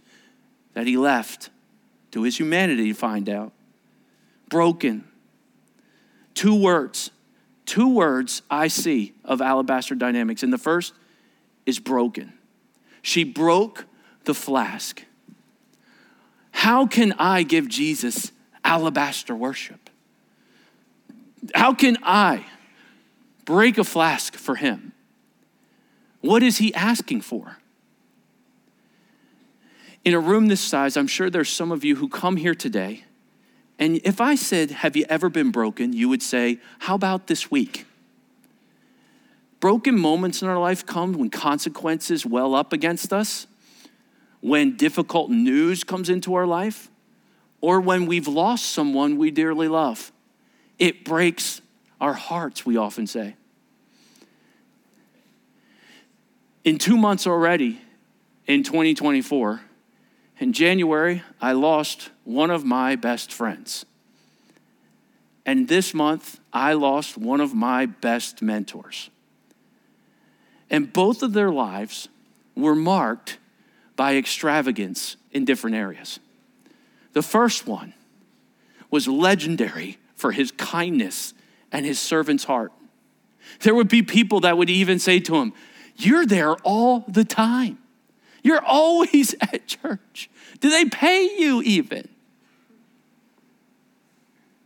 that 0.75 0.87
he 0.87 0.97
left 0.97 1.51
to 2.12 2.23
his 2.23 2.39
humanity 2.39 2.89
to 2.89 2.95
find 2.95 3.29
out. 3.29 3.53
Broken. 4.49 5.05
Two 6.35 6.61
words, 6.61 7.11
two 7.66 7.89
words 7.89 8.43
I 8.51 8.68
see 8.68 9.12
of 9.25 9.43
alabaster 9.43 9.95
dynamics. 9.95 10.43
And 10.43 10.53
the 10.53 10.59
first 10.59 10.95
is 11.66 11.79
broken. 11.79 12.33
She 13.03 13.25
broke 13.25 13.85
the 14.25 14.35
flask. 14.35 15.05
How 16.53 16.87
can 16.87 17.12
I 17.18 17.43
give 17.43 17.68
Jesus 17.68 18.33
alabaster 18.64 19.35
worship? 19.35 19.91
How 21.55 21.75
can 21.75 21.99
I 22.03 22.47
break 23.45 23.78
a 23.78 23.84
flask 23.84 24.34
for 24.34 24.57
him. 24.57 24.93
What 26.20 26.43
is 26.43 26.59
he 26.59 26.74
asking 26.74 27.22
for? 27.22 27.59
In 30.05 30.14
a 30.14 30.20
room 30.20 30.49
this 30.49 30.61
size, 30.61 30.97
I'm 30.97 31.07
sure 31.07 31.30
there's 31.30 31.49
some 31.49 31.70
of 31.70 31.84
you 31.84 31.97
who 31.97 32.09
come 32.09 32.36
here 32.36 32.55
today, 32.55 33.05
and 33.78 34.01
if 34.05 34.20
I 34.20 34.34
said, 34.34 34.70
Have 34.70 34.97
you 34.97 35.05
ever 35.09 35.28
been 35.28 35.51
broken? 35.51 35.93
you 35.93 36.09
would 36.09 36.22
say, 36.22 36.61
How 36.80 36.95
about 36.95 37.26
this 37.26 37.51
week? 37.51 37.86
Broken 39.61 39.99
moments 39.99 40.43
in 40.43 40.49
our 40.49 40.59
life 40.59 40.84
come 40.84 41.12
when 41.12 41.30
consequences 41.30 42.26
well 42.26 42.55
up 42.55 42.72
against 42.72 43.12
us, 43.12 43.47
when 44.40 44.76
difficult 44.76 45.30
news 45.30 45.84
comes 45.84 46.09
into 46.09 46.34
our 46.34 46.47
life, 46.47 46.90
or 47.61 47.80
when 47.80 48.07
we've 48.07 48.26
lost 48.26 48.66
someone 48.66 49.18
we 49.18 49.30
dearly 49.30 49.68
love. 49.68 50.12
It 50.78 51.05
breaks 51.05 51.61
our 52.03 52.14
hearts, 52.14 52.66
we 52.66 52.76
often 52.76 53.07
say. 53.07 53.36
In 56.64 56.76
two 56.76 56.96
months 56.96 57.28
already, 57.28 57.80
in 58.48 58.64
2024, 58.64 59.61
in 60.40 60.53
January, 60.53 61.22
I 61.40 61.53
lost 61.53 62.11
one 62.24 62.50
of 62.50 62.64
my 62.64 62.96
best 62.96 63.32
friends. 63.32 63.86
And 65.46 65.68
this 65.68 65.94
month, 65.94 66.40
I 66.53 66.72
lost 66.72 67.16
one 67.16 67.40
of 67.40 67.55
my 67.55 67.86
best 67.86 68.42
mentors. 68.42 69.09
And 70.70 70.92
both 70.92 71.22
of 71.22 71.34
their 71.34 71.53
lives 71.53 72.09
were 72.57 72.74
marked 72.74 73.38
by 73.94 74.16
extravagance 74.16 75.16
in 75.30 75.44
different 75.44 75.76
areas. 75.76 76.18
The 77.12 77.22
first 77.22 77.68
one 77.68 77.94
was 78.90 79.07
legendary 79.07 79.98
for 80.16 80.32
his 80.32 80.50
kindness 80.50 81.34
and 81.73 81.87
his 81.87 81.99
servant's 81.99 82.45
heart. 82.45 82.73
There 83.61 83.75
would 83.75 83.89
be 83.89 84.03
people 84.03 84.41
that 84.41 84.57
would 84.57 84.70
even 84.70 84.99
say 84.99 85.18
to 85.20 85.37
him, 85.37 85.53
You're 85.97 86.27
there 86.27 86.55
all 86.57 87.05
the 87.09 87.25
time. 87.25 87.79
You're 88.43 88.62
always 88.64 89.35
at 89.41 89.66
church. 89.66 90.31
Do 90.61 90.70
they 90.70 90.85
pay 90.85 91.37
you 91.39 91.62
even? 91.62 92.09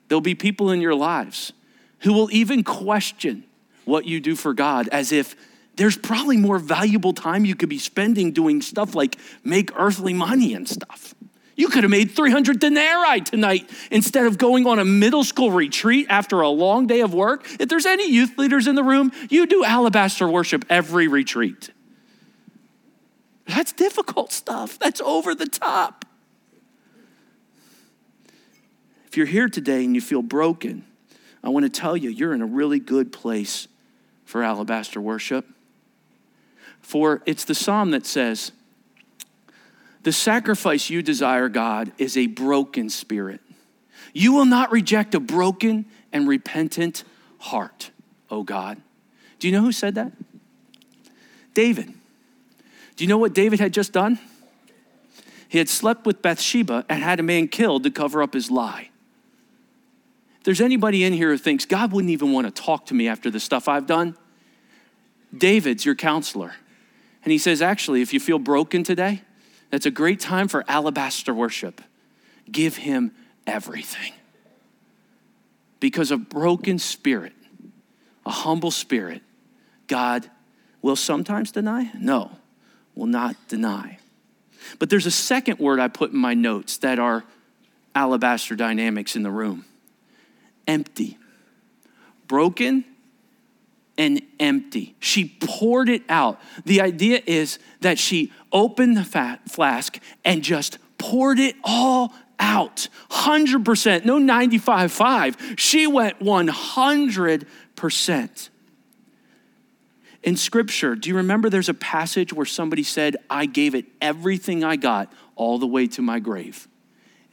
There'll 0.09 0.21
be 0.21 0.35
people 0.35 0.71
in 0.71 0.81
your 0.81 0.95
lives 0.95 1.53
who 2.01 2.13
will 2.13 2.31
even 2.31 2.63
question 2.63 3.45
what 3.85 4.05
you 4.05 4.21
do 4.21 4.37
for 4.37 4.55
God 4.55 4.89
as 4.93 5.11
if 5.11 5.35
there's 5.77 5.97
probably 5.97 6.37
more 6.37 6.59
valuable 6.59 7.13
time 7.13 7.45
you 7.45 7.55
could 7.55 7.69
be 7.69 7.79
spending 7.79 8.33
doing 8.33 8.63
stuff 8.63 8.95
like 8.95 9.19
make 9.45 9.71
earthly 9.77 10.15
money 10.15 10.55
and 10.55 10.69
stuff. 10.69 11.15
You 11.57 11.69
could 11.69 11.85
have 11.85 11.91
made 11.91 12.11
300 12.11 12.61
denarii 12.61 13.23
tonight 13.23 13.71
instead 13.91 14.27
of 14.27 14.37
going 14.37 14.67
on 14.67 14.79
a 14.79 14.85
middle 14.85 15.25
school 15.25 15.51
retreat 15.51 16.07
after 16.11 16.43
a 16.43 16.49
long 16.51 16.87
day 16.87 17.01
of 17.01 17.15
work. 17.15 17.47
If 17.59 17.71
there's 17.71 17.87
any 17.87 18.11
youth 18.11 18.37
leaders 18.37 18.67
in 18.67 18.75
the 18.75 18.85
room, 18.85 19.11
you 19.31 19.47
do 19.47 19.65
alabaster 19.65 20.29
worship 20.29 20.67
every 20.69 21.09
retreat. 21.09 21.71
That's 23.47 23.73
difficult 23.73 24.33
stuff. 24.33 24.79
That's 24.79 25.01
over 25.01 25.35
the 25.35 25.47
top. 25.47 26.05
If 29.07 29.17
you're 29.17 29.27
here 29.27 29.49
today 29.49 29.83
and 29.85 29.95
you 29.95 30.03
feel 30.03 30.21
broken, 30.21 30.85
I 31.43 31.49
want 31.49 31.65
to 31.65 31.71
tell 31.71 31.97
you, 31.97 32.11
you're 32.11 32.35
in 32.35 32.43
a 32.43 32.47
really 32.47 32.81
good 32.81 33.13
place 33.13 33.67
for 34.27 34.43
alabaster 34.43 35.01
worship. 35.01 35.47
For 36.81 37.23
it's 37.25 37.45
the 37.45 37.55
psalm 37.55 37.93
that 37.93 38.05
says, 38.05 38.53
the 40.07 40.13
sacrifice 40.13 40.89
you 40.89 41.03
desire, 41.03 41.49
God, 41.49 41.91
is 41.99 42.17
a 42.17 42.29
broken 42.29 42.91
spirit. 42.91 43.41
You 44.13 44.35
will 44.35 44.45
not 44.45 44.71
reject 44.71 45.17
a 45.17 45.19
broken 45.19 45.85
and 46.13 46.29
repentant 46.29 47.03
heart, 47.39 47.91
O 48.31 48.45
God. 48.45 48.81
Do 49.41 49.49
you 49.49 49.53
know 49.53 49.63
who 49.63 49.73
said 49.73 49.97
that? 49.97 50.13
David. 51.55 51.93
Do 52.95 53.03
you 53.03 53.09
know 53.09 53.19
what 53.19 53.33
David 53.33 53.59
had 53.59 53.73
just 53.73 53.93
done? 53.93 54.21
He 55.49 55.59
had 55.59 55.69
slept 55.69 56.07
with 56.07 56.23
Bathsheba 56.23 56.87
and 56.89 57.03
had 57.03 57.19
a 57.19 57.25
man 57.25 57.49
killed 57.49 57.83
to 57.83 57.91
cover 57.91 58.23
up 58.23 58.33
his 58.33 58.49
lie. 58.49 58.91
If 60.39 60.45
there's 60.45 60.61
anybody 60.61 61.03
in 61.03 61.15
here 61.15 61.33
who 61.33 61.39
thinks 61.39 61.65
God 61.65 61.91
wouldn't 61.91 62.13
even 62.13 62.31
want 62.31 62.47
to 62.47 62.63
talk 62.63 62.87
to 62.87 62.95
me 62.95 63.09
after 63.09 63.29
the 63.29 63.41
stuff 63.41 63.67
I've 63.67 63.89
done, 63.89 64.17
David's 65.37 65.85
your 65.85 65.97
counselor. 65.97 66.55
And 67.25 67.33
he 67.33 67.39
says, 67.39 67.61
actually, 67.61 68.03
if 68.03 68.15
you 68.15 68.21
feel 68.21 68.39
broken 68.39 68.85
today, 68.85 69.23
that's 69.71 69.87
a 69.87 69.91
great 69.91 70.21
time 70.21 70.49
for 70.49 70.65
alabaster 70.69 71.35
worship. 71.35 71.81
Give 72.51 72.77
him 72.77 73.13
everything. 73.47 74.13
Because 75.81 76.11
a 76.11 76.17
broken 76.17 76.79
spirit, 76.79 77.35
a 78.25 78.31
humble 78.31 78.71
spirit, 78.71 79.23
God 79.87 80.31
will 80.83 80.97
sometimes 80.97 81.53
deny? 81.53 81.91
No, 81.99 82.31
will 82.95 83.07
not 83.07 83.37
deny. 83.49 83.99
But 84.79 84.91
there's 84.91 85.07
a 85.07 85.11
second 85.11 85.59
word 85.59 85.81
I 85.81 85.89
put 85.89 86.13
in 86.13 86.19
my 86.19 86.35
notes 86.35 86.79
that 86.79 86.99
are 86.99 87.25
alabaster 87.95 88.55
dynamics 88.55 89.17
in 89.17 89.23
the 89.23 89.31
room 89.31 89.65
empty. 90.67 91.17
Broken 92.27 92.85
and 93.97 94.21
empty. 94.41 94.95
She 94.99 95.37
poured 95.41 95.89
it 95.89 96.03
out. 96.09 96.41
The 96.65 96.81
idea 96.81 97.23
is 97.25 97.59
that 97.81 97.99
she 97.99 98.33
opened 98.57 98.97
the 98.97 99.05
fat 99.05 99.51
flask 99.51 100.01
and 100.25 100.43
just 100.43 100.79
poured 100.97 101.39
it 101.39 101.55
all 101.63 102.15
out. 102.41 102.89
100%, 103.11 104.07
no 104.07 104.19
95.5. 104.19 105.59
She 105.59 105.87
went 105.87 106.19
100%. 106.21 108.49
In 110.23 110.37
scripture, 110.37 110.97
do 110.97 111.11
you 111.11 111.17
remember 111.17 111.51
there's 111.51 111.69
a 111.69 111.75
passage 111.75 112.33
where 112.33 112.47
somebody 112.47 112.83
said, 112.83 113.17
I 113.29 113.45
gave 113.45 113.75
it 113.75 113.85
everything 114.01 114.65
I 114.65 114.77
got 114.77 115.13
all 115.37 115.59
the 115.59 115.67
way 115.67 115.87
to 115.89 116.01
my 116.01 116.19
grave? 116.19 116.67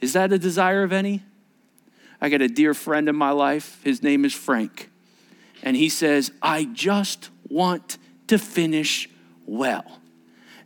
Is 0.02 0.12
that 0.12 0.30
a 0.30 0.38
desire 0.38 0.82
of 0.82 0.92
any? 0.92 1.22
I 2.20 2.28
got 2.28 2.42
a 2.42 2.48
dear 2.48 2.74
friend 2.74 3.08
in 3.08 3.16
my 3.16 3.30
life. 3.30 3.80
His 3.82 4.02
name 4.02 4.26
is 4.26 4.34
Frank. 4.34 4.90
And 5.62 5.74
he 5.74 5.88
says, 5.88 6.32
I 6.42 6.64
just 6.64 7.30
want 7.48 7.96
to 8.26 8.38
finish 8.38 9.08
well. 9.46 10.02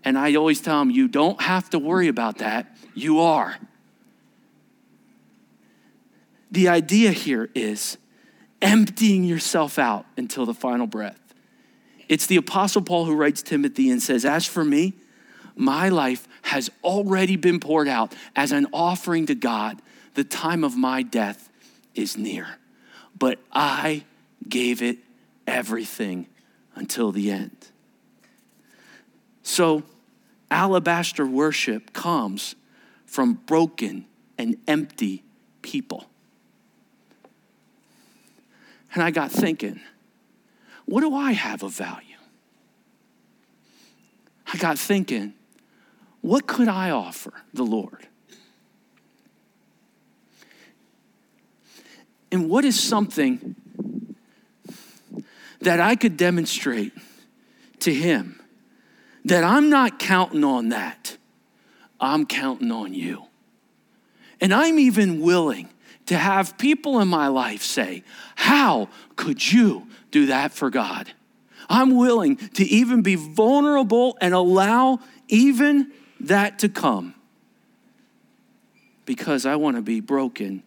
And 0.05 0.19
I 0.19 0.35
always 0.35 0.61
tell 0.61 0.79
them, 0.79 0.91
You 0.91 1.09
don't 1.09 1.41
have 1.41 1.71
to 1.71 1.79
worry 1.79 2.09
about 2.09 2.39
that. 2.39 2.77
You 2.95 3.21
are. 3.21 3.57
The 6.51 6.69
idea 6.69 7.13
here 7.13 7.51
is 7.55 7.99
emptying 8.63 9.25
yourself 9.25 9.79
out 9.79 10.07
until 10.17 10.47
the 10.47 10.55
final 10.55 10.87
breath. 10.87 11.21
It's 12.09 12.27
the 12.27 12.37
Apostle 12.37 12.83
Paul 12.83 13.05
who 13.05 13.15
writes 13.15 13.43
Timothy 13.43 13.91
and 13.91 14.03
says, 14.03 14.25
As 14.25 14.47
for 14.47 14.65
me, 14.65 14.95
my 15.55 15.89
life 15.89 16.27
has 16.43 16.71
already 16.83 17.37
been 17.37 17.61
poured 17.61 17.89
out 17.89 18.15
as 18.35 18.53
an 18.53 18.67
offering 18.73 19.27
to 19.27 19.35
God. 19.35 19.83
The 20.15 20.25
time 20.25 20.65
of 20.65 20.77
my 20.77 21.03
death 21.03 21.51
is 21.95 22.17
near. 22.17 22.47
But 23.19 23.41
I 23.53 24.05
gave 24.49 24.81
it 24.81 24.99
everything 25.47 26.29
until 26.75 27.13
the 27.13 27.31
end. 27.31 27.69
So, 29.49 29.83
alabaster 30.51 31.27
worship 31.27 31.95
comes 31.95 32.55
from 33.07 33.33
broken 33.47 34.05
and 34.37 34.59
empty 34.69 35.25
people. 35.63 36.05
And 38.93 39.03
I 39.03 39.11
got 39.11 39.33
thinking, 39.33 39.81
what 40.85 41.01
do 41.01 41.15
I 41.15 41.33
have 41.33 41.63
of 41.63 41.73
value? 41.73 42.19
I 44.53 44.59
got 44.59 44.79
thinking, 44.79 45.33
what 46.21 46.47
could 46.47 46.69
I 46.69 46.91
offer 46.91 47.33
the 47.55 47.65
Lord? 47.65 48.07
And 52.31 52.51
what 52.51 52.67
is 52.67 52.79
something 52.79 53.57
that 55.63 55.81
I 55.81 55.97
could 55.97 56.19
demonstrate 56.19 56.93
to 57.81 57.95
Him 57.95 58.39
that 59.29 59.45
I'm 59.45 59.71
not 59.71 59.99
counting 59.99 60.45
on 60.45 60.71
that? 60.71 61.17
I'm 62.01 62.27
counting 62.27 62.71
on 62.71 62.95
you. 62.95 63.25
And 64.41 64.55
I'm 64.55 64.79
even 64.79 65.21
willing 65.21 65.69
to 66.07 66.17
have 66.17 66.57
people 66.59 67.01
in 67.01 67.09
my 67.09 67.29
life 67.29 67.63
say, 67.63 68.05
How 68.37 68.89
could 69.17 69.53
you 69.53 69.89
do 70.11 70.27
that 70.27 70.53
for 70.53 70.71
God. 70.71 71.11
I'm 71.69 71.97
willing 71.97 72.37
to 72.37 72.65
even 72.65 73.03
be 73.03 73.15
vulnerable 73.15 74.17
and 74.21 74.33
allow 74.33 75.01
even 75.29 75.93
that 76.21 76.61
to 76.61 76.69
come 76.69 77.15
because 79.05 79.45
I 79.47 79.57
want 79.57 79.77
to 79.77 79.83
be 79.83 80.01
broken 80.01 80.63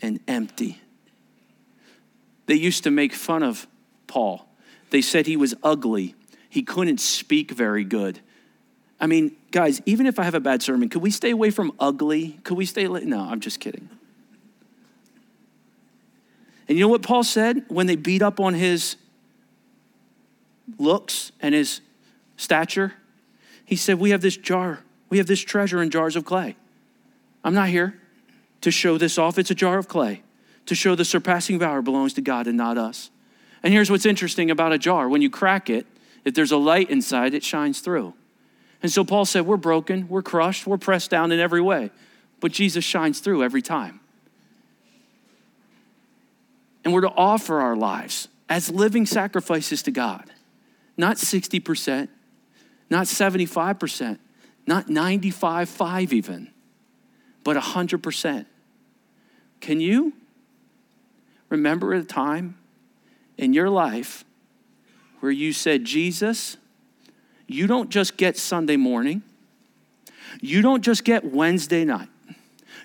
and 0.00 0.20
empty. 0.26 0.80
They 2.46 2.54
used 2.54 2.84
to 2.84 2.90
make 2.90 3.12
fun 3.12 3.42
of 3.42 3.66
Paul. 4.06 4.46
They 4.90 5.02
said 5.02 5.26
he 5.26 5.36
was 5.36 5.54
ugly, 5.62 6.14
he 6.54 6.62
couldn't 6.62 7.00
speak 7.00 7.50
very 7.50 7.82
good. 7.82 8.20
I 9.00 9.08
mean, 9.08 9.34
guys, 9.50 9.82
even 9.86 10.06
if 10.06 10.20
I 10.20 10.22
have 10.22 10.36
a 10.36 10.40
bad 10.40 10.62
sermon, 10.62 10.88
could 10.88 11.02
we 11.02 11.10
stay 11.10 11.30
away 11.30 11.50
from 11.50 11.72
ugly? 11.80 12.38
Could 12.44 12.56
we 12.56 12.64
stay? 12.64 12.86
No, 12.86 13.22
I'm 13.22 13.40
just 13.40 13.58
kidding. 13.58 13.90
And 16.68 16.78
you 16.78 16.84
know 16.84 16.88
what 16.88 17.02
Paul 17.02 17.24
said 17.24 17.64
when 17.66 17.88
they 17.88 17.96
beat 17.96 18.22
up 18.22 18.38
on 18.38 18.54
his 18.54 18.94
looks 20.78 21.32
and 21.40 21.56
his 21.56 21.80
stature? 22.36 22.92
He 23.64 23.74
said, 23.74 23.98
We 23.98 24.10
have 24.10 24.20
this 24.20 24.36
jar, 24.36 24.78
we 25.10 25.18
have 25.18 25.26
this 25.26 25.40
treasure 25.40 25.82
in 25.82 25.90
jars 25.90 26.14
of 26.14 26.24
clay. 26.24 26.54
I'm 27.42 27.54
not 27.54 27.68
here 27.68 28.00
to 28.60 28.70
show 28.70 28.96
this 28.96 29.18
off, 29.18 29.40
it's 29.40 29.50
a 29.50 29.56
jar 29.56 29.76
of 29.76 29.88
clay 29.88 30.22
to 30.66 30.76
show 30.76 30.94
the 30.94 31.04
surpassing 31.04 31.58
power 31.58 31.82
belongs 31.82 32.14
to 32.14 32.20
God 32.20 32.46
and 32.46 32.56
not 32.56 32.78
us. 32.78 33.10
And 33.64 33.72
here's 33.72 33.90
what's 33.90 34.06
interesting 34.06 34.52
about 34.52 34.72
a 34.72 34.78
jar 34.78 35.08
when 35.08 35.20
you 35.20 35.30
crack 35.30 35.68
it, 35.68 35.88
if 36.24 36.34
there's 36.34 36.52
a 36.52 36.56
light 36.56 36.90
inside, 36.90 37.34
it 37.34 37.42
shines 37.42 37.80
through. 37.80 38.14
And 38.82 38.90
so 38.92 39.04
Paul 39.04 39.24
said, 39.24 39.46
We're 39.46 39.56
broken, 39.56 40.08
we're 40.08 40.22
crushed, 40.22 40.66
we're 40.66 40.78
pressed 40.78 41.10
down 41.10 41.32
in 41.32 41.40
every 41.40 41.60
way, 41.60 41.90
but 42.40 42.52
Jesus 42.52 42.84
shines 42.84 43.20
through 43.20 43.42
every 43.42 43.62
time. 43.62 44.00
And 46.84 46.92
we're 46.92 47.00
to 47.00 47.10
offer 47.10 47.60
our 47.60 47.76
lives 47.76 48.28
as 48.48 48.70
living 48.70 49.06
sacrifices 49.06 49.82
to 49.84 49.90
God. 49.90 50.30
Not 50.96 51.16
60%, 51.16 52.08
not 52.90 53.06
75%, 53.06 54.18
not 54.66 54.88
95, 54.88 55.68
5 55.68 56.12
even, 56.12 56.50
but 57.42 57.56
100%. 57.56 58.46
Can 59.60 59.80
you 59.80 60.12
remember 61.48 61.94
a 61.94 62.04
time 62.04 62.58
in 63.38 63.54
your 63.54 63.70
life 63.70 64.24
where 65.24 65.32
you 65.32 65.54
said, 65.54 65.86
Jesus, 65.86 66.58
you 67.46 67.66
don't 67.66 67.88
just 67.88 68.18
get 68.18 68.36
Sunday 68.36 68.76
morning, 68.76 69.22
you 70.42 70.60
don't 70.60 70.82
just 70.82 71.02
get 71.02 71.24
Wednesday 71.24 71.82
night, 71.82 72.10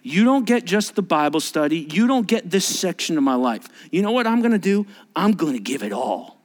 you 0.03 0.23
don't 0.23 0.45
get 0.45 0.63
just 0.63 0.95
the 0.95 1.01
Bible 1.01 1.41
study. 1.41 1.79
You 1.91 2.07
don't 2.07 2.25
get 2.25 2.49
this 2.49 2.63
section 2.63 3.17
of 3.17 3.25
my 3.25 3.35
life. 3.35 3.67
You 3.91 4.01
know 4.01 4.11
what 4.11 4.25
I'm 4.25 4.39
going 4.39 4.53
to 4.53 4.57
do? 4.57 4.87
I'm 5.17 5.33
going 5.33 5.51
to 5.51 5.59
give 5.59 5.83
it 5.83 5.91
all. 5.91 6.37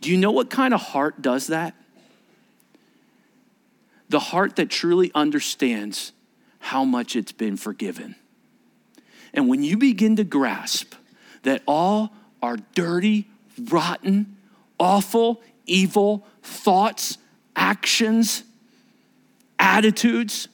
Do 0.00 0.10
you 0.10 0.16
know 0.16 0.32
what 0.32 0.50
kind 0.50 0.74
of 0.74 0.80
heart 0.80 1.22
does 1.22 1.46
that? 1.46 1.76
The 4.08 4.18
heart 4.18 4.56
that 4.56 4.70
truly 4.70 5.12
understands 5.14 6.10
how 6.58 6.84
much 6.84 7.14
it's 7.14 7.30
been 7.30 7.56
forgiven. 7.56 8.16
And 9.32 9.48
when 9.48 9.62
you 9.62 9.78
begin 9.78 10.16
to 10.16 10.24
grasp 10.24 10.94
that 11.44 11.62
all 11.64 12.12
our 12.42 12.56
dirty, 12.74 13.28
rotten, 13.58 14.36
awful, 14.78 15.42
evil 15.66 16.26
thoughts, 16.42 17.18
actions, 17.54 18.44
attitudes, 19.58 20.48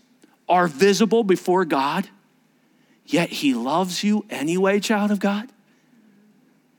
are 0.48 0.66
visible 0.66 1.24
before 1.24 1.64
God, 1.64 2.08
yet 3.04 3.28
He 3.28 3.54
loves 3.54 4.02
you 4.02 4.24
anyway, 4.30 4.80
child 4.80 5.10
of 5.10 5.20
God? 5.20 5.48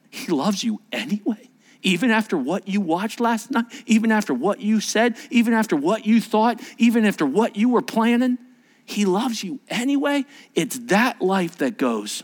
He 0.09 0.31
loves 0.31 0.63
you 0.63 0.81
anyway. 0.91 1.49
Even 1.81 2.11
after 2.11 2.37
what 2.37 2.67
you 2.67 2.81
watched 2.81 3.19
last 3.19 3.51
night, 3.51 3.65
even 3.85 4.11
after 4.11 4.33
what 4.33 4.59
you 4.59 4.81
said, 4.81 5.15
even 5.29 5.53
after 5.53 5.75
what 5.75 6.05
you 6.05 6.19
thought, 6.19 6.61
even 6.77 7.05
after 7.05 7.25
what 7.25 7.55
you 7.55 7.69
were 7.69 7.81
planning, 7.81 8.37
He 8.85 9.05
loves 9.05 9.43
you 9.43 9.59
anyway. 9.69 10.25
It's 10.55 10.77
that 10.79 11.21
life 11.21 11.57
that 11.59 11.77
goes. 11.77 12.23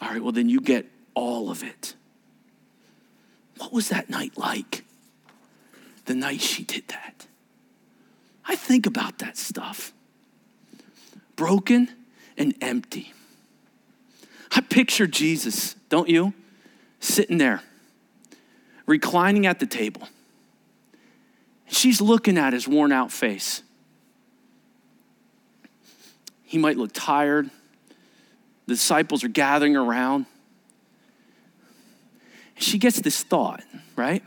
All 0.00 0.10
right, 0.10 0.22
well, 0.22 0.32
then 0.32 0.48
you 0.50 0.60
get 0.60 0.86
all 1.16 1.50
of 1.50 1.64
it. 1.64 1.94
What 3.58 3.72
was 3.72 3.88
that 3.88 4.08
night 4.08 4.36
like? 4.36 4.84
The 6.04 6.14
night 6.14 6.40
she 6.40 6.62
did 6.62 6.86
that. 6.88 7.26
I 8.44 8.54
think 8.54 8.86
about 8.86 9.18
that 9.18 9.36
stuff. 9.36 9.92
broken 11.36 11.88
and 12.36 12.54
empty. 12.60 13.12
I 14.50 14.60
picture 14.62 15.06
Jesus, 15.06 15.74
don't 15.88 16.08
you? 16.08 16.32
Sitting 16.98 17.38
there, 17.38 17.62
reclining 18.86 19.46
at 19.46 19.60
the 19.60 19.66
table. 19.66 20.08
She's 21.68 22.00
looking 22.00 22.38
at 22.38 22.52
his 22.52 22.66
worn 22.66 22.90
out 22.90 23.12
face. 23.12 23.62
He 26.44 26.58
might 26.58 26.76
look 26.76 26.90
tired. 26.92 27.50
The 28.66 28.74
disciples 28.74 29.22
are 29.24 29.28
gathering 29.28 29.76
around. 29.76 30.26
She 32.58 32.78
gets 32.78 33.00
this 33.00 33.22
thought, 33.22 33.62
right? 33.94 34.22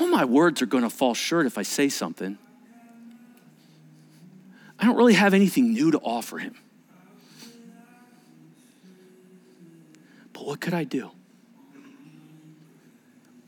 All 0.00 0.08
my 0.08 0.24
words 0.24 0.62
are 0.62 0.66
going 0.66 0.84
to 0.84 0.90
fall 0.90 1.14
short 1.14 1.46
if 1.46 1.58
I 1.58 1.62
say 1.62 1.88
something. 1.88 2.38
I 4.78 4.84
don't 4.84 4.96
really 4.96 5.14
have 5.14 5.34
anything 5.34 5.72
new 5.72 5.90
to 5.90 5.98
offer 5.98 6.38
him. 6.38 6.54
But 10.32 10.46
what 10.46 10.60
could 10.60 10.74
I 10.74 10.84
do? 10.84 11.10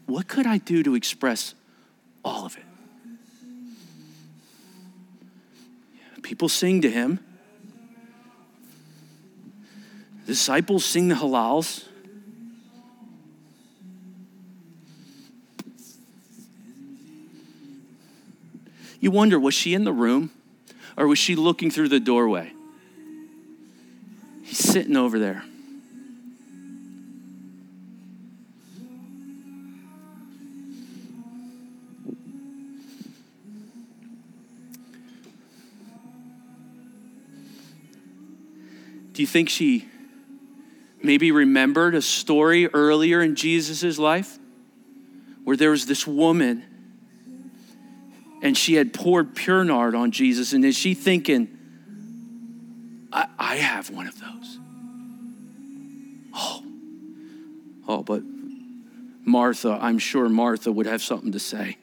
What 0.07 0.27
could 0.27 0.47
I 0.47 0.59
do 0.59 0.83
to 0.83 0.97
express 0.97 1.55
all 2.25 2.45
of 2.47 2.57
it? 2.57 2.65
People 6.23 6.49
sing 6.49 6.81
to 6.83 6.91
him. 6.91 7.21
Disciples 10.31 10.85
sing 10.85 11.09
the 11.09 11.17
Hallels. 11.17 11.87
You 19.01 19.11
wonder, 19.11 19.41
was 19.41 19.55
she 19.55 19.75
in 19.75 19.83
the 19.83 19.93
room 19.93 20.31
or 20.97 21.09
was 21.09 21.19
she 21.19 21.35
looking 21.35 21.69
through 21.69 21.89
the 21.89 21.99
doorway? 21.99 22.53
He's 24.45 24.59
sitting 24.59 24.97
over 24.97 25.19
there. 25.19 25.43
Do 39.13 39.23
you 39.23 39.27
think 39.27 39.49
she 39.49 39.90
maybe 41.03 41.33
remembered 41.33 41.95
a 41.95 42.03
story 42.03 42.67
earlier 42.69 43.23
in 43.23 43.35
Jesus' 43.35 43.99
life 43.99 44.39
where 45.45 45.57
there 45.57 45.71
was 45.71 45.87
this 45.87 46.07
woman 46.07 46.65
and 48.43 48.57
she 48.57 48.75
had 48.75 48.93
poured 48.93 49.35
pure 49.35 49.65
nard 49.65 49.95
on 49.95 50.11
Jesus. 50.11 50.53
And 50.53 50.65
is 50.65 50.77
she 50.77 50.95
thinking, 50.95 51.49
I, 53.13 53.27
I 53.39 53.57
have 53.57 53.91
one 53.91 54.07
of 54.07 54.19
those? 54.19 54.59
Oh, 56.35 56.65
oh, 57.89 58.03
but 58.03 58.23
Martha, 59.25 59.79
I'm 59.81 59.99
sure 59.99 60.29
Martha 60.29 60.73
would 60.73 60.87
have 60.87 61.03
something 61.03 61.33
to 61.33 61.39
say. 61.39 61.77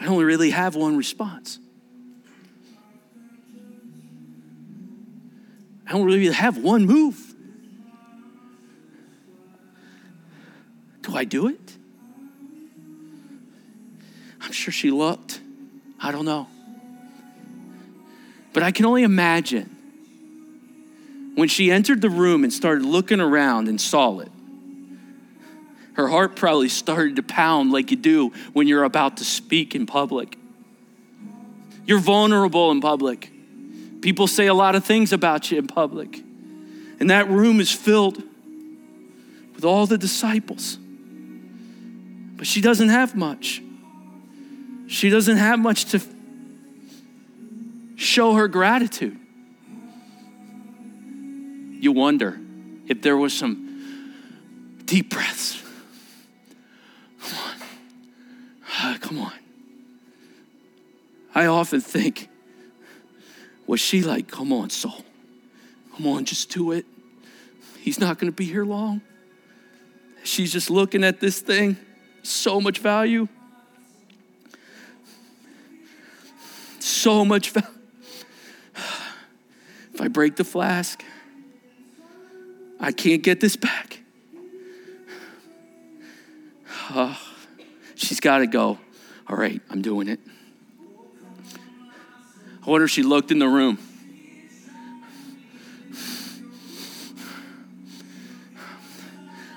I 0.00 0.06
only 0.06 0.24
really 0.24 0.50
have 0.50 0.76
one 0.76 0.96
response. 0.96 1.58
I 5.88 5.92
don't 5.92 6.04
really 6.04 6.30
have 6.30 6.58
one 6.58 6.84
move. 6.84 7.34
Do 11.00 11.16
I 11.16 11.24
do 11.24 11.48
it? 11.48 11.76
I'm 14.42 14.52
sure 14.52 14.70
she 14.70 14.90
looked. 14.90 15.40
I 15.98 16.12
don't 16.12 16.26
know. 16.26 16.46
But 18.52 18.64
I 18.64 18.70
can 18.70 18.84
only 18.84 19.02
imagine 19.02 19.70
when 21.34 21.48
she 21.48 21.70
entered 21.70 22.02
the 22.02 22.10
room 22.10 22.44
and 22.44 22.52
started 22.52 22.84
looking 22.84 23.20
around 23.20 23.68
and 23.68 23.80
saw 23.80 24.18
it. 24.18 24.30
Her 25.94 26.08
heart 26.08 26.36
probably 26.36 26.68
started 26.68 27.16
to 27.16 27.22
pound 27.22 27.72
like 27.72 27.90
you 27.90 27.96
do 27.96 28.34
when 28.52 28.68
you're 28.68 28.84
about 28.84 29.16
to 29.16 29.24
speak 29.24 29.74
in 29.74 29.86
public. 29.86 30.36
You're 31.86 31.98
vulnerable 31.98 32.70
in 32.72 32.82
public. 32.82 33.32
People 34.00 34.26
say 34.26 34.46
a 34.46 34.54
lot 34.54 34.74
of 34.74 34.84
things 34.84 35.12
about 35.12 35.50
you 35.50 35.58
in 35.58 35.66
public. 35.66 36.22
And 37.00 37.10
that 37.10 37.28
room 37.28 37.60
is 37.60 37.70
filled 37.72 38.22
with 39.54 39.64
all 39.64 39.86
the 39.86 39.98
disciples. 39.98 40.78
But 42.36 42.46
she 42.46 42.60
doesn't 42.60 42.88
have 42.88 43.16
much. 43.16 43.62
She 44.86 45.10
doesn't 45.10 45.36
have 45.36 45.58
much 45.58 45.86
to 45.86 46.00
show 47.96 48.34
her 48.34 48.48
gratitude. 48.48 49.18
You 51.80 51.92
wonder 51.92 52.38
if 52.86 53.02
there 53.02 53.16
was 53.16 53.32
some 53.32 54.82
deep 54.84 55.10
breaths. 55.10 55.62
Come 57.20 57.38
on. 57.38 58.98
Come 58.98 59.18
on. 59.20 59.32
I 61.34 61.46
often 61.46 61.80
think, 61.80 62.28
was 63.68 63.78
she 63.78 64.02
like, 64.02 64.28
come 64.28 64.52
on, 64.52 64.70
soul? 64.70 65.04
Come 65.96 66.08
on, 66.08 66.24
just 66.24 66.50
do 66.50 66.72
it. 66.72 66.86
He's 67.78 68.00
not 68.00 68.18
going 68.18 68.32
to 68.32 68.36
be 68.36 68.44
here 68.44 68.64
long. 68.64 69.02
She's 70.24 70.52
just 70.52 70.70
looking 70.70 71.04
at 71.04 71.20
this 71.20 71.40
thing, 71.40 71.76
so 72.24 72.60
much 72.60 72.80
value. 72.80 73.28
so 76.98 77.24
much 77.24 77.50
value. 77.50 77.68
If 79.94 80.02
I 80.02 80.06
break 80.06 80.36
the 80.36 80.44
flask, 80.44 81.02
I 82.78 82.92
can't 82.92 83.20
get 83.20 83.40
this 83.40 83.56
back. 83.56 83.98
Oh, 86.90 87.20
she's 87.96 88.20
got 88.20 88.38
to 88.38 88.46
go. 88.46 88.78
All 89.26 89.36
right, 89.36 89.60
I'm 89.70 89.82
doing 89.82 90.06
it. 90.06 90.20
I 92.68 92.70
wonder 92.70 92.84
if 92.84 92.90
she 92.90 93.02
looked 93.02 93.30
in 93.30 93.38
the 93.38 93.48
room. 93.48 93.78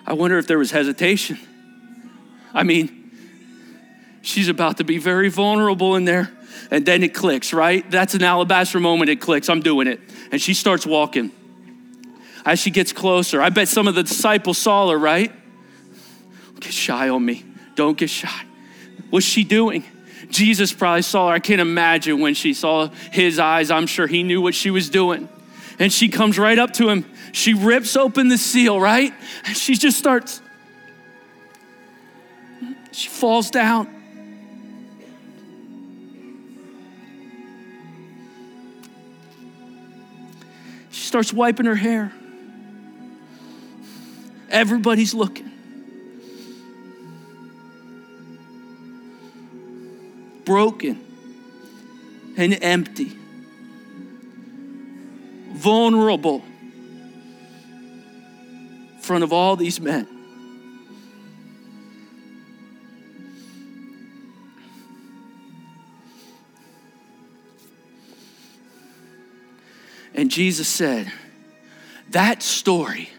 I 0.07 0.13
wonder 0.13 0.37
if 0.37 0.47
there 0.47 0.57
was 0.57 0.71
hesitation. 0.71 1.37
I 2.53 2.63
mean, 2.63 3.11
she's 4.21 4.47
about 4.47 4.77
to 4.77 4.85
be 4.85 4.97
very 4.97 5.27
vulnerable 5.27 5.97
in 5.97 6.05
there 6.05 6.31
and 6.71 6.85
then 6.85 7.03
it 7.03 7.13
clicks, 7.13 7.51
right? 7.51 7.83
That's 7.91 8.13
an 8.13 8.23
alabaster 8.23 8.79
moment. 8.79 9.09
It 9.09 9.19
clicks. 9.19 9.49
I'm 9.49 9.59
doing 9.59 9.87
it. 9.87 9.99
And 10.31 10.41
she 10.41 10.53
starts 10.53 10.85
walking. 10.85 11.31
As 12.45 12.59
she 12.59 12.71
gets 12.71 12.93
closer, 12.93 13.41
I 13.41 13.49
bet 13.49 13.67
some 13.67 13.89
of 13.89 13.95
the 13.95 14.03
disciples 14.03 14.57
saw 14.57 14.89
her, 14.89 14.97
right? 14.97 15.33
Get 16.61 16.71
shy 16.71 17.09
on 17.09 17.25
me. 17.25 17.43
Don't 17.75 17.97
get 17.97 18.09
shy. 18.09 18.45
What's 19.09 19.25
she 19.25 19.43
doing? 19.43 19.83
Jesus 20.31 20.73
probably 20.73 21.01
saw 21.01 21.27
her. 21.27 21.33
I 21.35 21.39
can't 21.39 21.61
imagine 21.61 22.19
when 22.19 22.33
she 22.33 22.53
saw 22.53 22.87
his 23.11 23.37
eyes. 23.37 23.69
I'm 23.69 23.85
sure 23.85 24.07
he 24.07 24.23
knew 24.23 24.41
what 24.41 24.55
she 24.55 24.71
was 24.71 24.89
doing. 24.89 25.29
And 25.77 25.91
she 25.91 26.09
comes 26.09 26.39
right 26.39 26.57
up 26.57 26.73
to 26.73 26.89
him. 26.89 27.05
She 27.31 27.53
rips 27.53 27.95
open 27.95 28.27
the 28.27 28.37
seal, 28.37 28.79
right? 28.79 29.13
And 29.45 29.55
she 29.55 29.75
just 29.75 29.97
starts, 29.97 30.41
she 32.91 33.09
falls 33.09 33.49
down. 33.51 33.97
She 40.91 41.07
starts 41.07 41.33
wiping 41.33 41.65
her 41.65 41.75
hair. 41.75 42.13
Everybody's 44.49 45.13
looking. 45.13 45.50
Broken 50.45 51.03
and 52.37 52.57
empty, 52.61 53.11
vulnerable 55.53 56.43
in 58.95 59.01
front 59.01 59.23
of 59.23 59.31
all 59.33 59.55
these 59.55 59.79
men. 59.79 60.07
And 70.13 70.29
Jesus 70.29 70.67
said, 70.67 71.11
That 72.09 72.43
story 72.43 73.09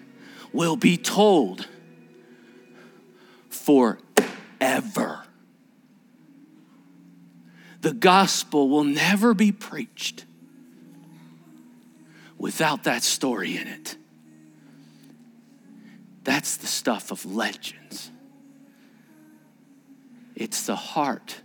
will 0.52 0.76
be 0.76 0.96
told 0.96 1.66
forever. 3.48 5.21
The 7.82 7.92
gospel 7.92 8.68
will 8.68 8.84
never 8.84 9.34
be 9.34 9.50
preached 9.50 10.24
without 12.38 12.84
that 12.84 13.02
story 13.02 13.56
in 13.56 13.66
it. 13.66 13.96
That's 16.22 16.56
the 16.56 16.68
stuff 16.68 17.10
of 17.10 17.26
legends. 17.26 18.12
It's 20.36 20.64
the 20.66 20.76
heart 20.76 21.40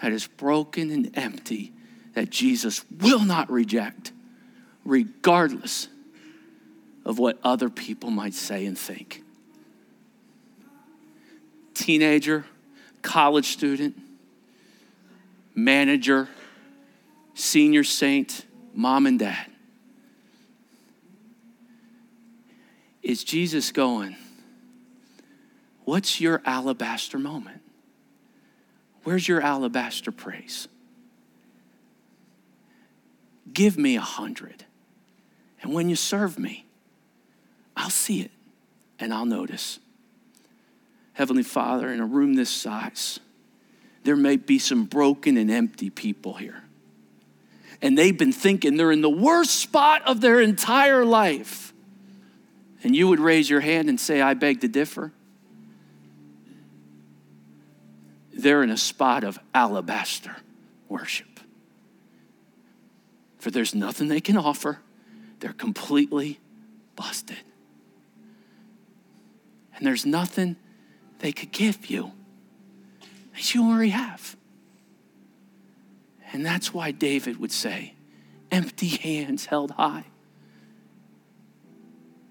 that 0.00 0.12
is 0.12 0.28
broken 0.28 0.90
and 0.90 1.10
empty 1.18 1.72
that 2.14 2.30
Jesus 2.30 2.84
will 3.00 3.24
not 3.24 3.50
reject, 3.50 4.12
regardless 4.84 5.88
of 7.04 7.18
what 7.18 7.40
other 7.42 7.68
people 7.68 8.10
might 8.10 8.34
say 8.34 8.64
and 8.64 8.78
think. 8.78 9.24
Teenager, 11.74 12.44
college 13.02 13.48
student, 13.48 14.03
manager, 15.54 16.28
senior 17.34 17.84
saint, 17.84 18.44
mom 18.74 19.06
and 19.06 19.18
dad. 19.18 19.50
Is 23.02 23.22
Jesus 23.22 23.70
going, 23.72 24.16
What's 25.84 26.20
your 26.20 26.40
alabaster 26.46 27.18
moment? 27.18 27.60
Where's 29.04 29.28
your 29.28 29.42
alabaster 29.42 30.10
praise? 30.10 30.66
Give 33.52 33.76
me 33.76 33.96
a 33.96 34.00
hundred. 34.00 34.64
And 35.62 35.74
when 35.74 35.88
you 35.88 35.96
serve 35.96 36.38
me, 36.38 36.64
I'll 37.76 37.90
see 37.90 38.22
it 38.22 38.30
and 38.98 39.12
I'll 39.12 39.26
notice. 39.26 39.78
Heavenly 41.12 41.42
Father, 41.42 41.92
in 41.92 42.00
a 42.00 42.06
room 42.06 42.34
this 42.34 42.50
size, 42.50 43.20
there 44.04 44.16
may 44.16 44.36
be 44.36 44.58
some 44.58 44.84
broken 44.84 45.36
and 45.36 45.50
empty 45.50 45.90
people 45.90 46.34
here. 46.34 46.62
And 47.82 47.98
they've 47.98 48.16
been 48.16 48.32
thinking 48.32 48.76
they're 48.76 48.92
in 48.92 49.00
the 49.00 49.10
worst 49.10 49.56
spot 49.56 50.02
of 50.06 50.20
their 50.20 50.40
entire 50.40 51.04
life. 51.04 51.72
And 52.82 52.94
you 52.94 53.08
would 53.08 53.18
raise 53.18 53.48
your 53.48 53.60
hand 53.60 53.88
and 53.88 53.98
say, 53.98 54.20
I 54.20 54.34
beg 54.34 54.60
to 54.60 54.68
differ. 54.68 55.10
They're 58.32 58.62
in 58.62 58.70
a 58.70 58.76
spot 58.76 59.24
of 59.24 59.38
alabaster 59.54 60.36
worship. 60.88 61.40
For 63.38 63.50
there's 63.50 63.74
nothing 63.74 64.08
they 64.08 64.20
can 64.20 64.36
offer, 64.36 64.80
they're 65.40 65.52
completely 65.52 66.40
busted. 66.94 67.38
And 69.76 69.86
there's 69.86 70.06
nothing 70.06 70.56
they 71.18 71.32
could 71.32 71.52
give 71.52 71.86
you 71.86 72.12
that 73.34 73.54
you 73.54 73.64
already 73.64 73.90
have. 73.90 74.36
And 76.32 76.44
that's 76.44 76.72
why 76.72 76.90
David 76.90 77.38
would 77.38 77.52
say, 77.52 77.94
empty 78.50 78.88
hands 78.88 79.46
held 79.46 79.72
high. 79.72 80.04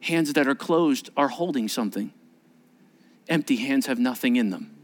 Hands 0.01 0.33
that 0.33 0.47
are 0.47 0.55
closed 0.55 1.09
are 1.15 1.29
holding 1.29 1.69
something. 1.69 2.11
Empty 3.29 3.55
hands 3.55 3.85
have 3.85 3.99
nothing 3.99 4.35
in 4.35 4.49
them. 4.49 4.75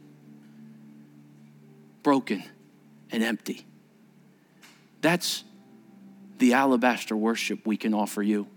Broken 2.03 2.43
and 3.11 3.21
empty. 3.23 3.65
That's 5.01 5.43
the 6.37 6.53
alabaster 6.53 7.15
worship 7.17 7.65
we 7.65 7.75
can 7.75 7.93
offer 7.93 8.23
you. 8.23 8.47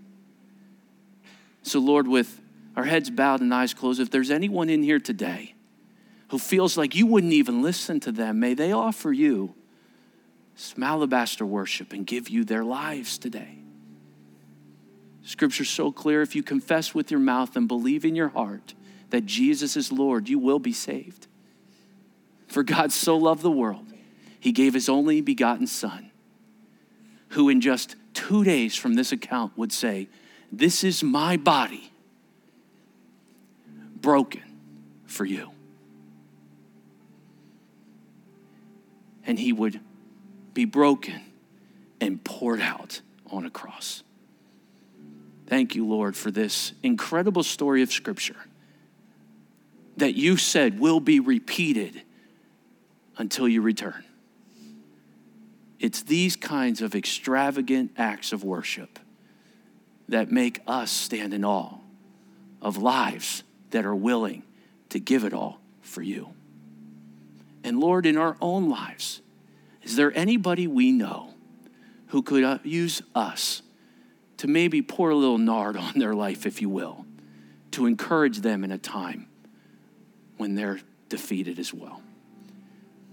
So, 1.63 1.79
Lord, 1.79 2.07
with 2.07 2.41
our 2.75 2.85
heads 2.85 3.09
bowed 3.09 3.41
and 3.41 3.53
eyes 3.53 3.73
closed, 3.73 3.99
if 3.99 4.09
there's 4.09 4.31
anyone 4.31 4.69
in 4.69 4.83
here 4.83 4.99
today 4.99 5.55
who 6.33 6.39
feels 6.39 6.77
like 6.77 6.95
you 6.95 7.05
wouldn't 7.05 7.31
even 7.31 7.61
listen 7.61 7.99
to 7.99 8.11
them, 8.11 8.39
may 8.39 8.55
they 8.55 8.71
offer 8.71 9.11
you 9.11 9.53
some 10.55 10.81
alabaster 10.81 11.45
worship 11.45 11.93
and 11.93 12.07
give 12.07 12.27
you 12.27 12.43
their 12.43 12.63
lives 12.63 13.19
today. 13.19 13.59
Scripture's 15.21 15.69
so 15.69 15.91
clear 15.91 16.23
if 16.23 16.35
you 16.35 16.41
confess 16.41 16.95
with 16.95 17.11
your 17.11 17.19
mouth 17.19 17.55
and 17.55 17.67
believe 17.67 18.03
in 18.03 18.15
your 18.15 18.29
heart 18.29 18.73
that 19.11 19.27
Jesus 19.27 19.77
is 19.77 19.91
Lord, 19.91 20.27
you 20.27 20.39
will 20.39 20.57
be 20.57 20.73
saved. 20.73 21.27
For 22.47 22.63
God 22.63 22.91
so 22.91 23.15
loved 23.15 23.43
the 23.43 23.51
world, 23.51 23.85
he 24.39 24.51
gave 24.51 24.73
his 24.73 24.89
only 24.89 25.21
begotten 25.21 25.67
Son, 25.67 26.09
who 27.29 27.47
in 27.47 27.61
just 27.61 27.95
two 28.15 28.43
days 28.43 28.75
from 28.75 28.95
this 28.95 29.11
account 29.11 29.55
would 29.55 29.71
say, 29.71 30.07
This 30.51 30.83
is 30.83 31.03
my 31.03 31.37
body 31.37 31.91
broken 34.01 34.41
for 35.05 35.25
you. 35.25 35.52
And 39.25 39.39
he 39.39 39.53
would 39.53 39.79
be 40.53 40.65
broken 40.65 41.21
and 42.01 42.23
poured 42.23 42.61
out 42.61 43.01
on 43.27 43.45
a 43.45 43.49
cross. 43.49 44.03
Thank 45.47 45.75
you, 45.75 45.87
Lord, 45.87 46.15
for 46.15 46.31
this 46.31 46.73
incredible 46.83 47.43
story 47.43 47.81
of 47.81 47.91
Scripture 47.91 48.35
that 49.97 50.15
you 50.15 50.37
said 50.37 50.79
will 50.79 50.99
be 50.99 51.19
repeated 51.19 52.01
until 53.17 53.47
you 53.47 53.61
return. 53.61 54.03
It's 55.79 56.01
these 56.01 56.35
kinds 56.35 56.81
of 56.81 56.95
extravagant 56.95 57.91
acts 57.97 58.31
of 58.31 58.43
worship 58.43 58.99
that 60.07 60.31
make 60.31 60.61
us 60.65 60.91
stand 60.91 61.33
in 61.33 61.43
awe 61.45 61.77
of 62.61 62.77
lives 62.77 63.43
that 63.71 63.85
are 63.85 63.95
willing 63.95 64.43
to 64.89 64.99
give 64.99 65.23
it 65.23 65.33
all 65.33 65.59
for 65.81 66.01
you. 66.01 66.32
And 67.63 67.79
Lord, 67.79 68.05
in 68.05 68.17
our 68.17 68.37
own 68.41 68.69
lives, 68.69 69.21
is 69.81 69.95
there 69.95 70.15
anybody 70.17 70.67
we 70.67 70.91
know 70.91 71.33
who 72.07 72.21
could 72.21 72.43
uh, 72.43 72.59
use 72.63 73.01
us 73.15 73.61
to 74.37 74.47
maybe 74.47 74.81
pour 74.81 75.09
a 75.09 75.15
little 75.15 75.37
nard 75.37 75.77
on 75.77 75.97
their 75.97 76.13
life, 76.13 76.45
if 76.45 76.61
you 76.61 76.69
will, 76.69 77.05
to 77.71 77.85
encourage 77.85 78.39
them 78.39 78.63
in 78.63 78.71
a 78.71 78.77
time 78.77 79.27
when 80.37 80.55
they're 80.55 80.79
defeated 81.09 81.59
as 81.59 81.73
well? 81.73 82.01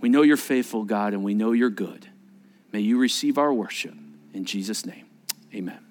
We 0.01 0.09
know 0.09 0.22
you're 0.22 0.36
faithful, 0.36 0.84
God, 0.84 1.12
and 1.12 1.22
we 1.22 1.34
know 1.34 1.53
you're 1.53 1.70
good. 1.70 2.09
May 2.72 2.80
you 2.80 2.98
receive 2.98 3.36
our 3.36 3.53
worship. 3.53 3.94
In 4.32 4.44
Jesus' 4.44 4.86
name, 4.86 5.07
amen. 5.55 5.89